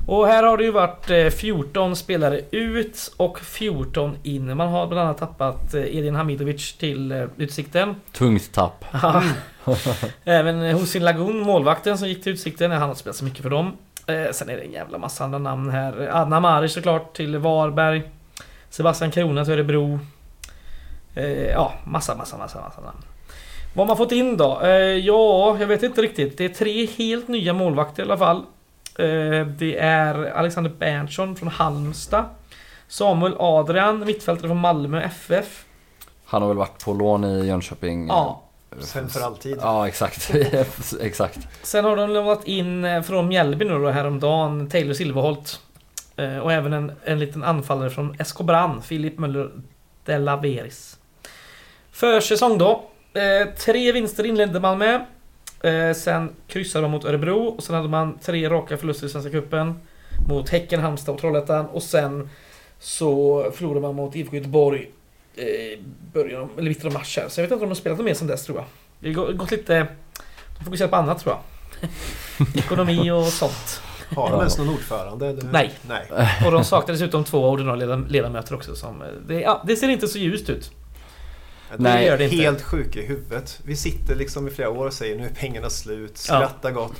[0.06, 4.56] Och här har det ju varit eh, 14 spelare ut och 14 in.
[4.56, 7.94] Man har bland annat tappat eh, Edin Hamidovic till eh, Utsikten.
[8.12, 8.84] Tungt tapp.
[10.24, 13.76] Även Hussein Lagun, målvakten som gick till Utsikten, han har spelat så mycket för dem.
[14.06, 16.08] Eh, sen är det en jävla massa andra namn här.
[16.12, 18.02] Adna Maric såklart till Varberg.
[18.70, 19.98] Sebastian Krona till Örebro.
[21.14, 22.98] Eh, ja, massa, massa, massa, massa namn.
[23.74, 24.60] Vad har man fått in då?
[24.60, 26.38] Eh, ja, jag vet inte riktigt.
[26.38, 28.36] Det är tre helt nya målvakter i alla fall.
[28.98, 32.24] Eh, det är Alexander Berntsson från Halmstad.
[32.88, 35.64] Samuel Adrian, mittfältare från Malmö FF.
[36.24, 38.08] Han har väl varit på lån i Jönköping.
[38.08, 38.42] Ja,
[38.80, 39.58] Sen för alltid.
[39.60, 40.30] Ja, exakt.
[41.00, 41.38] exakt.
[41.62, 45.60] Sen har de lämnat in eh, från Mjällby nu då häromdagen, Taylor Silverholt.
[46.16, 49.50] Eh, Och även en, en liten anfallare från SK Brann, Filip Möller
[50.04, 50.98] de la Veris.
[51.92, 52.84] Försäsong då.
[53.14, 55.04] Eh, tre vinster inledde man med.
[55.96, 59.74] Sen kryssade de mot Örebro och sen hade man tre raka förluster i Svenska Cupen.
[60.28, 62.30] Mot Häcken, Halmstad och Trollhättan och sen
[62.78, 64.90] så förlorade man mot IFK Göteborg
[65.36, 65.78] eh,
[66.12, 67.28] början, eller mitten av mars här.
[67.28, 68.66] Så jag vet inte om de har spelat något mer sen dess tror jag.
[69.14, 69.86] Det har gått lite...
[70.58, 71.88] De fokuserar på annat tror jag.
[72.54, 73.80] Ekonomi och sånt.
[74.16, 75.26] Har de ens någon ordförande?
[75.26, 75.42] Eller?
[75.52, 75.70] Nej.
[75.88, 76.06] Nej.
[76.46, 79.02] Och de saknar dessutom två ordinarie leda- ledamöter också som...
[79.02, 80.70] eh, Det, ja, det ser inte så ljust ut.
[81.76, 82.36] Nej, Nej, gör det inte.
[82.36, 83.60] helt sjuka i huvudet.
[83.64, 86.92] Vi sitter liksom i flera år och säger nu är pengarna slut, skrattar gott.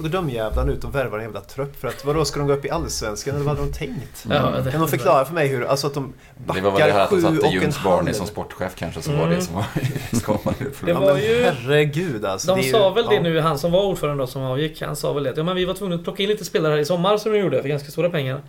[0.00, 2.54] Så går dömjävlarna ut och värvar en jävla trupp för att vadå, ska de gå
[2.54, 4.24] upp i Allsvenskan eller vad hade de tänkt?
[4.64, 6.92] Det- Kan de förklara för mig hur, alltså att de Det var väl det här
[6.92, 8.12] backar att de sju satte och en Junes Barney halv?
[8.12, 9.36] som sportchef kanske som var Mm.
[9.38, 9.64] det som var
[10.12, 12.48] skapade Det var ju- herregud alltså.
[12.48, 13.22] De det är ju- sa väl det ja.
[13.22, 15.56] nu, han som var ordförande då som avgick, han sa väl det att ja, men
[15.56, 17.68] vi var tvungna att plocka in lite spelare här i sommar som de gjorde för
[17.68, 18.40] ganska stora pengar.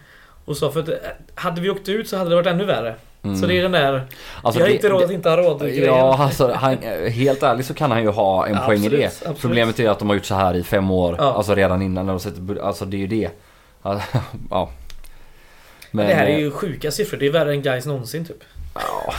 [0.46, 0.96] Och sa för att eh,
[1.36, 2.96] hade vi åkt ut så hade det varit ännu värre.
[3.24, 3.36] Mm.
[3.36, 4.08] Så det är den där,
[4.44, 5.86] Alltså, vi har inte råd att inte ha råd grejen.
[5.86, 6.78] Ja, alltså han,
[7.12, 9.06] helt ärligt så kan han ju ha en poäng i Absolut, det.
[9.08, 9.42] absolut.
[9.42, 11.16] Problemet är ju att de har gjort så här i fem år.
[11.20, 11.34] Ja.
[11.34, 13.30] Alltså redan innan när de sätter Alltså det är ju det.
[13.84, 14.02] Ja.
[14.50, 14.70] ja.
[15.92, 18.44] Men, det här är eh, ju sjuka siffror, det är värre än guys någonsin typ.
[18.76, 19.14] Ja,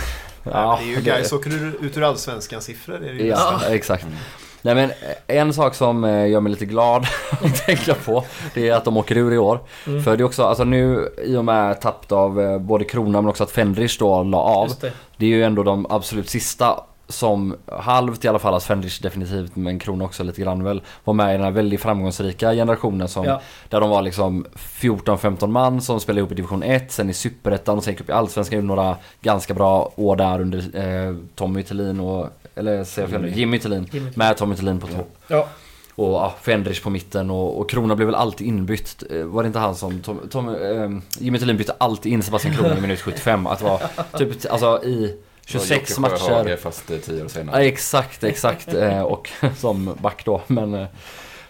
[0.44, 1.50] Ja, det är ju guys åker
[1.84, 2.94] ut ur Allsvenskan siffror.
[2.94, 3.72] Är det ju Ja, nästan.
[3.72, 4.06] exakt.
[4.62, 4.90] Nej men
[5.26, 8.96] en sak som eh, gör mig lite glad att tänka på Det är att de
[8.96, 9.58] åker ur i år.
[9.86, 10.02] Mm.
[10.02, 13.30] För det är också, alltså nu i och med tappet av eh, både Krona men
[13.30, 14.72] också att Fendrich då la av.
[14.80, 14.92] Det.
[15.16, 16.80] Det är ju ändå de absolut sista
[17.12, 21.14] som halvt i alla fall, alltså Fendrich definitivt men Krona också lite grann väl var
[21.14, 23.40] med i den här väldigt framgångsrika generationen som Ja.
[23.68, 27.76] där de var liksom 14-15 man som spelade ihop i division 1, sen i Superettan
[27.78, 28.56] och sen gick upp i Allsvenskan.
[28.56, 30.58] Gjorde några ganska bra år där under
[31.08, 33.30] eh, Tommy Thelin och, eller säger jag nu?
[33.30, 33.88] Jimmy Thelin.
[33.92, 34.10] Jimmy.
[34.14, 35.16] Med Tommy Thelin på topp.
[35.28, 35.46] Ja.
[35.94, 39.02] Och ja, Fendrich på mitten och, och Krona blev väl alltid inbytt.
[39.10, 40.00] Eh, Var det inte han som...
[40.00, 43.46] Tom, Tom, eh, Jimmy Thelin bytte alltid in Sebastian Krona i minut 75.
[43.46, 43.80] Att det var
[44.18, 45.16] typ alltså i
[45.52, 46.56] 26 Det var Jocke Sjöhage, matcher.
[46.56, 47.64] Fast eh, tio år Ja, senare.
[47.64, 48.74] exakt, exakt.
[48.82, 50.40] Eh, och som back då.
[50.46, 50.86] Men, eh,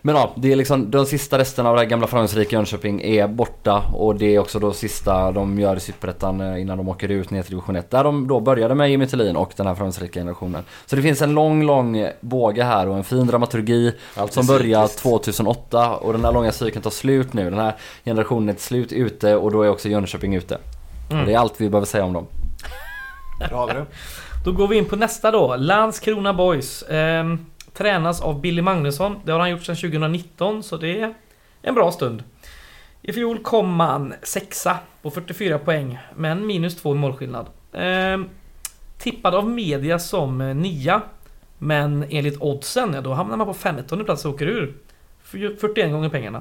[0.05, 3.26] men ja, det är liksom de sista resterna av det här gamla framgångsrika Jönköping är
[3.28, 3.82] borta.
[3.92, 7.30] Och det är också då sista de gör i Superettan eh, innan de åker ut
[7.30, 7.90] ner till division 1.
[7.90, 10.64] Där de då började med Jimmy Thelin och den här framgångsrika generationen.
[10.86, 14.86] Så det finns en lång, lång båge här och en fin dramaturgi Alltid som börjar
[14.86, 15.03] cykliskt.
[15.03, 17.50] 2008 och den här långa cykeln tar slut nu.
[17.50, 20.59] Den här generationen är till slut ute och då är också Jönköping ute.
[21.11, 21.20] Mm.
[21.20, 22.26] Och det är allt vi behöver säga om dem.
[23.49, 23.86] Bra, har.
[24.45, 25.57] Då går vi in på nästa då.
[25.57, 26.82] Landskrona Boys.
[26.82, 27.34] Eh,
[27.72, 29.20] tränas av Billy Magnusson.
[29.24, 31.14] Det har han gjort sedan 2019 så det är
[31.62, 32.22] en bra stund.
[33.03, 37.47] I fjol kom man sexa på 44 poäng men minus två i målskillnad.
[37.72, 38.20] Eh,
[38.99, 41.03] tippad av media som eh, nia.
[41.59, 44.74] Men enligt oddsen, ja, då hamnar man på 15 plats och åker ur.
[45.22, 46.40] 41 gånger pengarna.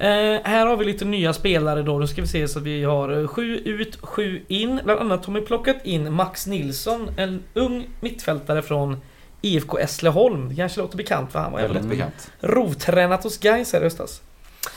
[0.00, 1.98] Eh, här har vi lite nya spelare då.
[1.98, 4.80] Nu ska vi se så vi har eh, sju ut, sju in.
[4.84, 8.96] Bland annat har vi plockat in Max Nilsson, en ung mittfältare från
[9.42, 10.48] IFK Hässleholm.
[10.48, 12.30] Det kanske låter bekant för han var Väldigt bekant.
[12.40, 14.22] rovtränat hos Gais här i höstas.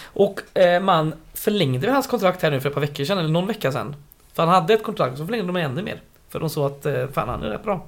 [0.03, 3.47] Och eh, man förlängde hans kontrakt här nu för ett par veckor sedan, eller någon
[3.47, 3.95] vecka sedan.
[4.33, 6.01] För han hade ett kontrakt, så förlängde de ännu mer.
[6.29, 7.87] För de såg att, eh, fan han är rätt bra.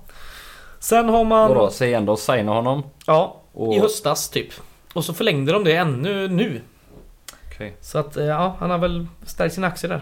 [0.80, 1.50] Sen har man...
[1.50, 2.84] Vadå, säg ändå signa honom.
[3.08, 4.48] Ja, Och, i höstas typ.
[4.94, 6.62] Och så förlängde de det ännu nu.
[7.56, 7.76] Okej.
[7.82, 10.02] Så att eh, ja, han har väl stärkt sina aktier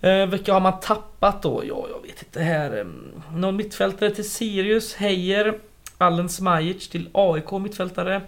[0.00, 0.22] där.
[0.22, 1.62] Eh, vilka har man tappat då?
[1.68, 2.78] Ja, jag vet inte här.
[2.78, 2.84] Eh,
[3.36, 5.54] någon mittfältare till Sirius, Heijer.
[5.98, 8.22] Allen Smajic till AIK mittfältare.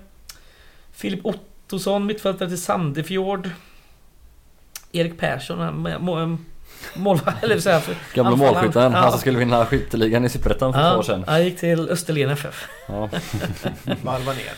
[0.92, 3.50] Filip Ottosson mittfältare till Sandefjord.
[4.92, 6.38] Erik Persson, eh, må- må-
[6.96, 7.82] målvakt, eller så här,
[8.14, 8.98] Gamla målskytten, Ja.
[8.98, 11.24] han som skulle vinna skytteligan i Superettan för två år Ja, sedan.
[11.26, 12.68] han gick till Österlen FF.
[12.88, 12.94] Ja.
[14.02, 14.52] Varva ner.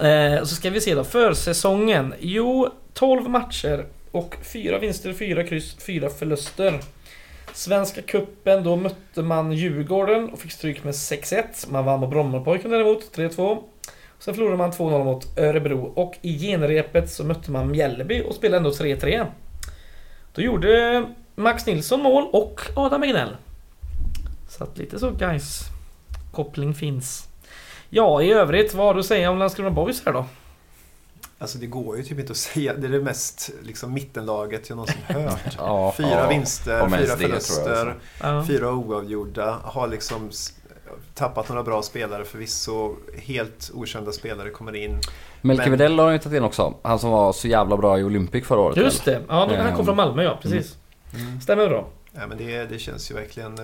[0.00, 2.14] Eh, så ska vi se då, försäsongen.
[2.20, 6.80] Jo, 12 matcher och fyra vinster, fyra kryss, fyra förluster.
[7.52, 11.44] Svenska kuppen då mötte man Djurgården och fick stryk med 6-1.
[11.68, 13.62] Man vann mot Brommapojken däremot, 3-2.
[14.18, 18.56] Sen förlorade man 2-0 mot Örebro och i genrepet så mötte man Mjällby och spelade
[18.56, 19.26] ändå 3-3.
[20.34, 23.36] Då gjorde Max Nilsson mål och Adam Egnell.
[24.48, 25.60] Så att lite så guys
[26.32, 27.27] koppling finns.
[27.90, 30.24] Ja, i övrigt, vad har du att säga om Landskrona Boys här då?
[31.38, 32.74] Alltså det går ju typ inte att säga.
[32.74, 35.56] Det är det mest liksom, mittenlaget jag någonsin hört.
[35.58, 35.94] Ja.
[35.96, 37.94] Fyra Ja, vinster, fyra jag, förluster,
[38.46, 39.58] fyra oavgjorda.
[39.64, 40.30] Har liksom
[41.14, 42.96] tappat några bra spelare förvisso.
[43.16, 45.00] Helt okända spelare kommer in.
[45.40, 46.74] Melke Men- Widell har de ju tagit in också.
[46.82, 48.76] Han som var så jävla bra i Olympic förra året.
[48.76, 50.76] Just det, ja, han Ehm, kom från Malmö ja, precis.
[51.14, 51.40] Mm.
[51.40, 51.86] Stämmer bra.
[52.12, 53.58] Ja, men det, det känns ju verkligen...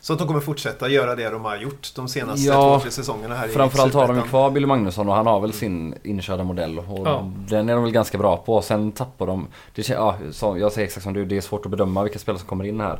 [0.00, 2.90] Så att de kommer fortsätta göra det de har gjort de senaste Ja, två, tre
[2.90, 5.94] säsongerna här i Framförallt har de ju kvar Billy Magnusson och han har väl sin
[6.02, 6.78] inkörda modell.
[6.78, 7.30] Och Ja.
[7.48, 8.62] Den är de väl ganska bra på.
[8.62, 9.46] Sen tappar de...
[9.74, 10.16] Det, ja,
[10.58, 12.80] jag säger exakt som du, det är svårt att bedöma vilka spelare som kommer in
[12.80, 12.98] här.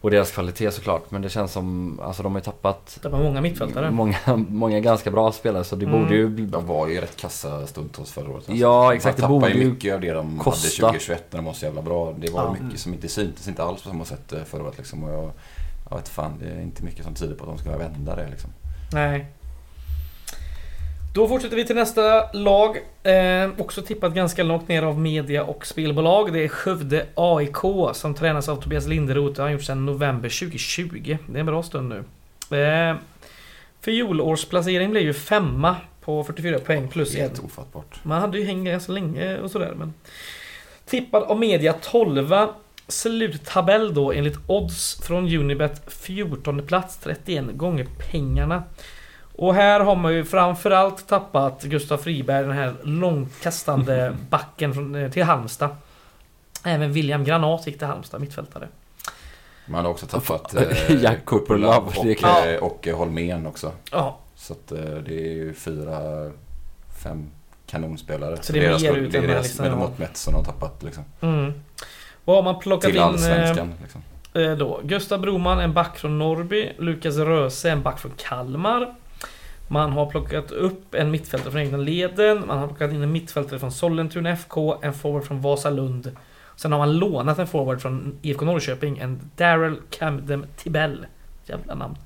[0.00, 1.10] Och deras kvalitet såklart.
[1.10, 2.00] Men det känns som...
[2.02, 3.90] Alltså de har ju tappat var många mittfältare.
[3.90, 4.16] många,
[4.48, 6.00] många ganska bra spelare så det Mm.
[6.02, 6.28] borde ju...
[6.46, 8.44] De var ju rätt kassa stundtals förra året.
[8.48, 10.86] Ja, exakt, De det tappade borde ju ju mycket av det de kosta.
[10.86, 12.14] hade 2021 när de var så jävla bra.
[12.18, 12.56] Det var Ja.
[12.64, 15.04] mycket som inte syntes inte alls på samma sätt eh, förra året liksom.
[15.04, 15.30] Och jag,
[15.92, 18.28] jag vet fan, det är inte mycket som tyder på att de ska vända det
[18.30, 18.50] liksom.
[18.92, 19.26] Nej.
[21.14, 22.76] Då fortsätter vi till nästa lag.
[23.02, 26.32] Eh, också tippat ganska långt ner av media och spelbolag.
[26.32, 27.56] Det är Skövde AIK
[27.92, 29.34] som tränas av Tobias Linderoth.
[29.36, 31.16] Det har han gjort sedan november 2020.
[31.28, 32.58] Det är en bra stund nu.
[32.58, 32.96] Eh,
[33.80, 37.44] Fjolårsplacering blev ju femma på 44 poäng plus Helt en.
[37.44, 38.04] ofattbart.
[38.04, 39.94] Man hade ju hängt ganska länge och sådär men...
[40.86, 42.32] Tippad av media 12
[42.88, 48.62] Sluttabell då enligt odds från Unibet 14 plats 31 gånger pengarna.
[49.34, 55.10] Och här har man ju framförallt tappat Gustav Friberg, den här långkastande backen från, eh,
[55.10, 55.76] till Halmstad.
[56.64, 58.68] Även William Granat gick till Halmstad, mittfältare.
[59.66, 60.54] Man har också tappat
[60.88, 62.46] Jack eh, Cooper Love, och, klart.
[62.46, 63.72] eh, och eh, Holmén också.
[63.90, 64.68] Ja, Så att
[65.04, 66.30] det är ju fyra,
[67.02, 67.30] fem
[67.66, 68.38] kanonspelare.
[68.42, 69.76] Så det är mer ut det är än deras liksom, med ja.
[69.76, 71.04] mått mätt som de har tappat liksom.
[71.20, 71.52] mm.
[72.24, 73.02] Vad har man plockat Till in?
[73.02, 74.02] eh, allsvenskan liksom.
[74.34, 74.80] Eh, då.
[74.84, 76.72] Gustav Broman, en back från Norrby.
[76.78, 78.94] Lukas Röse, en back från Kalmar.
[79.68, 82.46] Man har plockat upp en mittfältare från egna leden.
[82.46, 86.16] Man har plockat in en mittfältare från Sollentuna FK, en forward från Vasalund.
[86.56, 91.06] Sen har man lånat en forward från IFK Norrköping, en Daryl Camden Tibell.
[91.46, 91.96] Jävla namn.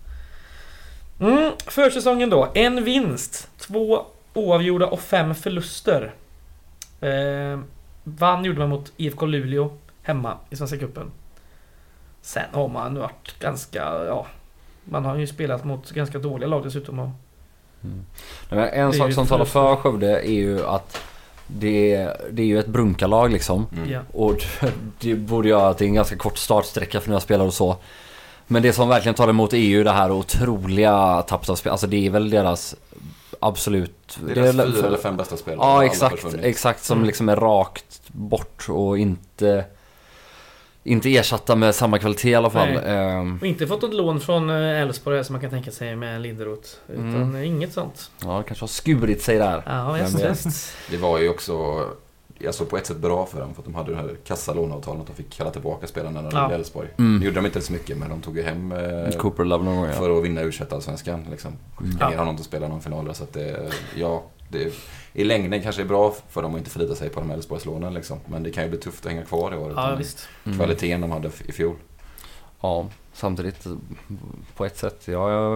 [1.20, 2.48] Mm, försäsongen då.
[2.54, 4.04] En vinst, två
[4.34, 6.14] oavgjorda och fem förluster.
[7.00, 7.60] Eh,
[8.04, 9.70] vann gjorde man mot IFK Luleå
[10.06, 11.10] hemma i Svenska Cupen.
[12.20, 14.26] Sen har man varit ganska, ja...
[14.84, 16.98] Man har ju spelat mot ganska dåliga lag dessutom.
[16.98, 17.08] Och,
[17.80, 17.98] Nej,
[18.48, 21.02] men En är sak som talar för Skövde är ju att
[21.46, 23.66] det, det är ju ett brunkalag liksom.
[23.72, 23.90] Mm.
[23.90, 24.00] ja.
[24.12, 24.42] Och
[25.00, 27.76] det borde göra att det är en ganska kort startsträcka för nya spelare och så.
[28.46, 31.72] Men det som verkligen talar emot är ju det här otroliga tappet av spel.
[31.72, 32.76] Alltså det är väl deras
[33.40, 34.18] absolut...
[34.26, 35.66] Det är deras fyra eller fem bästa spelare.
[35.68, 37.06] Ja exakt, exakt som Mm.
[37.06, 39.64] liksom är rakt bort och inte...
[40.86, 42.68] Inte ersatta med samma kvalitet i alla fall.
[42.68, 42.82] Nej.
[42.86, 46.20] Ehm, Och inte fått något lån från eh, Elfsborg som man kan tänka sig med
[46.20, 46.68] Linderoth.
[46.88, 47.44] Utan Mm.
[47.44, 48.10] inget sånt.
[48.24, 49.62] ja, det kanske har skurit sig där.
[49.66, 49.92] Ja,
[50.32, 50.72] visst.
[50.90, 51.84] Det var ju också
[52.46, 55.06] alltså på ett sätt bra för dem för att de hade det här kassalåneavtalet att
[55.06, 56.52] de fick kalla tillbaka spelarna när de Ja.
[56.52, 56.88] Elfsborg.
[56.98, 57.20] Mm.
[57.20, 59.76] Det gjorde de inte så mycket men de tog ju hem eh, Cooper Love någon
[59.76, 59.92] gång ja.
[59.92, 61.52] för att vinna u allsvenskan liksom.
[61.80, 61.96] Mm.
[62.00, 62.08] Ja.
[62.10, 64.72] Ner honom till att spela någon final så att det, ja, det
[65.18, 68.18] i längden kanske är bra för dem att inte förlita sig på de Elfsborgslånen liksom.
[68.26, 69.72] Men det kan ju bli tufft att hänga kvar i år.
[69.76, 70.28] Ja, visst.
[70.44, 70.58] Mm.
[70.58, 71.76] Kvaliteten de hade i fjol.
[72.60, 73.66] Ja, samtidigt
[74.56, 75.02] på ett sätt.
[75.08, 75.54] Jag är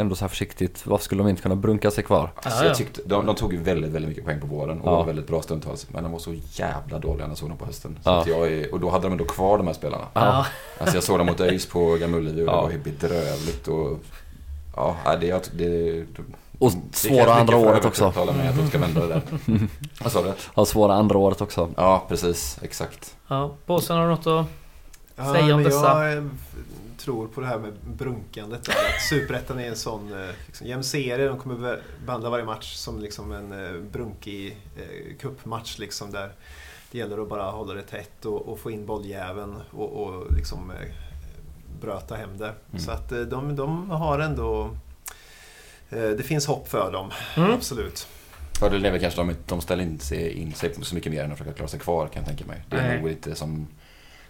[0.00, 0.86] ändå så här försiktigt.
[0.86, 2.30] Varför skulle de inte kunna brunka sig kvar?
[2.34, 2.64] Alltså, Ja, ja.
[2.66, 4.96] jag tyckte, de, de tog ju väldigt, väldigt mycket poäng på våren och Ja.
[4.96, 5.86] var väldigt bra stundtals.
[5.90, 7.98] Men de var så jävla dåliga när jag såg dem på hösten.
[8.04, 8.20] Så Ja.
[8.20, 10.04] att jag och då hade de ändå kvar de här spelarna.
[10.14, 10.46] Ja.
[10.78, 12.30] Alltså jag såg dem mot ÖIS på Gamla och Ja.
[12.30, 13.98] det var ju bedrövligt och...
[14.76, 16.22] Ja, det, det, det
[16.58, 18.04] Och det svåra andra året också.
[18.04, 19.22] att övertala mig att de ska vända det där.
[20.02, 20.32] Vad sa du?
[20.54, 21.70] Ja, svåra andra året också.
[21.76, 22.58] Ja, precis.
[22.62, 23.16] Exakt.
[23.28, 23.54] ja.
[23.66, 24.46] Båsen har du något att...
[25.16, 26.08] Ja, Säg om men dessa.
[26.08, 26.24] Jag eh,
[26.98, 28.64] tror på det här med brunkandet.
[28.64, 31.28] Där, att Superettan är en sån eh, liksom, jämn serie.
[31.28, 35.78] De kommer be- behandla varje match som liksom en eh, brunkig eh, cupmatch.
[35.78, 36.32] Liksom, där
[36.90, 40.70] det gäller att bara hålla det tätt och, och få in bolljäveln och, och liksom,
[40.70, 40.92] eh,
[41.80, 42.52] bröta hem det.
[42.70, 42.78] Mm.
[42.84, 44.70] Så att de, de har ändå...
[45.90, 47.50] Eh, det finns hopp för dem, Mm.
[47.52, 48.06] absolut.
[48.58, 51.24] Fördelen är väl kanske att de, de ställer in sig, in sig så mycket mer
[51.24, 52.62] än att försöka klara sig kvar kan jag tänka mig.
[52.70, 52.98] Det är Nej.
[53.00, 53.66] nog lite som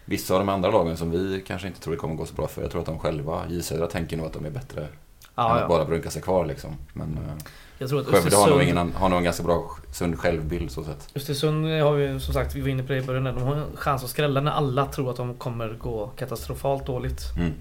[0.04, 2.48] vissa av de andra lagen som vi kanske inte tror det kommer gå så bra
[2.48, 2.62] för.
[2.62, 4.86] Jag tror att de själva, J Södra, tänker nog att de är bättre än
[5.34, 6.76] Ja, att bara brunka sig kvar liksom.
[6.92, 7.44] Men eh,
[7.78, 8.62] Jag tror att Skövde har nog, Östersund...
[8.78, 11.08] ingen, har nog en ganska bra sund självbild så sett.
[11.14, 13.76] Östersund har vi som sagt, vi var inne på det i början, de har en
[13.76, 17.20] chans att skrälla när alla tror att de kommer gå katastrofalt dåligt.
[17.36, 17.52] Mm.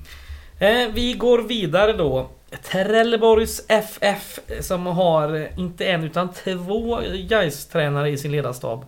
[0.60, 2.30] Eh, vi går vidare då.
[2.64, 8.86] Trelleborgs FF eh, som har eh, inte en utan två Gais-tränare i sin ledarstab.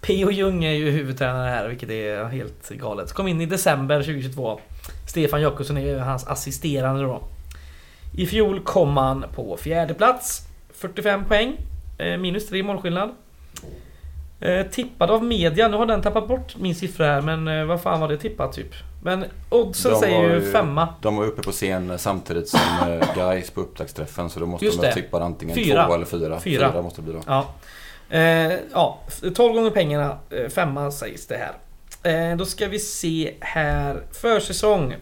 [0.00, 0.30] P.O.
[0.30, 3.12] Ljung är ju huvudtränare här, vilket är helt galet.
[3.12, 4.60] Kom in i december 2022.
[5.08, 7.22] Stefan Jakobsson är ju hans assisterande då.
[8.16, 10.42] I fjol kom han på fjärde plats
[10.74, 11.56] 45 poäng.
[11.98, 13.10] Eh, minus 3 målskillnad.
[14.44, 15.68] Eh, tippad av media.
[15.68, 18.52] Nu har den tappat bort min siffra här, men eh, vad fan var det tippat
[18.52, 18.74] typ?
[19.02, 20.88] Men oddsen De säger ju femma.
[21.02, 24.80] De var uppe på scen samtidigt som eh, Gais på upptaktsträffen så då måste Just
[24.80, 25.86] de ha tippat antingen Fyra.
[25.86, 26.40] två eller fyra.
[26.40, 26.82] Fyra.
[26.82, 27.20] måste det bli då.
[27.26, 27.46] Ja.
[28.10, 29.00] Eh, ja,
[29.34, 30.18] 12 gånger pengarna.
[30.30, 31.52] Eh, femma sägs det här.
[32.30, 34.02] Eh, då ska vi se här.
[34.12, 34.94] Försäsong.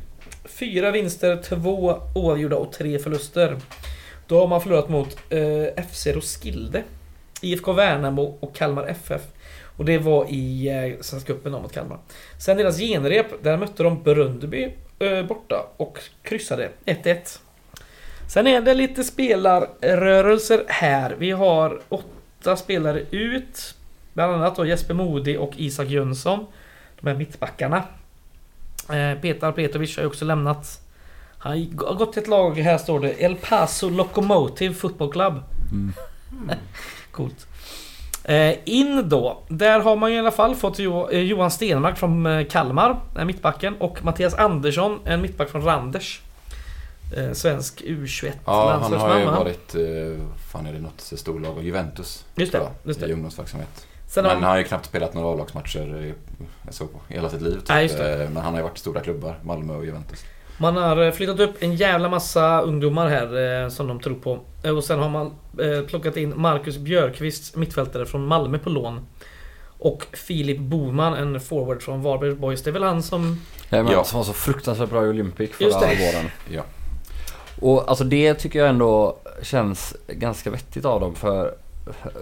[0.45, 3.57] Fyra vinster, två oavgjorda och tre förluster.
[4.27, 6.83] Då har man förlorat mot eh, FC Roskilde,
[7.45, 9.23] IFK Värnamo och Kalmar FF.
[9.77, 11.99] Och det var i eh, Svenska cupen mot Kalmar.
[12.39, 17.39] Sen deras genrep, där mötte de Brundby eh, borta och kryssade 1-1.
[18.29, 21.17] Sen är det lite spelarrörelser här.
[21.19, 23.75] Vi har åtta spelare ut.
[24.13, 26.47] Bland annat då Jesper Modi och Isak Jönsson.
[27.01, 27.83] De är mittbackarna.
[28.89, 30.81] Eh, Petar Petrovic har ju också lämnat.
[31.39, 35.43] Han har gått till ett lag, här står det El Paso Locomotive Football Club.
[35.73, 35.93] Mm.
[37.13, 37.47] Coolt.
[38.25, 39.43] Eh, in då.
[39.49, 43.75] Där har man ju i alla fall fått eh, Johan Stenmark från eh, Kalmar, mittbacken.
[43.81, 46.21] Och Mattias Andersson, en mittback från Randers.
[47.33, 49.39] Svensk U21 Ja, han har ju va?
[49.39, 49.75] varit,
[50.53, 52.25] fan är det något storlag Juventus?
[52.35, 53.07] Just det, jag, just det.
[53.07, 53.87] I ungdomsverksamhet.
[54.09, 56.15] Sen Men han har ju knappt spelat några avlagsmatcher i,
[57.09, 57.57] hela sitt liv.
[57.57, 57.69] Typ.
[57.69, 57.89] Nej,
[58.19, 60.25] Men han har ju varit i stora klubbar, Malmö och Juventus.
[60.63, 64.41] Man har eh, flyttat upp en jävla massa ungdomar här eh, som de tror på.
[64.65, 65.27] Eh, och sen har man
[65.61, 69.07] eh, plockat in Marcus Björkqvist, mittfältare från Malmö på lån.
[69.79, 72.63] Och Filip Boman, en forward från Varbergs Boys.
[72.63, 73.41] Det är väl han som...
[73.69, 74.05] Ja, men, Ja.
[74.05, 76.31] Som var så fruktansvärt bra i Olympic förra våren.
[76.49, 76.63] Ja.
[77.61, 81.55] Och alltså det tycker jag ändå känns ganska vettigt av dem för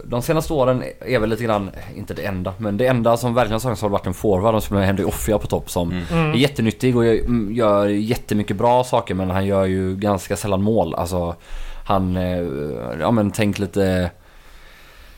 [0.05, 3.61] de senaste åren är väl lite grann, inte det enda, men det enda som verkligen
[3.61, 4.55] saknas har varit en forward.
[4.55, 6.05] De spelar Henry Offia på topp som Mm.
[6.13, 6.31] Mm.
[6.31, 10.95] är jättenyttig och gör, gör jättemycket bra saker men han gör ju ganska sällan mål.
[10.95, 11.35] Alltså
[11.87, 12.45] han, eh,
[13.01, 14.11] ja men tänk lite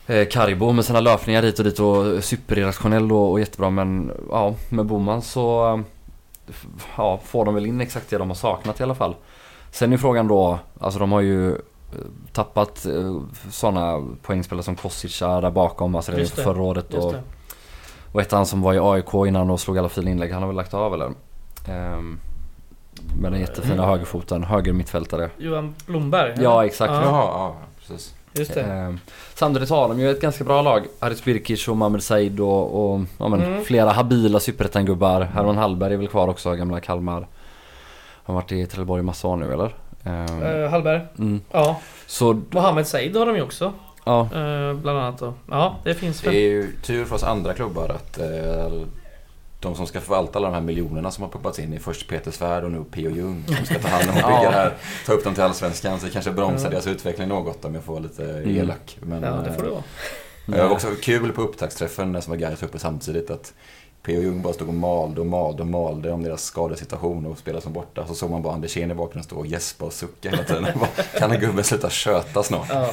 [0.07, 4.53] eh, Karibo med sina löpningar hit och dit och superirrationell och, och jättebra men ja
[4.69, 5.83] med Boman så
[6.97, 9.15] ja, får de väl in exakt det de har saknat i alla fall.
[9.71, 11.57] Sen är frågan då, alltså de har ju
[12.31, 16.93] tappat eh, sådana poängspelare som Kosica där bakom, alltså redan förra året.
[16.93, 17.13] Och,
[18.11, 20.47] och ett han som var i AIK innan och slog alla fina inlägg, han har
[20.47, 21.11] väl lagt av eller?
[21.67, 22.19] Ehm,
[23.21, 25.29] med den jättefina högerfoten, höger mittfältare.
[25.37, 26.31] Johan Blomberg?
[26.31, 26.43] eller?
[26.43, 26.93] Ja exakt.
[26.93, 27.01] Ja.
[27.11, 28.13] Ja precis.
[28.33, 28.61] Just det.
[28.61, 28.99] Ehm,
[29.35, 30.83] samtidigt har de ju ett ganska bra lag.
[30.99, 33.63] Haris Birkic och Mohamed Said och, och ja, men, Mm.
[33.63, 35.21] flera habila superettan-gubbar.
[35.21, 37.27] Herman Hallberg är väl kvar också, gamla Kalmar.
[38.23, 39.75] Har varit i Trelleborg i massa år nu eller?
[40.05, 41.01] Eh, Hallberg?
[41.19, 41.41] mm.
[41.51, 41.79] Ja.
[42.07, 43.73] Så, Mohamed Said har de ju också.
[44.05, 44.21] ja.
[44.21, 45.33] Eh, bland annat då.
[45.49, 46.35] Ja, det finns Det väl.
[46.35, 48.71] är ju tur för oss andra klubbar att eh,
[49.59, 52.31] de som ska förvalta alla de här miljonerna som har pumpats in i först Peter
[52.31, 53.09] Svärd och nu P.O.
[53.09, 54.49] Jung som ska ta hand om och bygga Ja.
[54.51, 54.73] det här,
[55.05, 57.93] ta upp dem till Allsvenskan så det kanske bromsar deras utveckling något om jag får
[57.93, 58.57] vara lite Mm.
[58.57, 58.97] elak.
[59.01, 59.83] Men, Ja, det får det eh, vara.
[60.45, 63.53] Det var också kul på upptaktsträffen när som var Gais uppe samtidigt att
[64.05, 64.21] P.O.
[64.21, 67.73] Jung bara stod och malde och malde och malde om deras skadesituation och spelade som
[67.73, 68.07] borta.
[68.07, 70.65] Så såg man bara Andersén i bakgrunden stå och gäspa och sucka hela tiden.
[70.79, 72.67] Bara, kan en gubbe sluta köta snart?
[72.69, 72.89] Ja.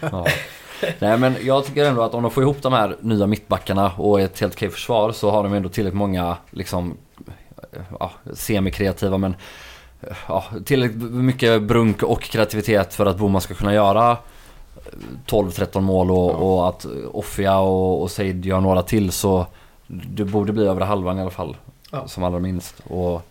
[0.00, 0.26] Ja.
[0.98, 4.20] Nej men jag tycker ändå att om de får ihop de här nya mittbackarna och
[4.20, 6.96] ett helt okej försvar så har de ändå tillräckligt många liksom
[8.00, 9.34] ja, semikreativa men
[10.28, 14.16] ja, tillräckligt mycket brunk och kreativitet för att Boman ska kunna göra
[15.26, 16.34] 12-13 mål och, Ja.
[16.34, 19.46] och att Offia och, och Said gör några till så
[19.88, 21.56] det borde bli över halvan i alla fall.
[21.90, 22.08] Ja.
[22.08, 22.80] Som allra minst.
[22.86, 23.22] Och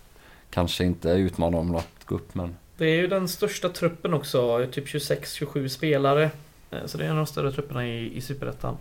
[0.50, 4.66] kanske inte utmana om att gå upp men Det är ju den största truppen också.
[4.72, 6.30] Typ 26-27 spelare.
[6.72, 8.78] Eh, Så det är en av de större trupperna i, i Superettan.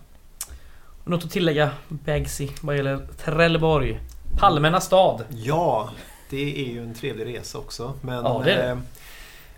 [1.05, 4.01] Något att tillägga Bagsy vad gäller Trelleborg.
[4.39, 5.25] Palmernas stad.
[5.31, 5.91] Ja,
[6.31, 7.93] det är ju en trevlig resa också.
[8.01, 8.81] Men Ja, det är det.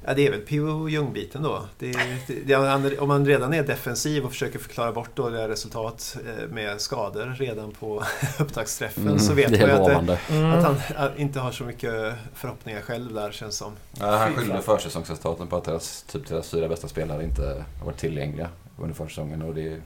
[0.07, 0.88] Ja, det är väl P.O.
[0.88, 1.64] Ljung-biten då.
[1.78, 1.92] Det,
[2.26, 6.80] det, det, om man redan är defensiv och försöker förklara bort dåliga resultat eh, med
[6.80, 8.03] skador redan på
[8.38, 10.18] upptaktsträffen mm, så vet man ju att, det, lovande.
[10.30, 10.53] Mm.
[10.53, 10.64] att
[10.96, 13.72] han inte har så mycket förhoppningar själv där känns som.
[14.01, 14.62] Ja, han skyllde fan.
[14.62, 19.42] försäsongsresultaten på att deras, typ deras fyra bästa spelare inte har varit tillgängliga under försäsongen.
[19.42, 19.80] Och det,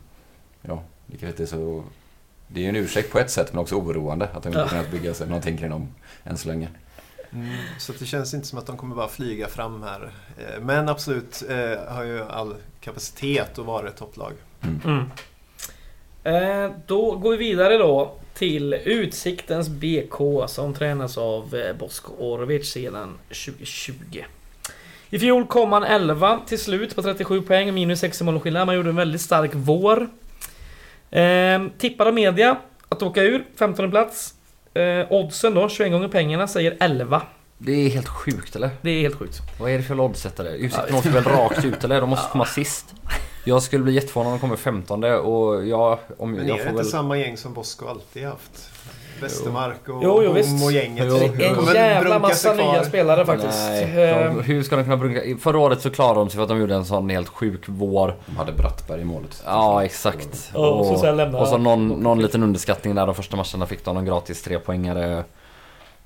[0.63, 1.85] ja, det kanske inte är så...
[2.49, 4.69] Det är ju en ursäkt på ett sätt men också oroande att de inte Ja.
[4.69, 5.89] kunnat bygga sig någonting kring dem
[6.25, 6.69] än så länge.
[7.35, 10.11] Mm, så det känns inte som att de kommer bara flyga fram här.
[10.39, 14.33] Eh, Men absolut eh, har ju all kapacitet att vara ett topplag.
[14.85, 15.11] Mm.
[16.25, 23.19] Eh, då går vi vidare då till Utsiktens BK som tränas av Bosko Orovic sedan
[23.29, 24.25] 2020.
[25.11, 28.67] I fjol kom han 11 till slut på 37 poäng, minus 6 i målskillnad.
[28.67, 30.09] Man gjorde en väldigt stark vår.
[31.11, 32.57] Eh, tippad av media
[32.89, 34.35] att åka ur, 15 plats.
[34.75, 37.23] Eh, oddsen då, 21 gånger pengarna, säger 11.
[37.59, 38.71] Det är helt sjukt eller?
[38.83, 39.39] Det är helt sjukt.
[39.61, 40.49] Vad är det för oddsättare?
[40.57, 42.01] Utsikten åker väl rakt ut eller?
[42.01, 42.95] De måste komma sist.
[43.45, 45.99] Jag skulle bli jätteförvånad om de kommer 15 och jag...
[46.19, 46.91] Om, Men jag är det får inte väl...
[46.91, 48.71] samma gäng som Bosko alltid haft?
[49.23, 50.65] Westermark och Jo, jo, Bom visst.
[50.65, 51.07] och gänget.
[51.09, 51.17] Jo,
[51.69, 53.59] en jävla massa nya spelare faktiskt.
[53.71, 55.21] Nej, Eh, de, hur ska de kunna brunka?
[55.41, 58.15] Förra året så klarade de sig för att de gjorde en sån helt sjuk vår.
[58.27, 59.43] De hade Brattberg i målet.
[59.47, 60.51] Ja, exakt.
[60.55, 63.85] Och så sen lämna- och så någon, någon liten underskattning där de första matcherna fick
[63.85, 65.25] de någon gratis trepoängare.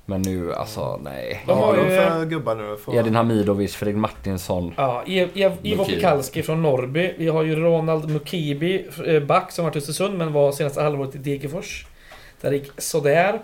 [0.09, 1.43] Men nu, alltså nej.
[1.47, 2.55] De har ju- för gubbar
[2.91, 2.97] nu?
[2.99, 4.73] Edin Hamidovic, Fredrik Martinsson.
[4.77, 5.83] Ja, Ev- Ev- Ivo.
[5.83, 7.13] Fikalski från Norrby.
[7.17, 11.15] Vi har ju Ronald Mukibi, eh, back som varit i Östersund men var senaste halvåret
[11.15, 11.85] i Degerfors.
[12.41, 13.39] Där gick sådär.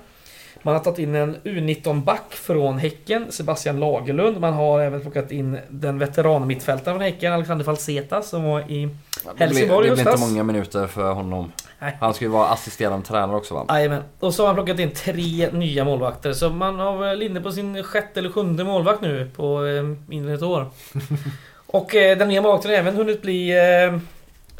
[0.65, 4.39] Man har tagit in en U19-back från Häcken, Sebastian Lagerlund.
[4.39, 8.89] Man har även plockat in den veteranmittfältaren från Häcken, Alexander Falseta, som var i...
[9.23, 11.51] Det Helsingborg det blir inte många minuter för honom.
[11.79, 11.97] Nej.
[11.99, 13.65] Han ska ju vara assisterande tränare också va?
[13.69, 14.03] Jajamän.
[14.19, 16.33] Och så har man plockat in tre nya målvakter.
[16.33, 20.31] Så man har väl inne på sin sjätte eller sjunde målvakt nu på eh, mindre
[20.31, 20.67] än ett år.
[21.67, 23.99] Och eh, den nya målvakten har även hunnit bli eh,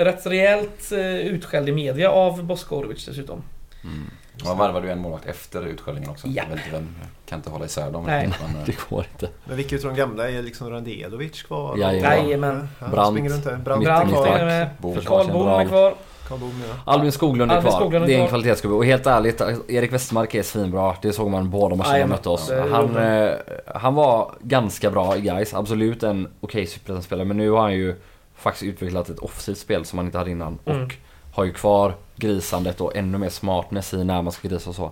[0.04, 3.44] rätt rejält eh, utskälld i media av Boskorovic dessutom.
[3.84, 4.10] Mm.
[4.46, 6.28] Man varvade ju en målvakt efter utskällningen också.
[6.28, 6.44] Ja.
[6.44, 8.04] Jag vet inte vem, kan inte hålla isär dem.
[8.06, 8.30] Nej.
[8.42, 9.30] Men, eh, Det går inte.
[9.46, 11.78] Men vilka utav de gamla är liksom Randelovic kvar?
[11.78, 12.68] Jajamän.
[12.80, 13.44] Ja, Brandt.
[13.64, 14.28] Brandt Brandt kvar.
[14.28, 14.70] är med.
[15.06, 15.94] Karl Boom är kvar.
[16.28, 16.92] Karl Boom ja.
[16.92, 17.72] Albin Skoglund är kvar.
[17.72, 18.76] Skoglund är det är en kvalitetsgubbe.
[18.76, 20.96] Och helt ärligt, Erik Westermark är svinbra.
[21.02, 22.52] Det såg man båda matcherna de mötte oss.
[22.72, 23.32] Han, eh,
[23.76, 25.54] han var ganska bra i guys.
[25.54, 27.26] Absolut en okej superettan-spelare.
[27.26, 27.96] Men nu har han ju
[28.36, 30.60] faktiskt utvecklat ett offensivt spel som han inte hade innan.
[30.66, 30.84] Mm.
[30.84, 30.96] Och
[31.34, 34.92] har ju kvar grisandet och ännu mer smartness i när man ska grisa och så.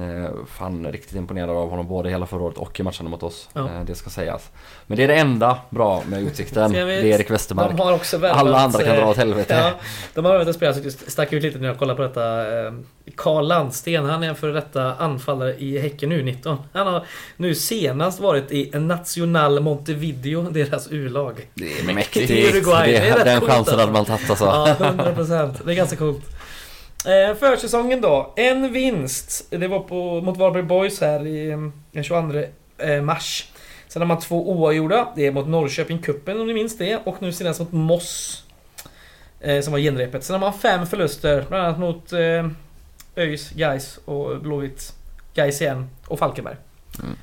[0.00, 3.48] Eh, fan riktigt imponerad av honom både hela förra året och i matcherna mot oss.
[3.52, 3.60] Ja.
[3.60, 4.50] Eh, det ska sägas.
[4.86, 6.72] Men det är det enda bra med Utsikten.
[6.76, 7.70] Det är Erik Westermark.
[7.76, 9.54] De har också värvat, Alla andra kan eh, dra åt helvete.
[9.54, 9.70] Ja,
[10.14, 12.44] de har värvat en spelare som stack ut lite när jag kollade på detta.
[13.16, 16.56] Karl Landsten, han är en före detta anfallare i Häcken U19.
[16.72, 21.48] Han har nu senast varit i Nacional Montevideo, deras U-lag.
[21.54, 22.30] Det är mäktigt.
[22.30, 23.76] Uruguay, Det det är den coolt, chansen alltså.
[23.76, 24.44] hade man tagit alltså.
[24.44, 25.54] Ja, 100%.
[25.64, 26.35] Det är ganska coolt.
[27.06, 28.32] Eh, försäsongen då.
[28.36, 29.46] En vinst.
[29.50, 31.58] Det var på, mot Varberg Boys här i eh,
[31.92, 32.42] den 22
[32.78, 33.50] eh, mars.
[33.88, 35.08] Sen har man två oavgjorda.
[35.16, 36.96] Det är mot Norrköping Cupen om ni minns det.
[37.04, 38.44] Och nu senast mot Moss.
[39.40, 40.24] Eh, som var genrepet.
[40.24, 41.44] Sen har man fem förluster.
[41.48, 42.48] Bland annat mot eh,
[43.16, 44.92] ÖIS, Gais och Blåvitt.
[45.34, 45.90] Gais igen.
[46.06, 46.56] Och Falkenberg.
[47.02, 47.16] Mm.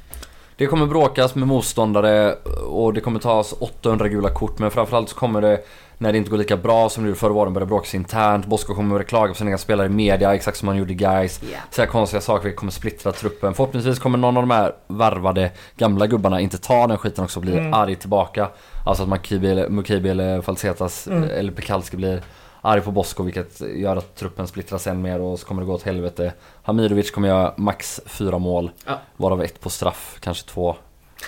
[0.55, 2.33] Det kommer bråkas med motståndare
[2.67, 5.63] och det kommer tas 800 gula kort men framförallt så kommer det
[6.03, 8.45] när det inte går lika bra som det gjorde förra våren börja bråkas internt.
[8.45, 10.95] Bosko kommer att klaga på sina egna spelare i media exakt som han gjorde i
[10.95, 11.41] Gais.
[11.69, 13.53] Säga konstiga saker, vi kommer splittra truppen.
[13.53, 17.41] Förhoppningsvis kommer någon av de här varvade gamla gubbarna inte ta den skiten också och
[17.45, 17.73] bli Mm.
[17.73, 18.49] arg tillbaka.
[18.85, 21.23] Alltså att Mukibi eller, Mukibi eller Falsetas Mm.
[21.23, 22.21] eller Pekalski blir
[22.61, 25.73] arg på Bosko vilket gör att truppen splittras än mer och så kommer det gå
[25.73, 26.33] åt helvete.
[26.63, 28.71] Hamidovic kommer göra max fyra mål.
[28.85, 28.99] Ja.
[29.17, 30.75] Varav ett på straff, kanske två.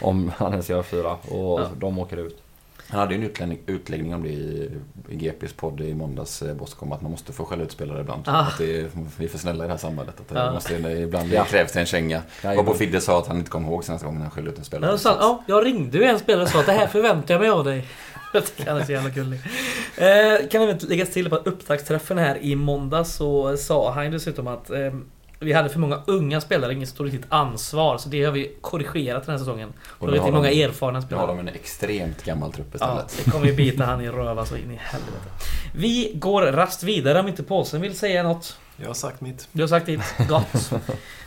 [0.02, 1.68] Om han ens gör fyra och Ja.
[1.78, 2.42] de åker ut.
[2.90, 4.72] Han hade ju en utläggning, utläggning om det i,
[5.10, 8.24] i GPs podd i måndags, eh, Boskom, att man måste få skälla ut spelare ibland.
[8.28, 8.32] Ah.
[8.42, 10.20] Att det är, vi är för snälla i det här samhället.
[10.20, 10.54] Att det Ja.
[10.54, 11.44] måste, ibland Ja.
[11.46, 12.22] krävs det en känga.
[12.44, 12.66] Jajamän.
[12.66, 14.92] Bobo Fidde sa att han inte kom ihåg senaste gången han skällde ut en spelare.
[14.92, 15.18] Ja, sant.
[15.22, 17.64] ja, jag ringde ju en spelare och sa att det här förväntar jag mig av
[17.64, 17.88] dig.
[18.34, 19.40] Jag tycker han är så jävla gullig.
[19.98, 24.70] Eh, kan även läggas till på upptaktsträffen här i måndag så sa han dessutom att
[24.70, 24.78] eh,
[25.46, 27.98] vi hade för många unga spelare, ingen stort riktigt ansvar.
[27.98, 29.74] Så det har vi korrigerat den här säsongen.
[29.88, 31.28] Och det har många de- erfarna Nu har spelare.
[31.28, 33.26] de en extremt gammal trupp Ja, istället.
[33.26, 35.18] det kommer ju bita han i röva så in i helvete.
[35.76, 38.58] Vi går rast vidare om inte påsen vill säga något.
[38.78, 39.48] Jag har sagt mitt.
[39.52, 40.02] Du har sagt ditt.
[40.30, 40.72] Gott.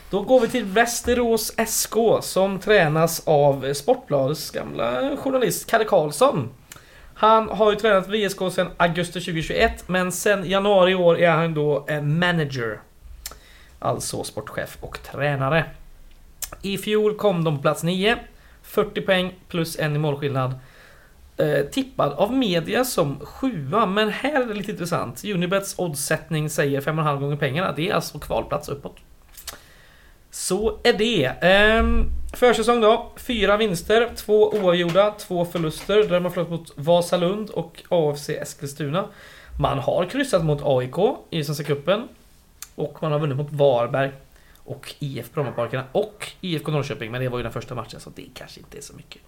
[0.09, 6.49] Då går vi till Västerås SK som tränas av Sportbladets gamla journalist Kalle Karlsson.
[7.13, 11.53] Han har ju tränat VSK sedan augusti 2021 men sedan januari i år är han
[11.53, 12.79] då manager.
[13.79, 15.65] Alltså sportchef och tränare.
[16.61, 18.17] I fjol kom de på plats 9.
[18.61, 20.59] 40 poäng plus en i målskillnad.
[21.37, 25.23] Eh, tippad av media som sjua, men här är det lite intressant.
[25.25, 27.71] Unibets oddsättning säger 5,5 gånger pengarna.
[27.71, 28.97] Det är alltså kvalplats uppåt.
[30.31, 31.25] Så är det.
[31.41, 33.11] Ehm, försäsong då.
[33.15, 36.03] Fyra vinster, två oavgjorda, två förluster.
[36.03, 39.05] Där man förlorat mot Vasalund och AFC Eskilstuna.
[39.59, 42.07] Man har kryssat mot AIK i Svenska Cupen.
[42.79, 44.11] Och man har vunnit mot Varberg.
[44.63, 47.11] Och IF Brommaparkerna och IFK Norrköping.
[47.11, 49.21] Men det var ju den första matchen så det kanske inte är så mycket.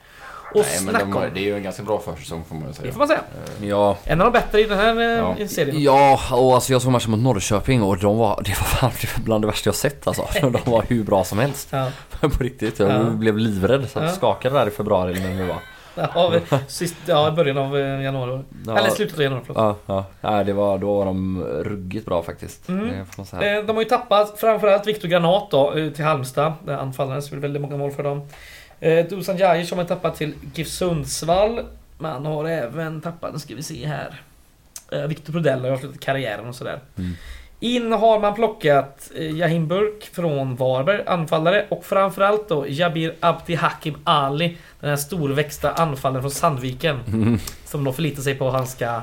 [0.54, 1.24] Och Nej, men de, om.
[1.34, 2.86] det är ju en ganska bra försäsong får man ju säga.
[2.86, 3.22] Det får man säga.
[3.62, 5.48] Ja, En av de bättre i den här eh, Ja.
[5.48, 5.82] serien.
[5.84, 8.56] ja och alltså jag såg matchen mot Norrköping och de var, det var
[8.90, 8.92] fan
[9.24, 10.28] bland det värsta jag sett alltså.
[10.42, 11.68] De var hur bra som helst.
[11.72, 11.90] Ja.
[12.20, 12.80] På riktigt.
[12.80, 13.04] Jag Ja.
[13.04, 13.90] blev livrädd.
[13.90, 14.04] Så Ja.
[14.06, 15.60] jag skakade där i februari eller när det var.
[15.96, 16.34] Ja,
[16.68, 18.42] sist, ja, början av eh, januari.
[18.66, 18.78] Ja.
[18.78, 19.78] Eller slutet av januari, förlåt.
[19.86, 20.44] Ja, ja.
[20.44, 22.70] Det var, då var de ruggigt bra faktiskt.
[22.70, 23.06] Mm.
[23.26, 23.58] Säga.
[23.60, 26.54] Eh, De har ju tappat framförallt Viktor Granat då, eh, till Halmstad.
[26.68, 28.22] Anfallaren det är väldigt många mål för dem.
[28.80, 31.62] Eh, Dusan Djajic har man tappat till GIF Sundsvall.
[31.98, 34.22] Man har även tappat, nu ska vi se här.
[34.92, 36.80] Eh, Viktor Prodell har avslutat karriären och sådär.
[36.98, 37.12] Mm.
[37.64, 41.66] In har man plockat eh, Jahim Burk från Varberg, anfallare.
[41.70, 44.58] Och framförallt då Jabir Abdi Hakim Ali.
[44.80, 47.00] Den här storväxta anfallaren från Sandviken.
[47.08, 47.40] Mm.
[47.66, 49.02] Som då förlitar sig på att han ska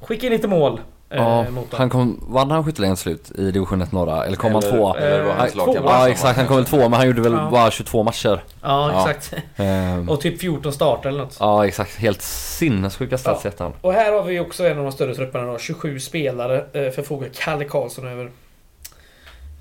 [0.00, 0.80] skicka in lite mål.
[1.10, 1.78] Eh, Ja, mot dem.
[1.78, 4.24] han kom, vann han skytteligan slut i division 1 norra?
[4.26, 4.94] Eller kom han Eller- två?
[4.94, 5.66] Eller var Eh, hans två.
[5.66, 7.48] lagkamrat Ja exakt, han kom väl två men han gjorde väl Ja.
[7.50, 8.42] bara 22 matcher.
[8.62, 9.10] Ja, Ja.
[9.10, 9.34] exakt.
[9.56, 11.36] Ehm, Och typ 14 starter eller något.
[11.40, 13.72] Ja exakt, helt sinnessjuka stats i ettan.
[13.80, 15.58] Och här har vi också en av de större trupperna då.
[15.58, 18.30] 27 spelare eh, förfogar Kalle Karlsson över.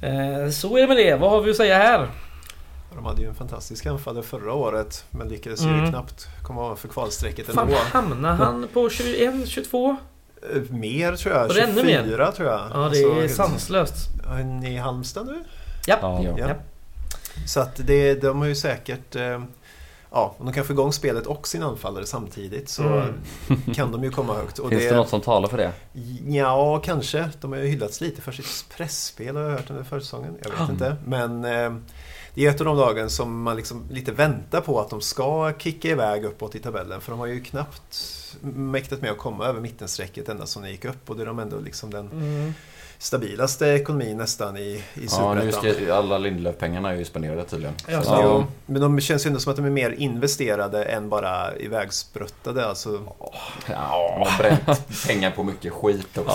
[0.02, 1.16] Eh, så är det med det.
[1.16, 2.08] Vad har vi att säga här?
[2.95, 5.84] De hade ju en fantastisk anfallare förra året men lyckades Mm.
[5.86, 7.78] ju knappt komma för kvalstrecket Fan, ändå.
[7.91, 9.89] hamnar han på 21, 22?
[9.89, 9.95] Eh,
[10.70, 12.02] Mer tror jag, Var det ännu mer?
[12.04, 12.60] 24 tror jag.
[12.74, 13.96] Ja, det Alltså, är sanslöst.
[14.30, 15.44] Är ni i Halmstad nu?
[15.88, 15.98] Ja.
[16.24, 16.36] Ja.
[16.40, 16.48] Ja.
[17.48, 19.16] Så att det, de har ju säkert...
[19.16, 19.42] Eh,
[20.12, 23.14] ja, om de kan få igång spelet och sin anfallare samtidigt så Mm.
[23.76, 24.60] kan de ju komma högt.
[24.60, 25.72] Och Finns det något som talar för det?
[26.28, 27.30] Ja, kanske.
[27.42, 30.38] De har ju hyllats lite för sitt pressspel har jag hört under försäsongen.
[30.44, 30.72] Jag vet Mm.
[30.72, 30.96] inte.
[31.06, 31.72] Men eh,
[32.34, 35.54] det är ett av de lagen som man liksom lite väntar på att de ska
[35.58, 37.02] kicka iväg uppåt i tabellen.
[37.02, 37.98] För de har ju knappt
[38.42, 41.10] mäktat med att komma över mittenstrecket ända som de gick upp.
[41.10, 42.54] Och det är de ändå liksom den Mm
[43.02, 45.84] stabilaste ekonomin nästan i, i Ja, nu Superettan.
[45.86, 47.76] ska, alla Lindelöf-pengarna är ju spenderade tydligen.
[47.88, 51.10] Ja, Så- Jo, men de känns ju ändå som att de är mer investerade än
[51.10, 52.66] bara ivägspruttade.
[52.66, 52.89] Alltså,
[53.68, 56.32] De har bränt pengar på mycket skit också.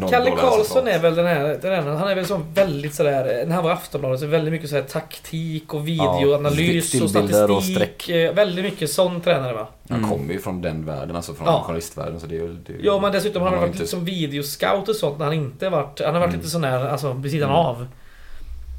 [0.00, 0.08] Ja.
[0.10, 3.54] Kalle Karlsson är väl den här, den här, han är väl så väldigt sådär, när
[3.54, 8.08] han var Aftonbladet, så väldigt mycket sådär taktik och videoanalys Ja, och stillbilder och statistik.
[8.08, 9.66] eh, väldigt mycket sån tränare va?
[9.88, 10.10] Han Mm.
[10.10, 11.62] kommer ju från den världen, alltså från Ja.
[11.66, 12.20] journalistvärlden.
[12.20, 14.88] Så det är, det är, Ja men dessutom har han varit inte- lite som videoscout
[14.88, 15.99] och sånt när han inte varit...
[16.04, 16.38] Han har varit Mm.
[16.40, 17.60] lite sån här, alltså vid sidan Mm.
[17.60, 17.86] av.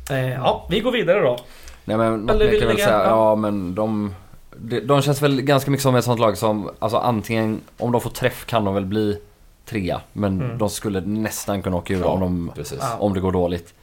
[0.09, 1.37] Eh, ja, vi går vidare då.
[1.85, 3.05] Nej men Eller vill väl lägga- säga, ja.
[3.07, 4.15] ja men de...
[4.57, 8.01] De, de känns väl ganska mycket som ett sånt lag som, alltså antingen, om de
[8.01, 9.21] får träff kan de väl bli
[9.65, 10.01] trea.
[10.13, 10.57] Men Mm.
[10.57, 12.05] de skulle nästan kunna åka ur Ja.
[12.07, 12.51] om, de.
[12.79, 12.97] Ja.
[12.99, 13.73] om det går dåligt.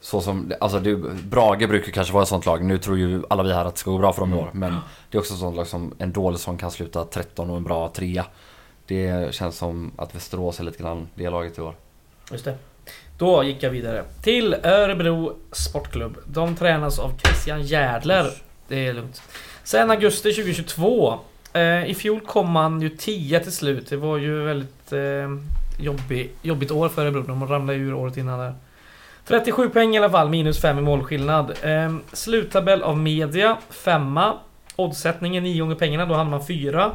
[0.00, 2.64] Så som, alltså det, Brage brukar kanske vara ett sånt lag.
[2.64, 4.44] Nu tror ju alla vi här att det ska gå bra för dem i Mm.
[4.44, 4.50] år.
[4.52, 4.76] Men
[5.10, 7.64] det är också ett sånt lag som en dålig som kan sluta 13 och en
[7.64, 8.26] bra trea.
[8.86, 11.74] Det känns som att Västerås är lite grann det laget i år.
[12.32, 12.54] Just det.
[13.18, 16.16] Då gick jag vidare till Örebro Sportklubb.
[16.26, 18.30] De tränas av Christian Järdler.
[18.68, 19.22] Det är lugnt.
[19.64, 21.18] Sen augusti 2022.
[21.52, 23.90] Eh, I fjol kom man ju 10 till slut.
[23.90, 24.98] Det var ju väldigt eh,
[25.78, 27.22] jobbig, jobbigt år för Örebro.
[27.22, 28.54] De ramlade ur året innan där.
[29.26, 31.52] 37 poäng i alla fall, minus 5 i målskillnad.
[31.62, 34.34] Eh, sluttabell av media, femma.
[34.76, 36.92] Oddsättningen 9 gånger pengarna, då hann man fyra.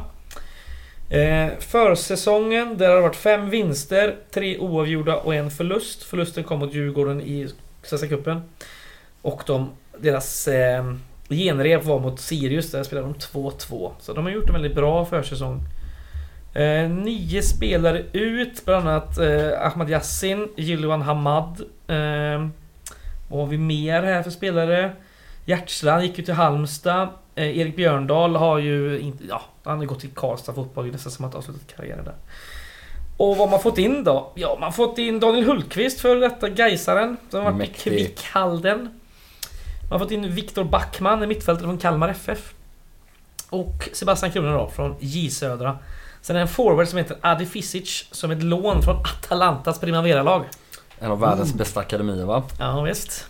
[1.10, 6.02] Eh, försäsongen, där har det varit fem vinster, tre oavgjorda och en förlust.
[6.02, 7.48] Förlusten kom mot Djurgården i
[7.82, 8.42] Svenska Cupen.
[9.22, 10.94] Och de, deras eh,
[11.28, 13.90] genrep var mot Sirius, där spelade de 2-2.
[14.00, 15.60] Så de har gjort en väldigt bra försäsong.
[16.54, 21.60] Eh, nio spelare ut, bland annat eh, Ahmad Yassin, Jiloan Hamad.
[21.86, 22.48] Eh,
[23.28, 24.92] vad har vi mer här för spelare?
[25.44, 27.08] Hjertsland gick ju till Halmstad.
[27.40, 30.92] Eh, Erik Björndal har ju inte, ja, han har gått till Karlstad fotboll, det är
[30.92, 32.14] nästan som att ha avslutat karriären där.
[33.16, 34.32] Och vad har man fått in då?
[34.34, 38.78] Ja, man har fått in Daniel Hultqvist för detta Gaisaren som har varit i Kvickhalden.
[39.82, 42.52] Man har fått in Viktor Backman, mittfältare från Kalmar FF.
[43.50, 45.78] Och Sebastian Kroner då, från J Södra.
[46.22, 49.78] Sen är det en forward som heter Adi Fisic, som är ett lån från Atalantas
[49.80, 50.44] Primavera-lag.
[50.98, 51.58] En av världens Mm.
[51.58, 52.42] bästa akademier va?
[52.58, 53.26] Ja, visst.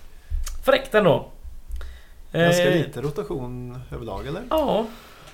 [0.65, 1.29] Fräckt ändå.
[2.33, 4.43] Ganska Eh, lite rotation överlag eller?
[4.51, 4.85] Ja,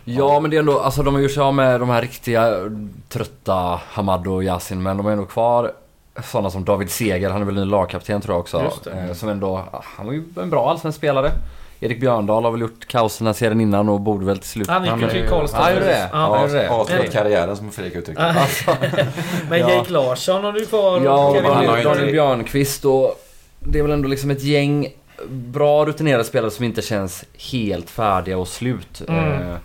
[0.04, 2.54] Ja men det är ändå, alltså de har gjort sig av med de här riktiga
[3.08, 5.72] trötta Hamad och Yasin men de är ändå kvar
[6.24, 8.90] sådana som David Seger, han är väl ny lagkapten tror jag också.
[8.90, 11.30] Eh, Som ändå, ah, han var ju en bra allsvensk spelare.
[11.80, 14.68] Erik Björndal har väl gjort kaos den här serien innan och borde väl till slut...
[14.68, 16.08] Han gick ju till Karlstad Ja, gjorde det?
[16.12, 16.48] Ja.
[16.52, 16.68] Ja?
[16.70, 18.24] Avslutat karriären som Fredrik uttryckte.
[18.66, 18.74] Ah.
[19.50, 19.70] Men Ja.
[19.70, 21.00] Jake Larsson har du kvar.
[21.04, 23.22] Ja, och han har ju Daniel Björnqvist och
[23.60, 24.88] det är väl ändå liksom ett gäng
[25.28, 29.02] bra rutinerade spelare som inte känns helt färdiga och slut.
[29.08, 29.42] Mm.
[29.50, 29.56] Eh,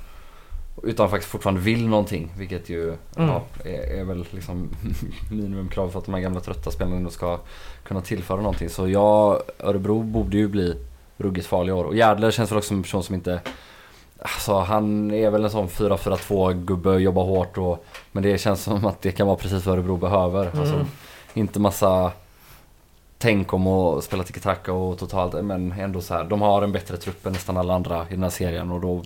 [0.83, 3.29] utan faktiskt fortfarande vill någonting, vilket ju Mm.
[3.29, 4.69] ja, är, är väl liksom
[5.31, 7.39] minimumkrav för att de här gamla trötta spelarna ändå ska
[7.83, 8.69] kunna tillföra någonting.
[8.69, 10.75] Så ja, Örebro borde ju bli
[11.17, 11.83] ruggigt farlig i år.
[11.83, 13.39] Och Järdler känns väl också som en person som inte
[14.23, 18.85] Alltså han är väl en sån 4-4-2 gubbe, jobbar hårt och Men det känns som
[18.85, 20.45] att det kan vara precis vad Örebro behöver.
[20.59, 20.85] Alltså, Mm.
[21.33, 22.11] inte massa
[23.21, 26.23] tänk om att spela tiki-taka och totalt, men ändå så här.
[26.23, 29.03] De har en bättre trupp än nästan alla andra i den här serien och då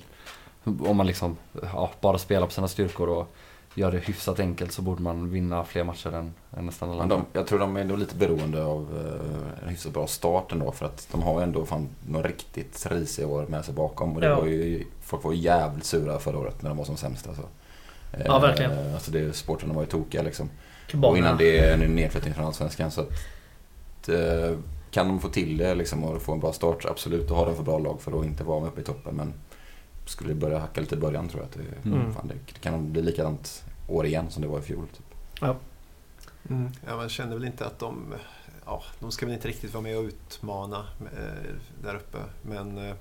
[0.87, 1.37] om man liksom
[1.73, 3.27] ja, bara spelar på sina styrkor och
[3.75, 7.21] gör det hyfsat enkelt så borde man vinna fler matcher än, än nästan alla andra.
[7.33, 10.85] jag tror de är ändå lite beroende av eh, en hyfsat bra start ändå för
[10.85, 14.15] att de har ändå fan några riktigt risiga år med sig bakom.
[14.15, 14.39] Och det Ja.
[14.39, 17.43] var ju, folk var ju jävligt sura förra året när de var som sämst alltså.
[18.13, 18.93] Eh, Ja, verkligen.
[18.93, 20.49] Alltså det, sportarna var ju tokiga liksom.
[20.87, 21.11] Kubanerna.
[21.11, 23.15] Och innan det en nedflyttning från Allsvenskan så att eh,
[24.91, 27.55] kan de få till det liksom och få en bra start, absolut, då har de
[27.55, 29.15] för bra lag för att inte vara med uppe i toppen.
[29.15, 29.33] Men
[30.05, 31.53] skulle det börja hacka lite i början tror jag att
[31.83, 32.13] det, Mm.
[32.13, 34.87] fan, det kan bli likadant år igen som det var i fjol.
[34.87, 35.05] Typ.
[36.49, 36.71] Mm.
[36.87, 38.13] Ja, man känner väl inte att de...
[38.65, 41.53] Ja, de ska väl inte riktigt vara med och utmana eh,
[41.83, 42.17] där uppe.
[42.41, 42.77] Men...
[42.89, 42.95] Eh,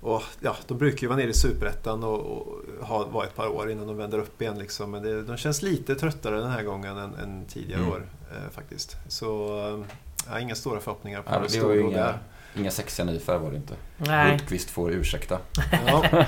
[0.00, 2.46] och, ja, de brukar ju vara nere i Superettan och, och
[2.86, 4.58] ha, vara ett par år innan de vänder upp igen.
[4.58, 4.90] Liksom.
[4.90, 7.92] Men det, de känns lite tröttare den här gången än, än tidigare Mm.
[7.92, 8.96] år eh, faktiskt.
[9.08, 9.84] Så eh,
[10.30, 12.18] ja, inga stora förhoppningar på Ja, ja, det var inga, där.
[12.56, 13.74] inga sexiga nyfärg var det inte.
[13.96, 14.30] Nej.
[14.30, 15.38] Hultqvist får ursäkta.
[15.86, 16.24] Ja, Ja.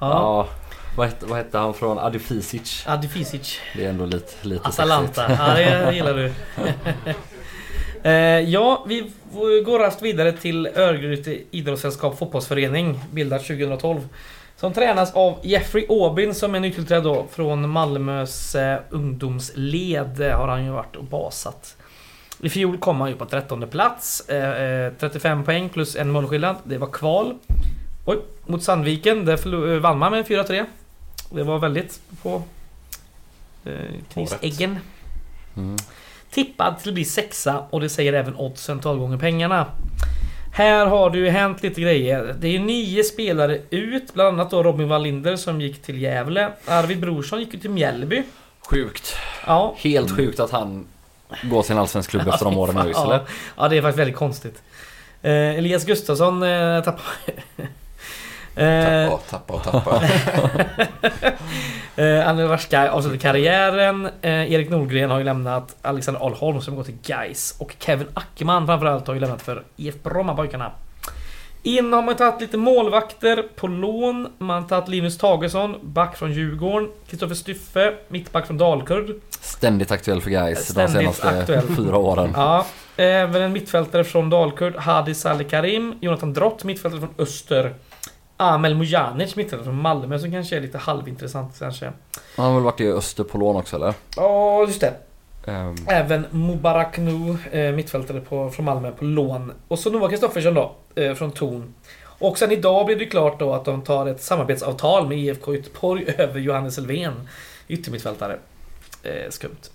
[0.00, 0.48] Ja.
[0.96, 1.98] Vad, hette, vad hette han från?
[1.98, 2.84] Adi Fisic.
[2.86, 3.58] Adi Fisic.
[3.76, 5.32] Det är ändå lite, lite Atalanta.
[5.38, 6.32] Ja, det gillar du.
[8.04, 9.12] Eh, ja, vi
[9.64, 14.08] går raskt vidare till Örgryte idrottssällskap fotbollsförening, bildat 2012.
[14.56, 20.64] Som tränas av Jeffrey Aubin som är nytillträdd då från Malmös eh, ungdomsled har han
[20.64, 21.76] ju varit och basat.
[22.44, 24.28] I fjol kom han ju på 13 plats.
[24.28, 26.56] Eh, eh, 35 poäng plus en målskillnad.
[26.64, 27.34] Det var kval.
[28.04, 29.24] Oj, mot Sandviken.
[29.24, 30.66] Där eh, vann man med 4-3.
[31.30, 32.42] Det var väldigt på
[33.64, 33.72] eh,
[34.12, 34.78] knisäggen.
[35.56, 35.76] Mm.
[36.30, 39.66] Tippad till att bli sexa och det säger även oddsen 12 gånger pengarna.
[40.54, 42.34] Här har det ju hänt lite grejer.
[42.40, 46.52] Det är ju nio spelare ut, bland annat då Robin Wallinder som gick till Gävle.
[46.66, 48.22] Arvid Brorsson gick ju till Mjällby.
[48.60, 49.16] Sjukt.
[49.46, 50.86] Ja, Helt sjukt att han
[51.42, 53.20] går till en allsvensk klubb efter de åren nu ja, eller?
[53.56, 54.62] ja, det är faktiskt väldigt konstigt.
[55.22, 57.02] Eh, Elias Gustafsson eh, tappade...
[58.66, 60.02] eh, Tappa och tappa och tappa.
[62.02, 64.08] eh, Anel Varskaj avslutade karriären.
[64.22, 65.76] Eh, Erik Nordgren har ju lämnat.
[65.82, 70.02] Alexander Alholm som går till Geis Och Kevin Ackerman framförallt har ju lämnat för IF
[70.02, 70.72] Brommapojkarna.
[71.64, 74.28] In har man tagit lite målvakter på lån.
[74.38, 76.88] Man har tagit Linus Tagesson, back från Djurgården.
[77.06, 79.20] Kristoffer Styffe, mittback från Dalkurd.
[79.56, 81.66] Ständigt aktuell för guys de senaste aktuell.
[81.76, 82.32] fyra åren.
[82.36, 82.66] Ja,
[82.96, 85.94] även en mittfältare från Dalkurd, Hadi Salih Karim.
[86.00, 87.74] Jonathan Drott, mittfältare från Öster.
[88.36, 91.92] Amel Mujanic, mittfältare från Malmö, som kanske är lite halvintressant kanske.
[92.36, 93.94] Han har väl varit i Öster på lån också eller?
[94.16, 94.94] Ja, just det.
[95.46, 99.52] Ehm, Även Mubarak Nu, eh, mittfältare på, från Malmö på lån.
[99.68, 101.74] Och så Noah Kristoffersson då, eh, från Torn.
[102.18, 106.04] Och sen idag blev det klart då att de tar ett samarbetsavtal med IFK Göteborg
[106.18, 107.28] över Johannes Elfven,
[107.68, 108.38] yttermittfältare.
[109.02, 109.70] Eh, skumt.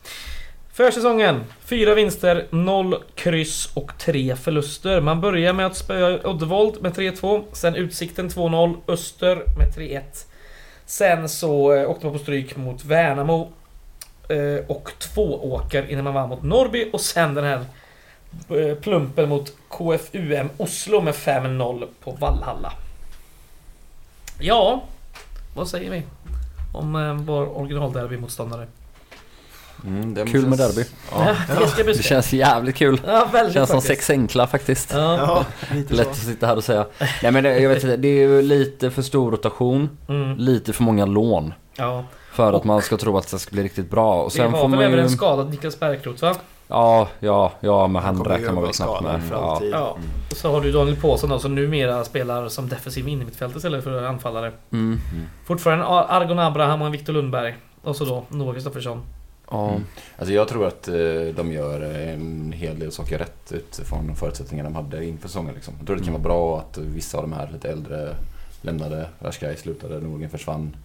[0.73, 5.01] Försäsongen, fyra vinster, noll kryss och tre förluster.
[5.01, 10.01] Man börjar med att spöa Uddevold med 3-2, sen Utsikten 2-0, Öster med 3-1.
[10.85, 13.51] Sen så eh, åkte man på stryk mot Värnamo
[14.29, 17.65] eh, och två åker innan man vann mot Norrby och sen den här
[18.49, 22.73] eh, plumpen mot KFUM Oslo med 5-0 på Vallhalla.
[24.39, 24.83] Ja,
[25.55, 26.03] vad säger vi
[26.73, 28.67] om eh, vår originalderbymotståndare?
[29.85, 30.87] Mm, det Kul med känns- derby.
[31.11, 31.55] Ja, Ja.
[31.77, 33.01] det Det känns jävligt kul.
[33.07, 33.87] Ja, väldigt Känns som faktiskt.
[33.87, 34.93] sex enkla faktiskt.
[34.93, 35.45] Ja.
[35.89, 36.09] Lätt så.
[36.11, 36.85] att sitta här och säga.
[37.23, 39.89] Nej men det, jag vet inte, det är ju lite för stor rotation.
[40.09, 41.53] Mm, Lite för många lån.
[41.77, 42.03] ja.
[42.31, 44.21] För Och- att man ska tro att det ska bli riktigt bra.
[44.23, 45.03] Och Vi sen har får väl man även ju...
[45.03, 46.35] en skadad Niklas Bergkrot va?
[46.67, 49.21] Ja, ja, ja men han räknar man väl knappt med.
[49.31, 49.61] Ja.
[49.71, 49.97] Ja.
[50.31, 54.03] Och så har du Daniel Påsson då som numera spelar som defensiv innermittfältare istället för
[54.03, 54.51] anfallare.
[54.71, 54.99] Mm.
[55.45, 57.55] Fortfarande Ar- Argon Abraham och Viktor Lundberg.
[57.83, 59.01] Och så då Noah Kristoffersson.
[59.51, 59.69] Ja.
[59.69, 59.83] Mm.
[60.17, 60.95] Alltså jag tror att eh,
[61.35, 65.55] de gör en hel del saker rätt utifrån förutsättningarna de hade inför säsongen.
[65.55, 65.73] Liksom.
[65.77, 68.15] Jag tror det kan vara bra att vissa av de här lite äldre
[68.61, 69.09] lämnade.
[69.19, 70.75] Rashkai slutade, Nordgren försvann.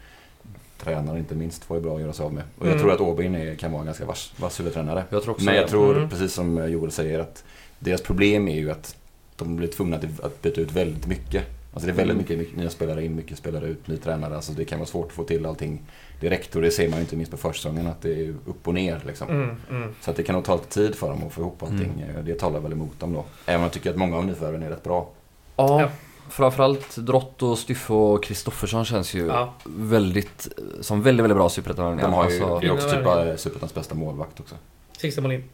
[0.82, 2.42] Tränaren inte minst var ju bra att göra sig av med.
[2.58, 2.82] Och jag Mm.
[2.82, 5.04] tror att Åbyn är- kan vara en ganska vass, vass huvudtränare.
[5.10, 5.68] Jag tror också Men jag det.
[5.68, 6.08] tror, Mm.
[6.08, 7.44] precis som Joel säger, att
[7.78, 8.96] deras problem är ju att
[9.36, 11.44] de blir tvungna att- att byta ut väldigt mycket.
[11.74, 12.38] Alltså det är väldigt Mm.
[12.38, 14.36] mycket nya spelare in, mycket spelare ut, ny tränare.
[14.36, 15.82] Alltså det kan vara svårt att få till allting
[16.20, 18.74] direkt och det ser man ju inte minst på försäsongen att det är upp och
[18.74, 19.28] ner liksom.
[19.28, 19.94] Mm, mm.
[20.00, 22.04] Så att det kan nog ta lite tid för dem att få ihop allting.
[22.10, 22.24] Mm.
[22.24, 23.24] Det talar väl emot dem då.
[23.46, 25.08] Även om jag tycker att många av nyförvärven är rätt bra.
[25.56, 25.88] Ja, Ja.
[26.30, 29.54] framförallt Drott och Styffe och Kristoffersson känns ju Ja.
[29.64, 30.48] väldigt,
[30.80, 31.96] som väldigt, väldigt bra superettan.
[31.96, 34.54] De har ju, Alltså, det är också typ Superettans bästa målvakt också.
[34.98, 35.44] Sixten Molin.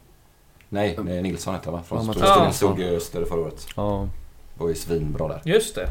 [0.69, 1.79] Nej, nej, Nilsson heter han va?
[1.79, 2.51] Ja, Från men- stod, Ja.
[2.51, 3.67] stod, stod i Öster förra året.
[3.75, 4.07] ja.
[4.57, 5.41] Var ju svinbra där.
[5.45, 5.87] Just det.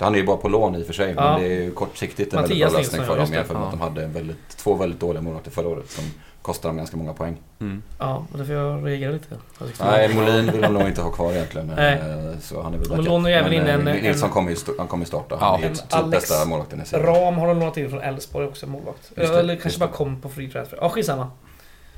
[0.00, 1.22] Han är ju bara på lån i och för sig, Ja.
[1.32, 3.62] men det är ju kortsiktigt en väldigt Mattias bra Nilsson, lösning för dem jämfört med
[3.62, 3.66] Ja.
[3.66, 6.04] att de hade väldigt, två väldigt dåliga målvakter förra året som
[6.42, 7.36] kostade dem ganska många poäng.
[7.60, 7.82] Mm.
[7.98, 9.34] Ja, och därför jag reagerar lite.
[9.58, 11.66] Jag Nej, Molin vill de nog inte ha kvar egentligen.
[11.76, 11.92] Nej.
[11.94, 13.04] eh, Så han är väl backup.
[13.06, 15.36] lånar ju även Men, in eh, en- Nilsson kommer ju, st- han kommer ju starta.
[15.40, 15.46] Ja.
[15.46, 17.06] Han är typ Alex bästa målvakten i serien.
[17.06, 19.12] Ram har de lånat in från Elfsborg också, målvakt.
[19.16, 20.78] Eller kanske bara kom på free transfer.
[20.80, 21.30] Ja, skitsamma.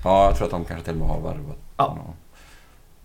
[0.05, 1.99] Ja, jag tror att de kanske till och med har värvat Ja.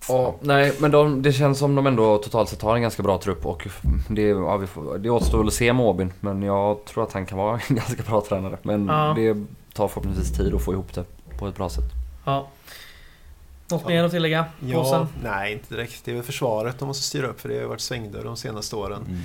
[0.07, 3.17] Ja, nej men de, det känns som de ändå totalt sett har en ganska bra
[3.17, 3.67] trupp och
[4.07, 7.13] det, ja, vi får, det återstår väl att se med Åbyn men jag tror att
[7.13, 8.57] han kan vara en ganska bra tränare.
[8.61, 9.13] Men Ja.
[9.15, 9.33] det
[9.73, 11.03] tar förhoppningsvis tid att få ihop det
[11.39, 11.83] på ett bra sätt.
[12.25, 12.47] Ja.
[13.71, 14.45] Något mer att tillägga?
[14.59, 15.07] Ja, Påsen?
[15.23, 16.05] nej inte direkt.
[16.05, 18.75] Det är väl försvaret de måste styra upp för det har varit svängdörr de senaste
[18.75, 19.03] åren.
[19.07, 19.19] Mm.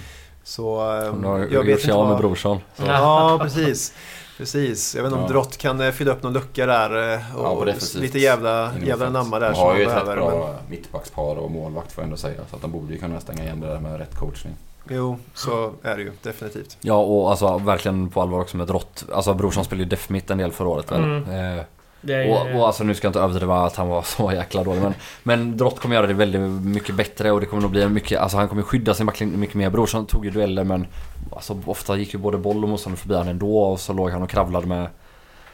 [0.45, 2.19] Så ehm, har jag vet inte med vad...
[2.19, 2.59] Brorsson.
[2.77, 3.95] Så, ja, precis.
[4.37, 4.95] Precis.
[4.95, 5.33] Jag vet inte om Ja.
[5.33, 8.03] Drott kan eh, fylla upp någon lucka där eh, Ja, och defensivt.
[8.03, 10.31] lite jävla, jävla namma där De som har man ju ett rätt bra
[10.61, 12.41] Men, mittbackspar och målvakt får jag ändå säga.
[12.51, 14.55] Så att de borde ju kunna stänga igen det där med rätt coachning.
[14.91, 16.77] jo, så är det ju definitivt.
[16.81, 19.05] Ja och alltså verkligen på allvar också med Drott.
[19.13, 21.05] Alltså Brorsson spelade ju def mitt en del förra året väl?
[21.05, 21.59] Mm.
[21.59, 21.65] Eh,
[22.03, 24.83] är, och, och alltså nu ska jag inte överdriva att han var så jäkla dålig
[24.83, 28.21] men, men Drott kommer göra det väldigt mycket bättre och det kommer nog bli mycket,
[28.21, 29.71] alltså han kommer skydda sin backlinje mycket mer.
[29.71, 30.87] Brorsson tog ju dueller men
[31.33, 34.23] alltså ofta gick ju både boll och motståndare förbi han ändå och så låg han
[34.23, 34.89] och kravlade med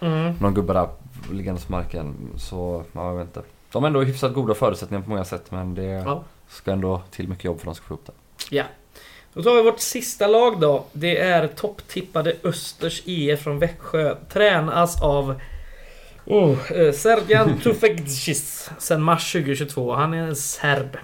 [0.01, 0.35] mm.
[0.41, 0.89] någon gubbe där
[1.33, 2.15] liggandes på marken.
[2.37, 3.43] Så, ja, jag vet inte.
[3.73, 6.25] De har ändå hyfsat goda förutsättningar på många sätt men det Ja.
[6.49, 8.13] ska ändå till mycket jobb för att de ska få upp det.
[8.51, 8.65] Ja.
[9.35, 10.85] Då tar vi vårt sista lag då.
[10.93, 14.15] Det är topptippade Östers IF från Växjö.
[14.33, 15.41] Tränas av
[16.27, 17.61] oh, eh, Sergian
[18.79, 19.95] sen mars 2022.
[19.95, 20.97] Han är en serb.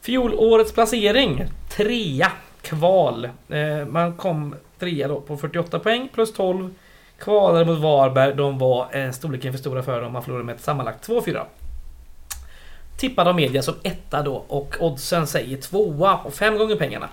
[0.00, 1.44] Fjolårets placering.
[1.76, 2.32] Trea.
[2.62, 3.24] Kval.
[3.48, 6.74] Eh, man kom trea då på 48 poäng plus 12.
[7.18, 8.34] Kvalade mot Varberg.
[8.34, 10.12] De var eh, storleken för stora för dem.
[10.12, 11.42] Man förlorade med ett sammanlagt 2-4.
[12.96, 17.08] Tippad av media som etta då och oddsen säger tvåa och fem gånger pengarna.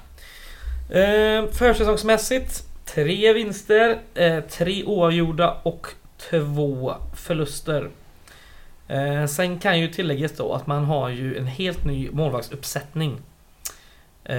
[0.90, 5.88] Eh, försäsongsmässigt tre vinster, eh, tre oavgjorda och
[6.30, 7.90] två förluster.
[8.88, 13.22] Eh, sen kan ju tilläggas då att man har ju en helt ny målvaktsuppsättning.
[14.24, 14.38] Eh,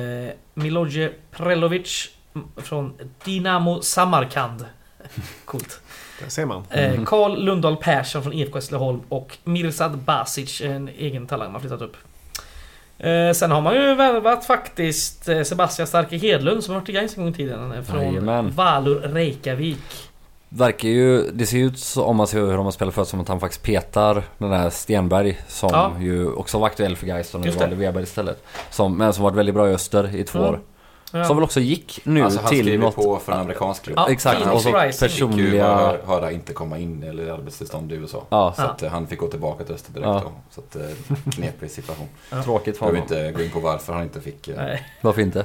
[0.54, 2.10] Miloje Prelovic
[2.56, 2.92] från
[3.24, 4.66] Dinamo Samarkand.
[5.44, 5.80] Coolt.
[6.20, 6.64] Där ser man.
[6.70, 11.82] Eh, Carl Lundahl Persson från IFK Hässleholm och Mirsad Basic, en egen talang man flyttat
[11.82, 11.96] upp.
[12.98, 16.92] Eh, sen har man ju värvat faktiskt eh, Sebastian Starke Hedlund som har varit i
[16.92, 17.84] Gais en gång i tiden.
[17.84, 18.50] Från Jajamän.
[18.50, 20.11] Valur Reykjavik.
[20.54, 23.20] Verkar ju, det ser ut så, om man ser hur de har spelat förut som
[23.20, 25.92] att han faktiskt petar den där Stenberg som Ja.
[26.00, 28.42] ju också var aktuell för Gais och nu valde Weber istället.
[28.70, 30.50] Som, men som varit väldigt bra i Öster i två Mm.
[30.50, 30.60] år.
[31.14, 31.24] Ja.
[31.24, 32.94] Som väl också gick nu Alltså han till skriver något...
[32.94, 33.98] på för en amerikansk klubb.
[33.98, 35.66] Ja, Exakt, och så ju personliga...
[35.74, 38.24] höra, höra inte komma in eller arbetstillstånd i USA.
[38.30, 38.68] Ja, Så Ja.
[38.68, 40.22] att eh, han fick gå tillbaka till Öster direkt Ja.
[40.24, 40.32] då.
[40.50, 42.08] Så att eh, knepig situation.
[42.44, 43.06] tråkigt för Jag honom.
[43.08, 44.82] behöver inte gå in på varför han inte fick eh, Nej.
[45.00, 45.44] Varför inte?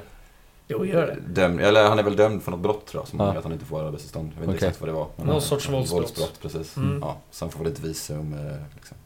[0.68, 1.42] Jo, gör det.
[1.42, 3.26] dömd, eller han är väl dömd för något brott tror jag som Ja.
[3.28, 4.26] gör att han inte får arbetstillstånd.
[4.36, 4.68] Jag vet inte Okej.
[4.68, 5.08] exakt vad det var.
[5.16, 6.40] men- Någon sorts våldsbrott.
[6.42, 6.78] precis.
[6.78, 7.00] Mm.
[7.02, 8.34] Ja, så han får väl ett visum.
[8.34, 8.98] eh, Liksom.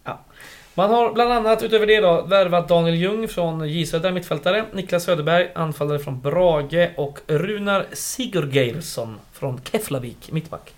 [0.73, 5.03] Man har bland annat utöver det då värvat Daniel Ljung från J Södra mittfältare, Niklas
[5.03, 10.73] Söderberg anfallare från Brage och Runar Sigurgeirsson från Keflavik mittback.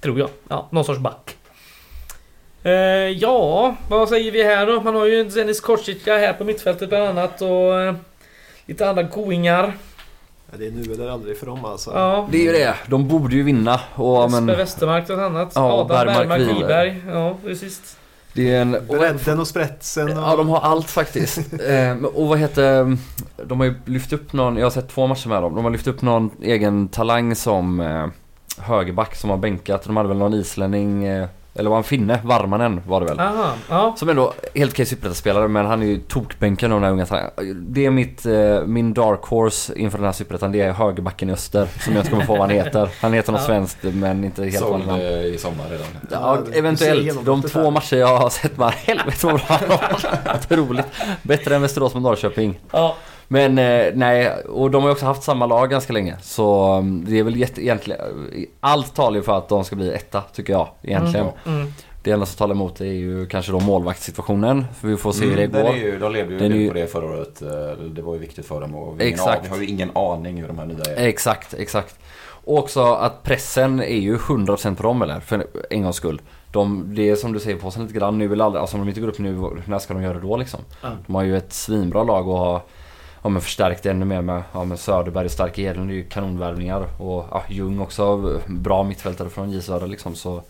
[0.00, 0.28] Tror jag.
[0.48, 1.36] Ja, någon sorts back.
[2.62, 2.72] Eh,
[3.10, 4.80] ja, vad säger vi här då?
[4.80, 7.94] Man har ju Zenis Korsica här på mittfältet bland annat och eh,
[8.66, 9.72] lite andra goingar.
[10.50, 11.90] Ja, det är nu eller aldrig för dem alltså.
[11.94, 12.28] Ja.
[12.30, 12.74] Det är ju det.
[12.86, 13.80] De borde ju vinna.
[13.94, 15.52] Och, Jesper men, Westermark bland annat.
[15.54, 17.02] Ja, Adam Bergmark Wiberg.
[17.08, 17.96] Ja, precis.
[18.32, 18.74] det är en...
[18.74, 20.24] Och, Bredden och spretsen och...
[20.24, 21.38] Ja, de har allt faktiskt.
[21.68, 22.96] eh, och vad heter...
[23.44, 25.54] De har ju lyft upp någon, jag har sett två matcher med dem.
[25.54, 28.06] De har lyft upp någon egen talang som eh,
[28.58, 29.84] högerback som har bänkat.
[29.84, 31.28] De hade väl någon islänning, eh,
[31.58, 33.20] eller var en finne, Varmanen var det väl.
[33.20, 33.94] Aha, ja.
[33.98, 37.30] Som ändå helt okej superettan-spelare men han är ju tokbänkad av den här unga.
[37.54, 40.52] Det är mitt, eh, min dark horse inför den här superettan.
[40.52, 41.68] Det är högerbacken i öster.
[41.84, 42.88] Som jag inte kommer på vad han heter.
[43.00, 43.46] Han heter något Ja.
[43.46, 45.00] svenskt men inte helt Såld vanligt namn.
[45.02, 45.86] eh, i sommar redan.
[46.10, 47.24] Ja, Ja, eventuellt.
[47.24, 47.70] De två där.
[47.70, 50.34] matcher jag har sett bara helvete vad bra han var.
[50.36, 50.86] Otroligt.
[51.22, 52.60] Bättre än Västerås mot Norrköping.
[52.72, 52.96] ja.
[53.28, 56.16] Men eh, nej, och de har ju också haft samma lag ganska länge.
[56.22, 58.00] Så um, det är väl jätte, egentligen,
[58.60, 61.26] allt talar ju för att de ska bli etta tycker jag egentligen.
[61.46, 61.72] Mm, mm.
[62.02, 64.64] Det enda som talar emot är ju kanske då målvaktssituationen.
[64.80, 65.72] För vi får se hur det Mm, den går.
[65.74, 67.42] är ju, de levde ju Den är ju- på det förra året.
[67.42, 67.48] Eh,
[67.84, 68.74] Det var ju viktigt för dem.
[68.74, 71.06] Och vi, har vi har ju ingen aning hur de här nya är.
[71.06, 71.98] Exakt, exakt.
[72.44, 75.20] Och också att pressen är ju 100% på dem eller?
[75.20, 76.20] För en gångs skull.
[76.52, 78.82] De, det är som du säger på sig lite grann nu vill aldrig, alltså om
[78.82, 80.60] de inte går upp nu, när ska de göra det då liksom?
[80.82, 80.88] Ja.
[81.06, 82.60] De har ju ett svinbra lag och har
[83.26, 87.02] ja, men förstärkt det ännu mer med, ja, med Söderberg Stark Edlund är ju kanonvärvningar.
[87.02, 90.42] Och ja, Ljung också, bra mittfältare från J Södra liksom så...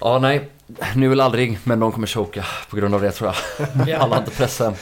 [0.00, 0.48] Ja nej,
[0.96, 3.68] nu eller aldrig men de kommer choka på grund av det tror jag.
[3.88, 3.98] Ja.
[3.98, 4.74] Alla har inte pressen.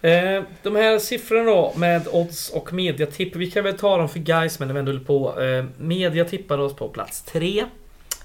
[0.00, 3.36] Eh, de här siffrorna då med odds och mediatipp.
[3.36, 5.42] Vi kan väl ta dem för guys men när vi ändå på.
[5.42, 7.64] Eh, media tippar oss på plats 3.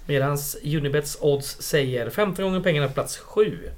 [0.05, 3.69] Medan Unibets odds säger 15 gånger pengarna på plats 7.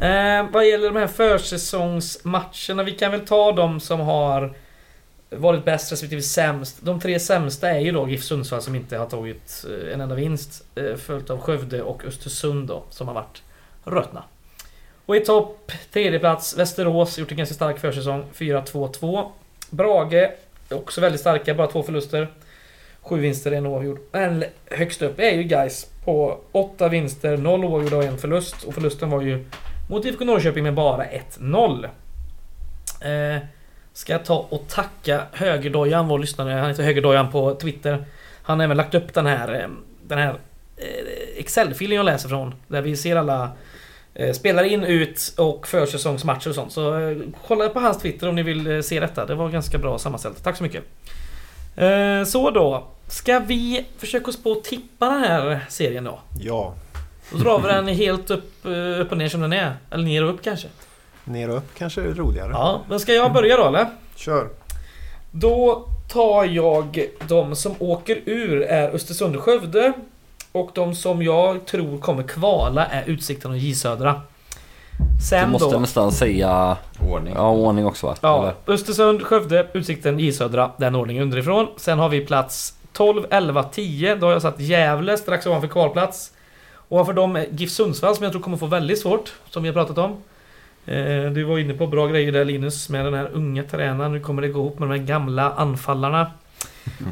[0.00, 2.82] Eh, vad gäller de här försäsongsmatcherna.
[2.82, 4.52] Vi kan väl ta de som har
[5.30, 6.78] varit bäst respektive sämst.
[6.82, 10.14] De tre sämsta är ju då GIF Sundsvall som inte har tagit eh, en enda
[10.14, 10.64] vinst.
[10.74, 13.42] Eh, följt av Skövde och Östersund då som har varit
[13.84, 14.24] rötna.
[15.06, 18.24] Och i topp, tredje plats Västerås, gjort en ganska stark försäsong.
[18.34, 19.30] 4-2-2.
[19.70, 20.30] Brage,
[20.70, 22.28] också väldigt starka, bara två förluster.
[23.02, 23.98] Sju vinster, en oavgjord.
[24.12, 28.64] Men högst upp är ju guys på åtta vinster, noll oavgjorda och en förlust.
[28.64, 29.44] Och förlusten var ju
[29.90, 31.84] mot IFK Norrköping med bara 1-0.
[33.00, 33.42] Eh,
[33.92, 36.52] ska jag ta och tacka Högerdojan, vår lyssnare.
[36.52, 38.04] Han heter Högerdojan på Twitter.
[38.42, 39.68] Han har även lagt upp den här, eh,
[40.02, 40.38] den här
[40.76, 42.54] eh, Excel-filen jag läser från.
[42.68, 43.50] Där vi ser alla
[44.14, 46.72] eh, spelare in, ut och försäsongsmatcher och sånt.
[46.72, 47.14] Så
[47.46, 49.26] kolla på hans Twitter om ni vill se detta.
[49.26, 50.44] Det var ganska bra sammanställt.
[50.44, 50.84] Tack så mycket.
[52.26, 52.86] Så då.
[53.08, 56.20] Ska vi försöka oss på att tippa den här serien då?
[56.40, 56.74] Ja.
[57.32, 59.76] Då drar vi den helt upp, eh, upp och ner som den är.
[59.90, 60.68] Eller ner och upp kanske.
[61.24, 62.50] Ner och upp kanske är roligare.
[62.52, 63.86] Ja, men ska jag börja då eller?
[64.16, 64.48] Kör.
[65.30, 69.92] Då tar jag de som åker ur är Östersund och Skövde.
[70.52, 74.12] Och de som jag tror kommer kvala är Utsikten och J Södra.
[74.12, 75.78] Du Sen måste då...
[75.80, 76.76] nästan säga
[77.12, 77.34] Ordning.
[77.36, 78.16] ja, ordning också va?
[78.20, 78.74] Ja, Eller?
[78.74, 80.70] Östersund, Skövde, Utsikten, J Södra.
[80.76, 81.66] Den ordningen underifrån.
[81.76, 84.14] Sen har vi plats 12, 11, 10.
[84.14, 86.32] Då har jag satt Gävle strax ovanför kvalplats.
[86.90, 89.32] Ovanför dem GIF Sundsvall som jag tror kommer få väldigt svårt.
[89.50, 90.10] Som vi har pratat om.
[90.86, 94.12] Eh, du var inne på bra grejer där Linus med den här unga tränaren.
[94.12, 96.30] Nu kommer det gå ihop med de här gamla anfallarna.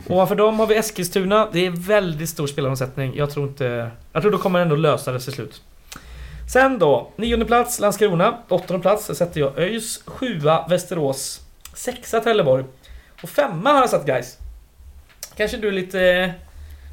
[0.08, 1.48] Ovanför dem har vi Eskilstuna.
[1.52, 3.16] Det är väldigt stor spelaromsättning.
[3.16, 3.90] Jag tror inte...
[4.12, 5.62] Jag tror de kommer ändå lösa det till slut.
[6.52, 8.38] Sen då, nionde plats Landskrona.
[8.48, 10.02] Åttonde plats sätter jag ÖIS.
[10.06, 11.40] Sjua Västerås.
[11.74, 12.64] Sexa Trelleborg.
[13.22, 14.38] Och femma har jag satt guys.
[15.36, 16.34] Kanske du är lite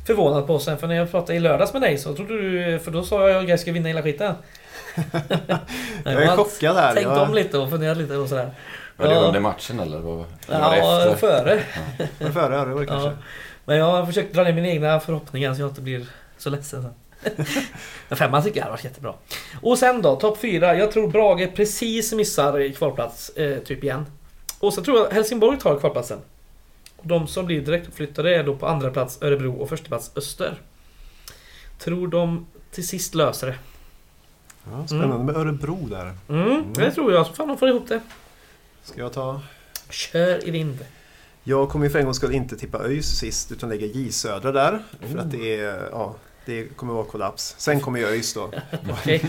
[0.06, 2.80] förvånad på sen för när jag pratade i lördags med dig så trodde du...
[2.80, 4.36] För då sa jag att Gais ska vinna hela skiten.
[6.04, 6.94] Jag är chockad här.
[6.94, 8.52] Tänkt Jag, om lite och funderat lite och sådär.
[8.98, 9.20] Var det Ja.
[9.20, 10.00] under matchen eller?
[10.00, 11.16] Var det Ja, efter?
[11.16, 11.60] före.
[12.20, 12.56] var det före?
[12.56, 13.10] Ja, det var det kanske.
[13.10, 13.16] Ja.
[13.66, 16.06] Men jag har försökt dra ner mina egna förhoppningar så jag inte blir
[16.38, 16.94] så ledsen sen.
[18.08, 19.14] Men femman tycker jag har varit jättebra.
[19.62, 20.76] Och sen då, topp fyra.
[20.76, 24.06] Jag tror Brage precis missar i kvalplats, eh, typ igen.
[24.60, 26.20] Och så tror jag Helsingborg tar kvalplatsen.
[27.08, 30.62] De som blir direktuppflyttade är då på andra plats Örebro och första plats Öster.
[31.80, 33.56] Tror de till sist löser det.
[34.72, 36.14] Ja, spännande med Örebro där.
[36.30, 37.28] Mm, det tror jag.
[37.28, 38.02] Så fan de får ihop det.
[38.84, 39.42] Ska jag ta?
[39.90, 40.86] Kör i vind.
[41.44, 44.52] Jag kommer ju för en gångs skull inte tippa ÖIS sist utan lägga J Södra
[44.52, 44.84] där.
[45.12, 46.16] För att det är, ja,
[46.46, 47.56] det kommer vara kollaps.
[47.58, 48.52] Sen kommer ju ÖIS då.
[48.92, 49.22] Okej.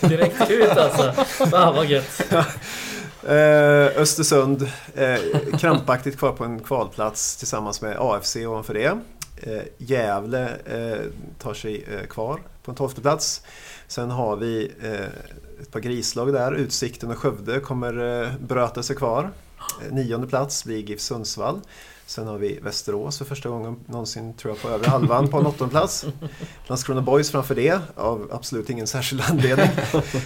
[0.00, 1.12] Direkt ut alltså.
[1.24, 2.22] Fan vad gött.
[3.28, 5.18] Eh, Östersund, eh,
[5.58, 8.98] krampaktigt kvar på en kvalplats tillsammans med AFC ovanför det.
[9.36, 11.00] Eh, Gävle eh,
[11.38, 13.42] tar sig eh, kvar på en tolfte plats.
[13.88, 16.52] Sen har vi eh, ett par grislag där.
[16.52, 19.30] Utsikten och Skövde kommer eh, bröta sig kvar.
[19.82, 21.60] Eh, nionde plats blir GIF Sundsvall.
[22.06, 25.46] Sen har vi Västerås för första gången någonsin tror jag på övre halvan på en
[25.46, 26.04] åttonde plats.
[26.66, 29.68] Landskrona Boys framför det av absolut ingen särskild anledning.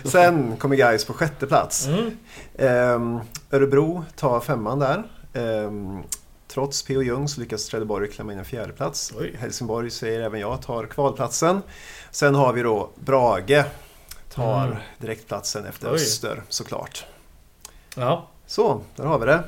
[0.04, 1.86] Sen kommer Gais på sjätte plats.
[1.86, 2.10] Mm.
[2.58, 5.02] Ehm, Örebro tar femman där.
[5.34, 6.02] Ehm,
[6.48, 7.02] trots P.O.
[7.02, 9.12] Jung så lyckas Trelleborg klämma in en fjärde plats.
[9.18, 9.36] Oj.
[9.38, 11.62] Helsingborg säger även jag tar kvalplatsen.
[12.10, 13.64] Sen har vi då Brage.
[14.34, 14.78] Tar Mm.
[14.98, 15.94] direktplatsen efter Oj.
[15.94, 17.04] Öster såklart.
[17.96, 18.28] Ja.
[18.46, 19.44] Så, där har vi det.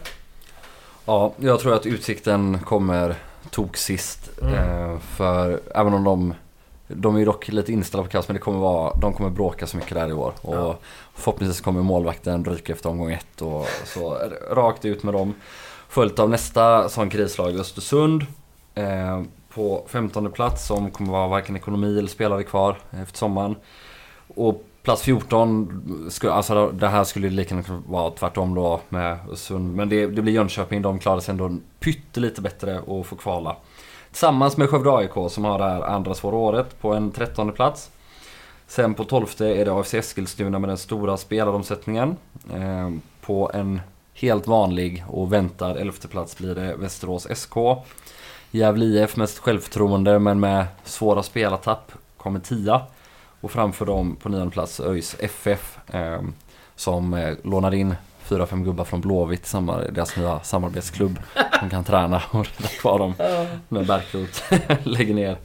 [1.11, 3.15] Ja, jag tror att Utsikten kommer
[3.51, 4.31] tok sist.
[4.43, 4.55] Mm.
[4.55, 6.35] Eh, för även om de
[6.89, 9.67] de är ju dock lite inställda på kaos men det kommer vara, de kommer bråka
[9.67, 10.33] så mycket där i år.
[10.43, 10.79] Och Ja.
[11.15, 14.19] förhoppningsvis kommer målvakten ryka efter omgång ett och så
[14.51, 15.35] rakt ut med dem.
[15.89, 18.27] Följt av nästa sån krislag, Östersund.
[18.75, 19.23] Eh,
[19.55, 23.57] på 15 plats som kommer vara varken ekonomi eller spelare kvar efter sommaren.
[24.35, 29.77] Och plats 14, skulle, alltså det här skulle lika gärna vara tvärtom då med Östersund.
[29.77, 33.57] Men det, det blir Jönköping, de klarar sig ändå pyttelite bättre och får kvala.
[34.11, 37.91] Tillsammans med Skövde AIK som har det här andra svåra året på en 13 plats.
[38.67, 42.17] Sen på 12 är det AFC Eskilstuna med den stora spelaromsättningen.
[42.55, 42.91] Eh,
[43.21, 43.81] på en
[44.15, 47.55] helt vanlig och väntad 11 plats blir det Västerås SK.
[48.51, 52.81] Gävle IF mest självförtroende men med svåra spelartapp kommer tia.
[53.41, 55.79] Och framför dem på nionde plats ÖIS FF.
[55.93, 56.21] Eh,
[56.81, 57.95] som eh, lånar in
[58.29, 61.19] 4-5 gubbar från Blåvitt, samma, deras nya samarbetsklubb.
[61.61, 63.15] De kan träna och rädda kvar dem
[63.69, 64.55] när Bärkroth
[64.89, 65.37] lägger ner.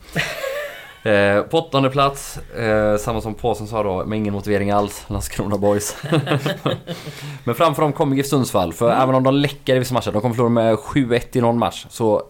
[1.11, 5.57] Eh, på åttonde plats, eh, samma som Påsen sa då, med ingen motivering alls, Landskrona
[5.57, 5.97] Boys.
[7.43, 10.21] Men framför dem kommer GIF Sundsvall, för även om de läcker i vissa matcher, de
[10.21, 12.23] kommer förlora med 7-1 i någon match, så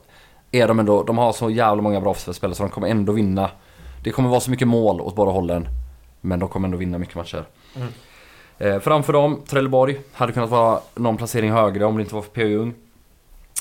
[0.52, 3.50] är de ändå, de har så jävla många bra spelare så de kommer ändå vinna.
[4.06, 5.68] Det kommer vara så mycket mål åt båda hållen,
[6.22, 7.46] men de kommer ändå vinna mycket matcher.
[7.76, 7.88] Mm.
[8.58, 12.30] Eh, framför dem, Trelleborg, hade kunnat vara någon placering högre om det inte var för
[12.30, 12.48] P.O.
[12.48, 12.74] Jung.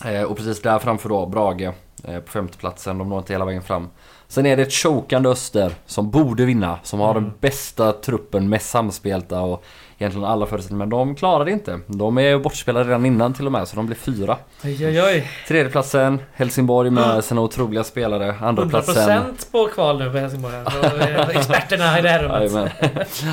[0.04, 1.62] Eh, och precis där framför då Brage
[2.04, 3.88] eh, på femteplatsen, de når inte hela vägen fram.
[4.28, 7.22] Sen är det ett chokande Öster som borde vinna, som har Mm.
[7.22, 9.64] den bästa truppen, mest samspelta och
[9.98, 10.78] egentligen alla förutsättningar.
[10.78, 11.80] Men de klarar det inte.
[11.86, 14.36] De är bortspelade redan innan till och med, så de blir fyra.
[14.64, 15.30] Oj, oj, oj.
[15.48, 18.34] Tredjeplatsen, Helsingborg med sina otroliga spelare.
[18.40, 20.54] Andra platsen 100% på kval nu på Helsingborg.
[20.54, 20.70] här.
[20.70, 22.52] Så, eh, Experterna i det här rummet.
[22.52, 22.70] Jajamän.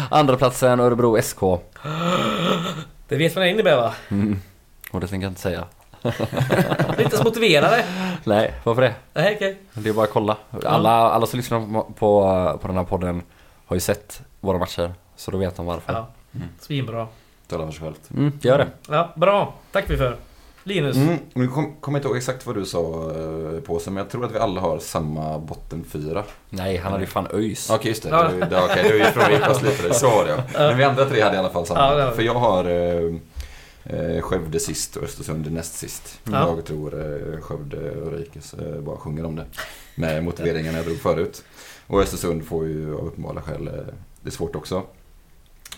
[0.09, 1.39] Andra platsen Örebro SK.
[3.07, 3.93] Det vet vad det innebär va?
[4.09, 4.39] Mm.
[4.91, 5.63] Och det tänker jag inte säga.
[6.99, 7.83] Inte så motiverade.
[8.23, 8.93] Nej, varför det?
[9.13, 9.57] Nej, okej.
[9.73, 10.37] Det är bara att kolla.
[10.65, 13.21] Alla, alla som lyssnar på, på, på den här podden
[13.65, 14.93] har ju sett våra matcher.
[15.15, 15.93] Så då vet de varför.
[15.93, 16.07] Ja.
[16.59, 17.07] Svinbra.
[17.47, 18.09] Tala för sig självt.
[18.15, 18.67] Mm, gör det.
[18.87, 19.53] Ja, bra.
[19.71, 20.17] Tack vi för.
[20.63, 20.97] Linus.
[20.97, 24.03] Mm, nu kom, kommer jag inte ihåg exakt vad du sa eh, på sig, men
[24.03, 26.23] jag tror att vi alla har samma botten fyra.
[26.49, 27.69] Nej, han hade ju fan ÖIS.
[27.69, 28.09] Okej, just det.
[28.09, 28.23] Ja.
[28.23, 29.87] Det, det, okej, det frångick oss lite.
[29.87, 29.93] Det.
[29.93, 30.59] Så var det ja.
[30.59, 31.99] Men vi andra tre hade i alla fall samma.
[31.99, 32.11] Ja.
[32.11, 33.15] För jag har eh,
[33.83, 36.19] eh, Skövde sist och Östersund näst sist.
[36.23, 36.55] Ja.
[36.55, 39.45] Jag tror eh, Skövde och Rikes eh, bara sjunger om det.
[39.95, 41.43] Med motiveringen jag drog förut.
[41.87, 43.73] Och Östersund får ju av uppenbara skäl eh,
[44.21, 44.83] det är svårt också.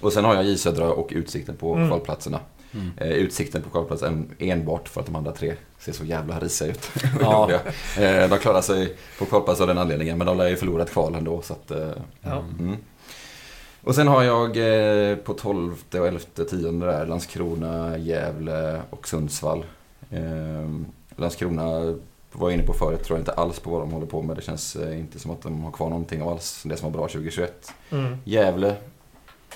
[0.04, 1.88] Och sen har jag J Södra och Utsikten på Mm.
[1.90, 2.40] kvalplatserna.
[2.74, 2.92] Mm.
[2.98, 6.90] Eh, utsikten på kvalplatsen enbart för att de andra tre ser så jävla risiga ut.
[7.22, 7.52] Ja.
[8.00, 10.92] eh, de klarar sig på kvalplats av den anledningen men de lär ju förlora ett
[10.92, 11.42] kval ändå.
[11.42, 11.90] Så att, eh,
[12.22, 12.44] Ja.
[12.60, 12.76] mm.
[13.82, 14.54] Och sen har jag
[15.24, 16.20] på 12 och 11
[16.50, 19.66] 10 där Landskrona, Gävle och Sundsvall.
[21.16, 21.70] Landskrona
[22.32, 24.36] var jag inne på förut, tror jag inte alls på vad de håller på med.
[24.36, 26.62] Det känns inte som att de har kvar någonting alls.
[26.66, 27.74] Det som var bra 2021.
[27.92, 28.18] Mm.
[28.24, 28.76] Gävle,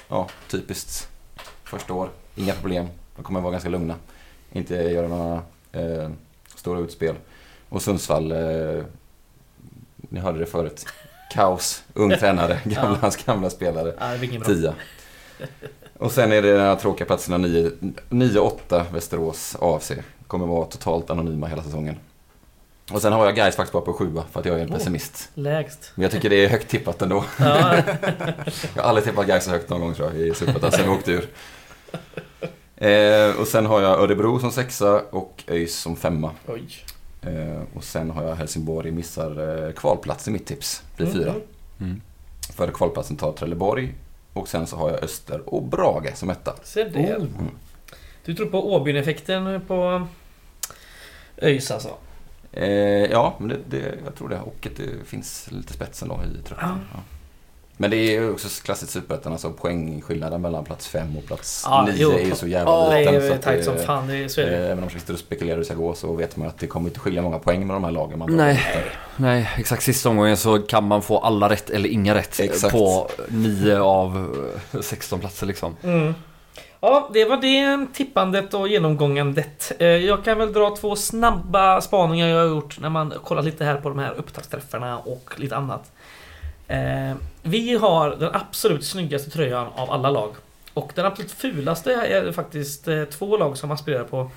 [0.07, 1.09] ja typiskt.
[1.63, 2.87] Första år, inga problem.
[3.15, 3.95] De kommer vara ganska lugna.
[4.51, 6.09] Inte göra några eh,
[6.55, 7.15] stora utspel.
[7.69, 8.83] Och Sundsvall, eh,
[9.97, 10.85] ni hörde det förut.
[11.33, 13.93] Kaos, ung tränare, gamla, hans gamla spelare.
[13.99, 14.43] Ja.
[14.45, 14.73] Tia.
[15.97, 19.91] Och sen är det de här tråkiga platserna 9-8 Västerås AFC.
[20.27, 21.95] Kommer vara totalt anonyma hela säsongen.
[22.91, 24.73] Och sen har jag guys faktiskt bara på sjua för att jag är en Oh.
[24.77, 25.29] pessimist.
[25.33, 25.91] Lägst.
[25.95, 27.23] Men jag tycker det är högt tippat ändå.
[27.39, 27.75] Ja,
[28.75, 30.89] Jag har aldrig tippat Gais så högt någon gång tror jag i Superettan sen vi
[30.97, 31.29] åkte ur.
[32.77, 36.31] Eh, och sen har jag Örebro som sexa och ÖIS som femma.
[36.47, 36.67] oj.
[37.21, 40.83] Eh, och sen har jag Helsingborg missar eh, kvalplats i mitt tips.
[40.97, 41.29] Blir fyra.
[41.31, 41.41] Mm.
[41.79, 42.01] Mm.
[42.55, 43.93] För kvalplatsen tar Trelleborg.
[44.33, 46.55] Och sen så har jag Öster och Brage som etta.
[46.63, 47.15] Se det.
[47.17, 47.25] Oh.
[48.25, 50.07] Du tror på Åbyn-effekten på
[51.41, 51.89] ÖIS alltså?
[52.61, 54.39] Eh, ja, men det, det, jag tror det.
[54.39, 56.67] Och att det finns lite spets ändå i truppen.
[56.69, 56.75] Ja.
[56.93, 56.99] Ja.
[57.79, 61.85] Men det är ju också klassiskt Superettan, alltså poängskillnaden mellan plats fem och plats Ja,
[61.85, 62.11] nio jo.
[62.11, 63.27] är ju så jävla Ja, det liten.
[63.27, 64.07] så är tajt det- som fan.
[64.07, 64.57] Det är så är Eh, det.
[64.57, 66.67] Även om man sitter och spekulerar hur det ska gå så vet man att det
[66.67, 68.19] kommer inte skilja många poäng med de här lagen.
[68.19, 68.63] Man Nej.
[69.17, 69.83] Nej, exakt.
[69.83, 72.73] Sista omgången så kan man få alla rätt eller inga rätt Exakt.
[72.73, 74.35] på 9 av
[74.73, 75.75] eh, 16 platser liksom.
[75.83, 76.13] Mm.
[76.89, 79.71] Ja, det var det tippandet och genomgångandet.
[79.79, 83.65] Eh, Jag kan väl dra två snabba spaningar jag har gjort när man kollat lite
[83.65, 85.91] här på de här upptaktsträffarna och lite annat.
[86.67, 90.35] Eh, Vi har den absolut snyggaste tröjan av alla lag.
[90.73, 94.31] Och den absolut fulaste är faktiskt eh, två lag som aspirerar på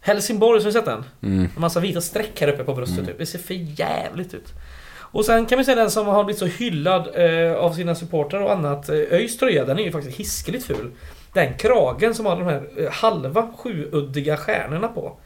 [0.00, 1.04] Helsingborg, som ni sett den?
[1.22, 1.42] Mm.
[1.54, 3.06] En massa vita streck här uppe på bröstet Mm.
[3.06, 3.18] typ.
[3.18, 4.48] Det ser för jävligt ut.
[4.96, 8.40] Och sen kan vi säga den som har blivit så hyllad eh, av sina supportrar
[8.40, 8.90] och annat.
[8.90, 10.90] ÖIS tröja, den är ju faktiskt hiskeligt ful.
[11.34, 15.16] Den kragen som har de här eh, halva sjuuddiga stjärnorna på.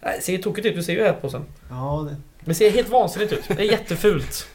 [0.00, 1.44] Nej, Det ser tokigt ut, du ser ju här på sen.
[1.70, 3.44] Ja, det, Det ser helt vansinnigt ut.
[3.48, 4.48] Det är jättefult.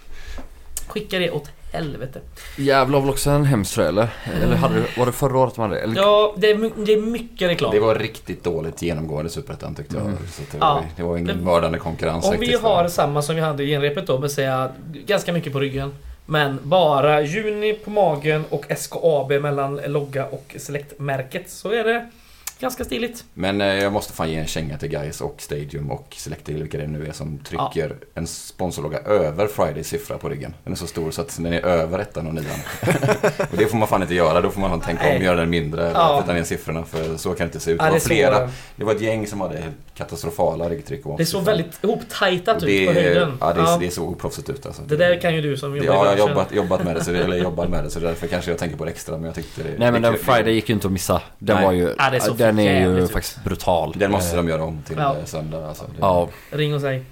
[0.87, 2.19] Skicka det åt helvete.
[2.57, 4.09] Jävlar var väl också en hemsk tröja eller?
[4.43, 5.81] Eller hade du, var det förra året de hade det?
[5.81, 5.95] Eller?
[5.95, 7.71] Ja, det är, det är mycket reklam.
[7.71, 10.05] Det var riktigt dåligt genomgående Superettan tyckte jag.
[10.05, 10.17] Mm.
[10.31, 10.73] Så det, Ja.
[10.73, 12.25] var, det var ingen Men- mördande konkurrens.
[12.25, 14.71] Om vi har samma som vi hade i genrepet då, med säga
[15.05, 15.91] ganska mycket på ryggen.
[16.31, 22.09] Men bara Juni på magen och SKAB mellan logga och Select-märket så är det
[22.59, 23.23] ganska stiligt.
[23.33, 26.77] Men eh, jag måste fan ge en känga till Guys och Stadium och Selected, vilka
[26.77, 30.53] det nu är, som trycker en sponsorlogga över Fridays siffra på ryggen.
[30.63, 32.45] Den är så stor så att den är över ettan och nian.
[33.51, 35.17] och det får man fan inte göra, då får man tänka om Nej.
[35.17, 36.21] och göra den mindre Ja.
[36.21, 37.77] flytta ner siffrorna för så kan det inte se ut.
[37.79, 39.63] Ja, Det det, var så, flera, det var ett gäng som hade
[39.95, 41.03] katastrofala ryggtryck.
[41.17, 43.37] det såg väldigt ihoptajtat ut på höjden.
[43.41, 43.77] Ja, det, Ja.
[43.81, 44.81] det såg oproffsigt ut alltså.
[44.81, 47.11] Det där kan ju du som jobbar Ja, jag har jobbat, jobbat med det, så
[47.11, 49.15] det, eller jobbar med det, så därför kanske jag tänker på det extra.
[49.17, 51.21] Men jag tyckte det, Nej men den Friday gick ju inte att missa.
[51.39, 51.65] Den Nej.
[51.65, 51.93] var ju...
[51.97, 53.11] Ja, det är så den är ju ut.
[53.11, 53.93] faktiskt brutal.
[53.97, 55.15] Den måste de göra om till Ja.
[55.25, 55.67] söndag.
[55.67, 55.83] Alltså.
[55.83, 56.29] Det, Ja.
[56.51, 57.03] Ring och säg.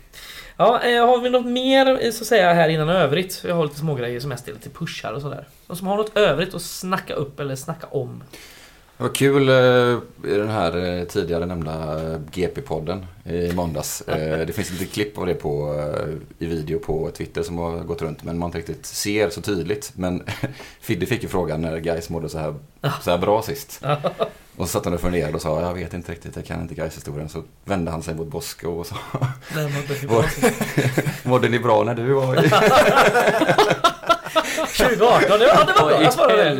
[0.57, 3.43] Ja, eh, har vi något mer eh, så att säga här innan övrigt?
[3.47, 5.45] Jag har lite smågrejer som mest är lite pushar och sådär.
[5.67, 8.23] De som har något övrigt att snacka upp eller snacka om.
[8.97, 14.03] Det var kul eh, i den här eh, tidigare nämnda eh, GP-podden i måndags.
[14.07, 15.75] Det finns lite klipp av det på,
[16.39, 19.91] i video på Twitter som har gått runt men man inte riktigt ser så tydligt.
[19.95, 20.23] Men
[20.81, 22.55] Fidde fick ju frågan när Gais mådde så här,
[23.01, 23.81] så här bra sist.
[24.55, 26.75] Och så satt han och funderade och sa jag vet inte riktigt, jag kan inte
[26.75, 28.95] Gais historien Så vände han sig mot Bosko och sa
[31.23, 32.51] Mådde ni bra när du var i...
[34.65, 36.03] 2018, det var, ja, det var bra.
[36.03, 36.55] Jag svarade.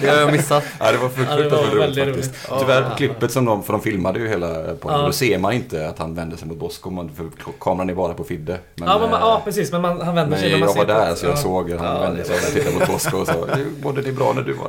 [0.00, 0.64] Det har jag missat.
[0.80, 2.48] Ja, det var Ja, fruktansvärt var roligt faktiskt.
[2.50, 2.60] roligt.
[2.60, 2.96] Tyvärr, Ja.
[2.96, 5.06] klippet som de, för de filmade ju hela podden, Ja.
[5.06, 7.30] då ser man inte att han vände sig mot Bosko, för
[7.60, 8.58] kameran är bara på Fidde.
[8.74, 9.72] Men, ja, men, man- eh, ja, precis.
[9.72, 11.32] Men man, han vänder sig men när man jag ser var på- där så jag
[11.32, 11.36] ja.
[11.36, 14.12] såg hur han Ja, vände sig och tittade mot Bosko och sa "Du, mådde det
[14.12, 14.68] bra när du var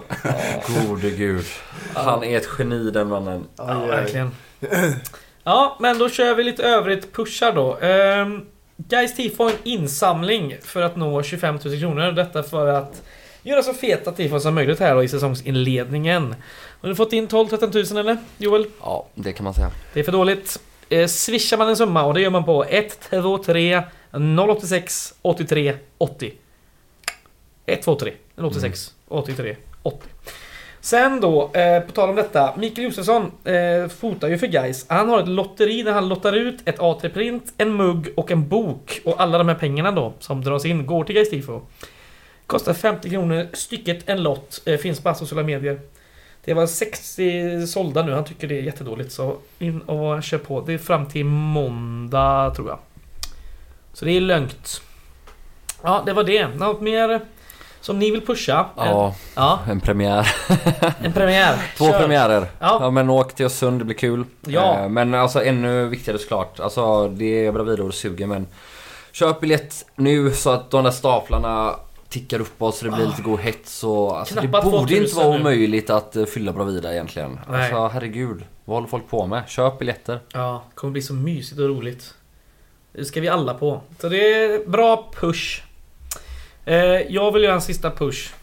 [0.88, 1.46] Gode gud.
[1.94, 3.44] Han är ett geni den mannen.
[3.58, 4.32] Ja, verkligen.
[5.44, 7.78] Ja, men då kör vi lite övrigt pushar då.
[7.78, 8.46] Um,
[8.88, 12.12] Guys tifo har en insamling för att nå 25 000 kronor.
[12.12, 13.04] Detta för att
[13.44, 16.36] göra så feta tifon som möjligt här då i säsongsinledningen.
[16.82, 18.18] Har du fått in 12-13 000 eller?
[18.38, 18.66] Joel?
[18.82, 19.72] Ja, det kan man säga.
[19.94, 20.60] Det är för dåligt.
[20.90, 22.66] Eh, swishar man en summa och det gör man på
[23.10, 26.34] 123 086 83 80.
[27.66, 30.08] 123 086 83 80.
[30.82, 32.54] Sen då, eh, på tal om detta.
[32.58, 34.86] Mikael Josefsson eh, fotar ju för guys.
[34.90, 39.02] Han har ett lotteri där han lottar ut ett A3-print, en mugg och en bok.
[39.06, 41.62] Och alla de här pengarna då som dras in går till Guys Tifo.
[42.46, 44.62] Kostar 50 kronor stycket en lott.
[44.66, 45.80] Eh, finns på alla sociala medier.
[46.46, 49.12] Det var 60 sålda nu, han tycker det är jättedåligt.
[49.12, 50.62] Så in och kör på.
[50.62, 52.80] Det är fram till måndag tror jag.
[53.94, 54.82] Så det är lugnt.
[55.84, 56.48] Ja, det var det.
[56.48, 57.22] Något mer
[57.82, 58.66] som ni vill pusha?
[58.76, 60.28] Ja, Ja, en premiär.
[61.04, 61.56] en premiär.
[61.78, 62.00] Två Kör.
[62.00, 62.46] premiärer.
[62.60, 62.78] Ja.
[62.82, 64.26] Ja men åk till Östersund, det blir kul.
[64.48, 64.80] Ja.
[64.80, 66.60] Eh, Men alltså ännu viktigare såklart.
[66.60, 68.48] Alltså det är Bravida och suger men
[69.12, 71.76] Köp biljett nu så att de där staplarna
[72.10, 75.30] tickar uppåt så det blir lite god hets och alltså, Det borde 2000 inte vara
[75.30, 75.40] nu.
[75.40, 77.40] omöjligt att eh, fylla Bravida egentligen.
[77.50, 77.62] Nej.
[77.64, 78.44] Alltså herregud.
[78.66, 79.44] Vad håller folk på med?
[79.48, 80.20] Köp biljetter.
[80.34, 82.14] Ja, det kommer bli så mysigt och roligt.
[82.94, 83.82] Det ska vi alla på.
[84.02, 85.64] Så det är bra push.
[86.70, 88.34] Eh, jag vill göra en sista push.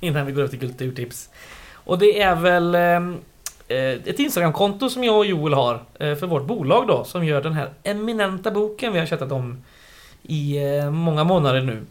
[0.00, 1.28] Innan vi går över till kulturtips.
[1.72, 3.16] Och det är väl ehm,
[3.68, 5.74] eh, ett Instagramkonto som jag och Joel har.
[5.74, 7.04] Eh, för vårt bolag då.
[7.04, 9.64] Som gör den här eminenta boken vi har chattat om
[10.22, 11.82] i eh, många månader nu.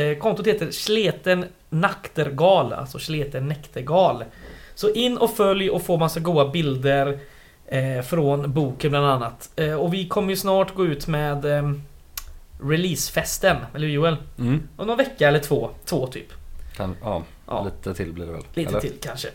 [0.00, 2.72] Eh, kontot heter Sleten Naktergal.
[2.72, 4.24] Alltså Sleten Näktergal.
[4.74, 7.18] Så in och följ och få massa goa bilder.
[7.66, 9.50] Eh, från boken bland annat.
[9.56, 11.72] Eh, och vi kommer ju snart gå ut med eh,
[12.62, 14.16] releasefesten, eller Joel?
[14.38, 14.68] Mm.
[14.76, 15.70] Om någon vecka eller två.
[15.84, 16.26] Två typ.
[16.76, 17.64] Kan, ja, Ja.
[17.64, 18.42] lite till blir det väl?
[18.54, 18.80] Lite Eller?
[18.80, 19.28] till kanske.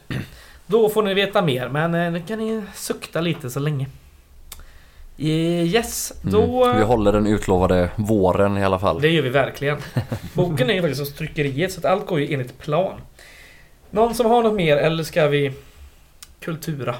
[0.65, 3.87] Då får ni veta mer, men eh, nu kan ni sukta lite så länge.
[5.17, 5.27] Eh,
[5.75, 6.65] Yes, då...
[6.65, 6.77] Mm.
[6.77, 9.01] Vi håller den utlovade våren i alla fall.
[9.01, 9.77] Det gör vi verkligen.
[10.33, 13.01] Boken är ju faktiskt hos tryckeriet så att allt går ju enligt plan.
[13.89, 15.53] Någon som har något mer eller ska vi
[16.39, 16.95] kultura?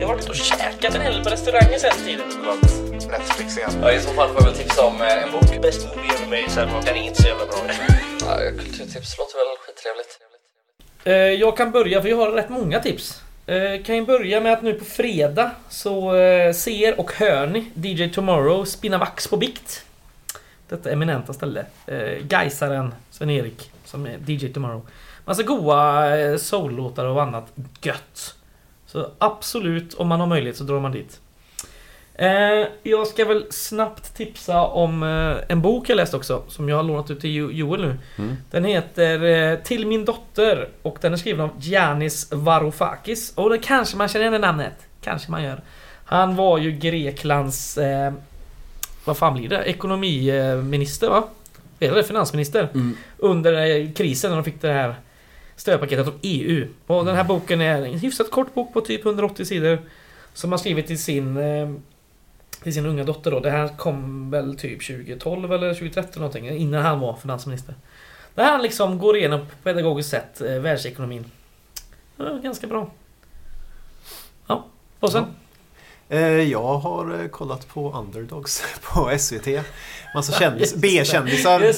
[0.00, 2.26] Jag har varit och käkat en hel på restauranger sen tiden.
[3.18, 3.70] Netflix igen.
[3.82, 5.62] Ja, i så fall får jag väl tipsa om eh, en bok.
[5.62, 7.56] Bäst movie ever made sen var den är inte så jävla bra.
[8.20, 10.18] Ja, kulturtips låter väl skittrevligt.
[11.04, 13.22] Eh, Jag kan börja, för jag har rätt många tips.
[13.46, 17.70] Eh, Kan ju börja med att nu på fredag så eh, ser och hör ni
[17.74, 19.84] DJ Tomorrow spinna vax på bikt.
[20.68, 21.64] Detta eminenta ställe.
[21.86, 24.86] Eh, Gaisaren Sven-Erik som är DJ Tomorrow.
[25.24, 26.04] Massa goa
[26.38, 27.52] soul-låtar och annat
[27.82, 28.34] gött.
[28.86, 31.20] Så absolut, om man har möjlighet så drar man dit.
[32.14, 36.76] Eh, jag ska väl snabbt tipsa om eh, en bok jag läst också, som jag
[36.76, 37.98] har lånat ut till Jo- Joel nu.
[38.18, 38.36] Mm.
[38.50, 43.32] Den heter eh, Till min dotter och den är skriven av Giannis Varoufakis.
[43.34, 44.74] Och det kanske man känner igen det namnet.
[45.00, 45.60] Kanske man gör.
[46.04, 47.78] Han var ju Greklands...
[47.78, 48.12] Eh,
[49.04, 49.62] vad fan blir det?
[49.62, 51.24] Ekonomiminister va?
[51.78, 52.68] Det finansminister?
[52.74, 52.96] Mm.
[53.18, 54.94] Under krisen när de fick det här
[55.56, 56.66] stödpaketet av EU.
[56.86, 59.78] Och den här boken är en hyfsat kort bok på typ 180 sidor.
[60.34, 61.36] Som han skrivit till sin...
[61.36, 61.70] Eh,
[62.62, 63.40] till sin unga dotter då.
[63.40, 66.48] Det här kom väl typ 2012 eller 2013 någonting.
[66.48, 67.74] Innan han var finansminister.
[68.34, 71.24] Där han liksom går igenom på pedagogiskt sätt eh, världsekonomin.
[72.16, 72.90] Ja, ganska bra.
[74.46, 74.64] Ja,
[75.00, 75.24] och sen?
[76.08, 79.46] Eh, Jag har eh, kollat på Underdogs på SVT.
[80.14, 80.74] Massa kändis.
[80.76, 81.72] B-kändisar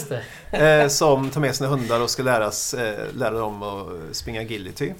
[0.50, 3.86] eh, som tar med sina hundar och ska läras, eh, lära dem att
[4.16, 4.92] springa agility.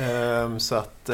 [0.00, 1.10] Eh, Så att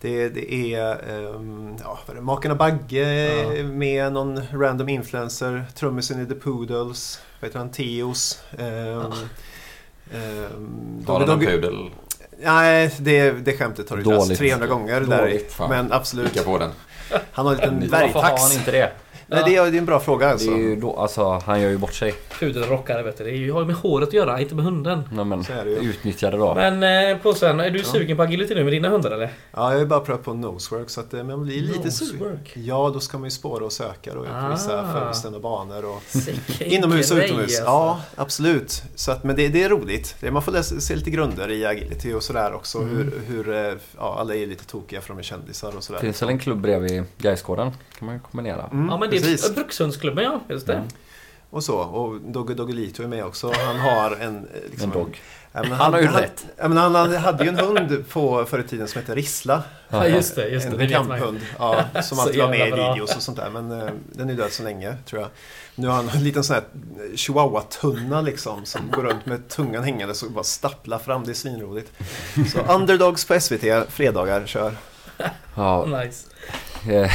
[0.00, 3.62] det, det är ehm, ja, vad är det, Makarna Bagge Ja.
[3.62, 8.42] med någon random influencer, trummisen i The Poodles, vad heter han, Teos.
[8.58, 9.12] ehm,
[10.14, 11.90] ehm, Har han en pudel?
[12.42, 14.38] Nej, det, det skämtet har du Dåligt.
[14.38, 15.18] 300 gånger där.
[15.22, 15.56] Dåligt.
[15.68, 16.44] Men absolut.
[16.44, 16.70] På den.
[17.32, 18.90] Han har en liten Varför har han inte det?
[19.30, 20.50] Nej, det, är, det är en bra fråga Det alltså.
[20.50, 22.14] är ju då, alltså han gör ju bort sig.
[22.38, 23.24] Pudelrockare vet du.
[23.24, 25.02] Det är ju- har ju med håret att göra, inte med hunden.
[25.12, 25.92] Nej, men Så är det ju.
[26.20, 26.54] det då.
[26.54, 27.84] Men eh, på sen, är du Ja.
[27.84, 29.26] sugen på agility nu med dina hundar eller?
[29.26, 32.14] Ja, jag har ju bara prövat på nosework så att eh, man blir lite sugen.
[32.18, 32.52] Nosework.
[32.56, 34.92] Ja, då ska man ju spåra och söka då, på vissa Ah.
[34.92, 35.84] fönster och banor.
[35.84, 37.44] Och Sicken inomhus och grej, utomhus.
[37.46, 37.62] alltså.
[37.64, 38.82] Ja, absolut.
[38.94, 40.16] Så att, men det, det är roligt.
[40.20, 42.78] Det, man får läsa, se lite grunder i agility och sådär också.
[42.78, 42.96] Mm.
[42.96, 46.00] Hur, hur eh, ja, alla är lite tokiga för de är kändisar och sådär.
[46.00, 47.70] Finns väl en klubb bredvid Gaisgården?
[47.98, 48.68] kan man ju kombinera.
[48.72, 49.54] Mm, Ja men det precis.
[49.54, 50.72] Brukshundsklubben ja, just det.
[50.74, 50.88] Mm.
[51.50, 51.78] Och så.
[51.78, 53.52] Och Dogge Doggelito är med också.
[53.66, 54.36] Han har en...
[54.36, 55.20] eh, Liksom, En dog.
[55.52, 56.46] Ja, men Han har ju han, rätt.
[56.56, 59.62] Ja, han, han hade ju en hund på, förr i tiden som hette Rissla.
[59.88, 60.72] Ja just det, just det.
[60.72, 61.40] en det kamphund.
[61.58, 63.50] Ja, som alltid var med i videos och sånt där.
[63.50, 65.30] Men eh, den är död så länge, tror jag.
[65.74, 66.64] Nu har han en liten sån här
[67.16, 68.64] chihuahua-tunna liksom.
[68.64, 71.24] Som går runt med tungan hängande och bara stapplar fram.
[71.24, 71.92] Det är svinroligt.
[72.52, 74.74] Så Underdogs på SVT, fredagar, kör.
[75.56, 76.26] Ja, Nice.
[76.88, 77.10] Eh,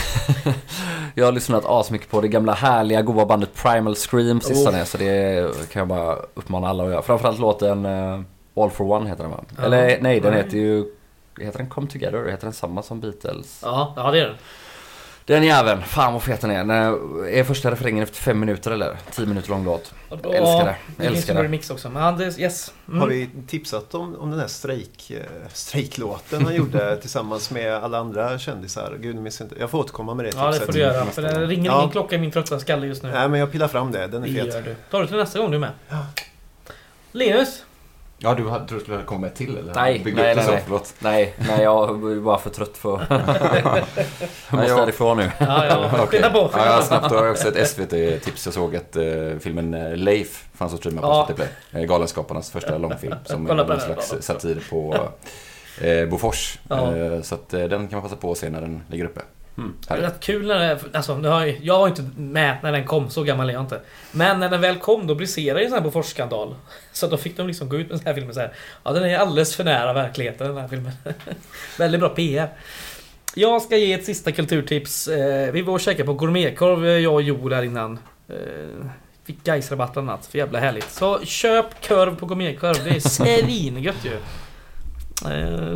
[1.15, 4.85] jag har lyssnat asmycket på det gamla härliga goa bandet Primal Scream sistone Oh.
[4.85, 7.01] så det kan jag bara uppmana alla att göra.
[7.01, 8.19] Framförallt låten eh,
[8.55, 9.43] All for One heter den va?
[9.63, 10.85] Eller nej, den heter ju...
[11.39, 12.29] Heter den Come Together?
[12.31, 13.59] Heter den samma som Beatles?
[13.63, 14.35] Ja, ja det är den.
[15.25, 16.57] Den jäveln, fan vad fet den är.
[16.57, 16.69] Den
[17.33, 18.97] är första refrängen efter fem minuter eller?
[19.11, 19.93] Tio minuter lång låt.
[20.09, 20.75] Ja, Älskar det.
[20.97, 21.43] Det finns Älskar det.
[21.43, 21.89] remix också.
[21.89, 22.73] Men det, yes.
[22.87, 22.99] Mm.
[23.01, 25.17] Har vi tipsat om, om den här strejk, eh,
[25.53, 28.97] strejklåten han gjorde tillsammans med alla andra kändisar?
[28.99, 29.55] Gud, jag inte.
[29.59, 31.05] Jag får återkomma med det Ja det tipset får du göra.
[31.05, 31.77] För det ringer Ja.
[31.79, 33.11] ingen klocka i min trötta skalle just nu.
[33.11, 34.07] Nej, men jag pillar fram det.
[34.07, 34.53] Den det är fet.
[34.53, 34.75] gör du.
[34.91, 35.71] Tar du till nästa gång du med.
[35.89, 36.05] Ja.
[37.11, 37.63] Linus.
[38.23, 39.73] Ja, du tror du skulle komma med till eller?
[39.73, 40.61] Nej, nej, nej, så, nej.
[40.63, 40.93] förlåt.
[40.99, 45.31] Nej, nej jag är bara för trött för Jag måste jag- härifrån nu.
[45.39, 46.07] Ja, ja.
[46.29, 46.49] På.
[46.53, 48.45] Ja, jag snabbt då har jag också ett SVT-tips.
[48.45, 49.03] Jag såg att eh,
[49.39, 51.25] filmen eh, Leif fanns att streama på Ja.
[51.27, 51.47] SVT Play.
[51.71, 53.79] Eh, Galenskaparnas första långfilm som är någon här.
[53.79, 55.07] slags satir på
[55.81, 56.59] eh, Bofors.
[56.69, 56.95] Ja.
[56.95, 59.21] Eh, så att eh, den kan man passa på att se när den ligger uppe.
[59.57, 59.73] Mm.
[59.88, 62.71] Det är rätt kul när det, alltså, nu har jag, jag var inte med när
[62.71, 63.81] den kom, så gammal är jag inte.
[64.11, 66.55] Men när den väl kom då briserade ju sån här Bofors-skandal.
[66.91, 68.53] Så då fick de liksom gå ut med den här filmen så här.
[68.84, 70.91] Ja, den är alldeles för nära verkligheten den här filmen.
[71.77, 72.49] Väldigt bra PR.
[73.35, 75.07] Jag ska ge ett sista kulturtips.
[75.07, 77.99] Eh, Vi var och käkade på gourmetkorv, eh, jag och Joel där innan.
[78.30, 78.35] Eh,
[79.25, 80.91] Fick Gais-rabatt bland annat, för jävla härligt.
[80.91, 84.17] Så köp korv på gourmetkorv, det är svingött ju.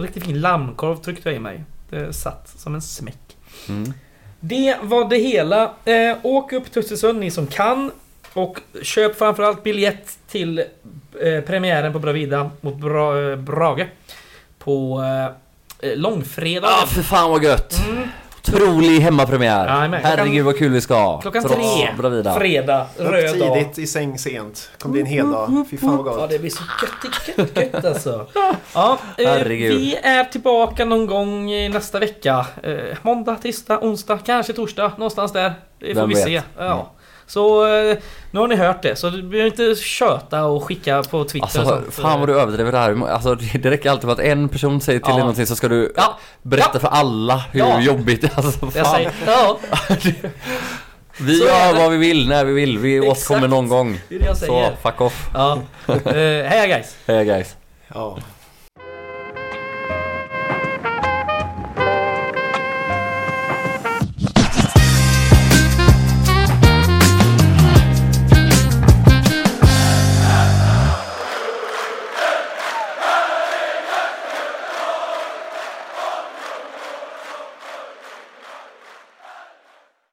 [0.01, 1.63] Riktigt fin lammkorv tryckte jag i mig.
[1.89, 3.26] Det satt som en smäck.
[3.69, 3.93] Mm.
[4.39, 5.63] Det var det hela.
[5.85, 7.91] Eh, åk upp till Östersund ni som kan.
[8.34, 10.59] Och köp framförallt biljett till
[11.21, 13.88] eh, premiären på Bravida mot Bra, eh, Brage.
[14.59, 15.03] På
[15.79, 16.69] eh, långfredag.
[16.84, 17.75] Ah, för fan vad gött!
[17.89, 18.07] Mm,
[18.53, 19.67] Otrolig hemmapremiär!
[19.67, 21.21] Jajamän, klockan- Herregud vad kul vi ska ha!
[21.21, 21.89] klockan Trots tre.
[21.97, 22.33] Bravida.
[22.39, 23.53] fredag, röd dag.
[23.53, 24.69] tidigt, i säng sent.
[24.79, 25.65] Kommer bli en hel dag.
[25.71, 26.29] Fy fan vad Ja gott.
[26.29, 28.25] det blir så gött, gött, gött alltså.
[28.73, 29.75] Ja, eh, Herregud.
[29.75, 32.45] vi är tillbaka någon gång i nästa vecka.
[32.63, 34.91] Eh, måndag, tisdag, onsdag, kanske torsdag.
[34.97, 35.53] Någonstans där.
[35.79, 36.23] Det får Vem vi vet?
[36.23, 36.41] se.
[36.57, 36.91] Ja.
[37.27, 37.97] Så eh,
[38.31, 38.95] nu har ni hört det.
[38.95, 41.93] Så du behöver inte köta och skicka på Twitter och Alltså sånt.
[41.93, 43.07] fan vad du överdriver det här.
[43.09, 45.13] Alltså det räcker alltid med att en person säger till Ja.
[45.13, 46.79] dig någonting så ska du Ja, berätta Ja.
[46.79, 47.81] för alla hur Ja.
[47.81, 48.37] jobbigt det är.
[48.37, 48.95] Alltså, jag fan.
[48.95, 49.57] säger ja.
[51.19, 52.77] Vi Så gör vad vi vill när vi vill.
[52.77, 53.11] Vi Exakt.
[53.31, 53.99] återkommer någon gång.
[54.09, 54.75] Det är det jag Så, säger.
[54.83, 55.29] fuck off.
[55.33, 55.59] Ja.
[55.87, 55.93] Eh,
[56.49, 56.95] hej guys.
[57.07, 57.55] Hej guys.
[57.93, 58.17] Ja.